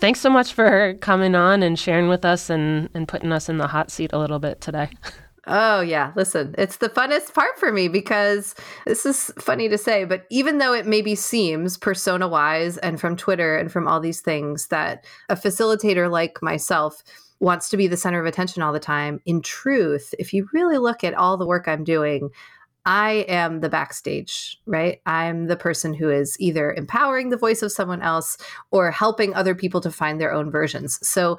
Thanks 0.00 0.20
so 0.20 0.30
much 0.30 0.54
for 0.54 0.94
coming 1.02 1.34
on 1.34 1.62
and 1.62 1.78
sharing 1.78 2.08
with 2.08 2.24
us 2.24 2.48
and, 2.48 2.88
and 2.94 3.06
putting 3.06 3.32
us 3.32 3.50
in 3.50 3.58
the 3.58 3.66
hot 3.66 3.90
seat 3.90 4.10
a 4.14 4.18
little 4.18 4.38
bit 4.38 4.60
today. 4.60 4.88
Oh, 5.46 5.80
yeah. 5.80 6.12
Listen, 6.16 6.54
it's 6.58 6.76
the 6.76 6.88
funnest 6.88 7.34
part 7.34 7.58
for 7.58 7.72
me 7.72 7.88
because 7.88 8.54
this 8.86 9.04
is 9.04 9.32
funny 9.38 9.68
to 9.68 9.76
say, 9.76 10.04
but 10.04 10.24
even 10.30 10.58
though 10.58 10.72
it 10.72 10.86
maybe 10.86 11.14
seems 11.14 11.76
persona 11.76 12.28
wise 12.28 12.78
and 12.78 13.00
from 13.00 13.16
Twitter 13.16 13.56
and 13.56 13.70
from 13.70 13.88
all 13.88 14.00
these 14.00 14.20
things 14.20 14.68
that 14.68 15.04
a 15.28 15.36
facilitator 15.36 16.10
like 16.10 16.42
myself 16.42 17.02
wants 17.40 17.68
to 17.70 17.76
be 17.76 17.86
the 17.86 17.96
center 17.96 18.20
of 18.20 18.26
attention 18.26 18.62
all 18.62 18.72
the 18.72 18.78
time, 18.78 19.20
in 19.26 19.42
truth, 19.42 20.14
if 20.18 20.32
you 20.32 20.48
really 20.52 20.78
look 20.78 21.04
at 21.04 21.14
all 21.14 21.36
the 21.36 21.46
work 21.46 21.68
I'm 21.68 21.84
doing, 21.84 22.30
I 22.86 23.26
am 23.28 23.60
the 23.60 23.68
backstage, 23.68 24.58
right? 24.66 25.00
I'm 25.06 25.46
the 25.46 25.56
person 25.56 25.92
who 25.92 26.10
is 26.10 26.36
either 26.40 26.72
empowering 26.72 27.28
the 27.28 27.36
voice 27.36 27.62
of 27.62 27.72
someone 27.72 28.02
else 28.02 28.36
or 28.70 28.90
helping 28.90 29.34
other 29.34 29.54
people 29.54 29.80
to 29.82 29.90
find 29.90 30.20
their 30.20 30.32
own 30.32 30.50
versions. 30.50 30.98
So 31.06 31.38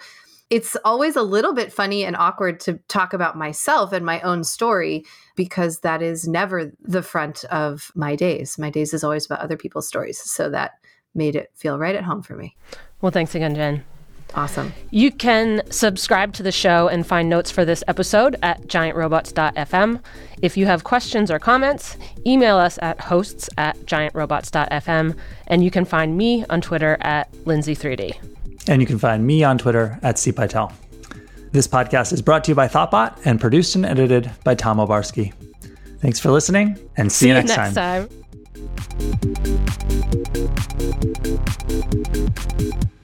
it's 0.52 0.76
always 0.84 1.16
a 1.16 1.24
little 1.24 1.54
bit 1.54 1.72
funny 1.72 2.04
and 2.04 2.16
awkward 2.16 2.60
to 2.60 2.74
talk 2.90 3.14
about 3.14 3.38
myself 3.38 3.94
and 3.94 4.06
my 4.06 4.20
own 4.22 4.44
story 4.44 5.06
because 5.36 5.80
that 5.80 6.02
is 6.02 6.28
never 6.28 6.74
the 6.82 7.02
front 7.02 7.46
of 7.46 7.92
my 7.96 8.16
days. 8.16 8.60
My 8.60 8.70
days 8.70 8.94
is 8.94 9.04
always 9.04 9.26
about 9.26 9.40
other 9.40 9.58
people's 9.58 9.88
stories. 9.88 10.20
So 10.20 10.50
that 10.50 10.74
made 11.16 11.36
it 11.36 11.52
feel 11.56 11.80
right 11.80 11.96
at 11.96 12.04
home 12.04 12.22
for 12.22 12.36
me. 12.36 12.56
Well, 13.00 13.12
thanks 13.12 13.34
again, 13.34 13.56
Jen. 13.56 13.84
Awesome. 14.34 14.74
You 14.92 15.12
can 15.12 15.62
subscribe 15.70 16.34
to 16.34 16.44
the 16.44 16.52
show 16.52 16.88
and 16.88 17.06
find 17.06 17.30
notes 17.30 17.52
for 17.52 17.66
this 17.66 17.84
episode 17.88 18.38
at 18.42 18.62
giantrobots.fm. 18.68 20.02
If 20.42 20.58
you 20.58 20.66
have 20.66 20.84
questions 20.84 21.30
or 21.30 21.38
comments, 21.40 21.98
email 22.26 22.58
us 22.58 22.80
at 22.82 23.00
hosts 23.00 23.50
at 23.58 23.78
giantrobots.fm. 23.80 25.18
And 25.48 25.64
you 25.64 25.72
can 25.72 25.86
find 25.86 26.18
me 26.18 26.46
on 26.50 26.62
Twitter 26.62 26.98
at 27.02 27.32
Lindsay3D. 27.46 28.16
And 28.68 28.82
you 28.82 28.88
can 28.88 29.00
find 29.00 29.26
me 29.26 29.44
on 29.44 29.58
Twitter 29.58 30.00
at 30.02 30.16
cpytel. 30.16 30.72
This 31.52 31.68
podcast 31.68 32.14
is 32.14 32.22
brought 32.22 32.46
to 32.46 32.52
you 32.52 32.56
by 32.56 32.68
Thoughtbot 32.68 33.26
and 33.26 33.40
produced 33.40 33.76
and 33.76 33.86
edited 33.86 34.32
by 34.46 34.56
Tom 34.56 34.78
Obarski. 34.78 35.34
Thanks 36.00 36.20
for 36.20 36.32
listening 36.32 36.80
and 36.96 37.12
see, 37.12 37.26
See 37.26 37.30
you 37.30 37.36
you 37.36 37.42
next, 37.44 37.58
next 37.58 37.76
time. 37.76 38.08
time. 42.88 43.01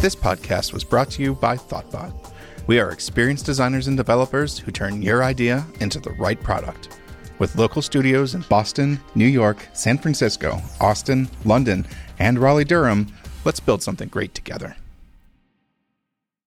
This 0.00 0.14
podcast 0.14 0.72
was 0.72 0.84
brought 0.84 1.10
to 1.10 1.22
you 1.22 1.34
by 1.34 1.56
Thoughtbot. 1.56 2.32
We 2.66 2.78
are 2.78 2.90
experienced 2.90 3.46
designers 3.46 3.88
and 3.88 3.96
developers 3.96 4.58
who 4.58 4.70
turn 4.70 5.02
your 5.02 5.24
idea 5.24 5.66
into 5.80 6.00
the 6.00 6.12
right 6.12 6.40
product. 6.42 7.00
With 7.38 7.56
local 7.56 7.82
studios 7.82 8.34
in 8.34 8.42
Boston, 8.48 9.00
New 9.14 9.26
York, 9.26 9.68
San 9.72 9.98
Francisco, 9.98 10.60
Austin, 10.80 11.28
London, 11.44 11.86
and 12.18 12.38
Raleigh 12.38 12.64
Durham, 12.64 13.12
let's 13.44 13.60
build 13.60 13.82
something 13.82 14.08
great 14.08 14.34
together. 14.34 14.76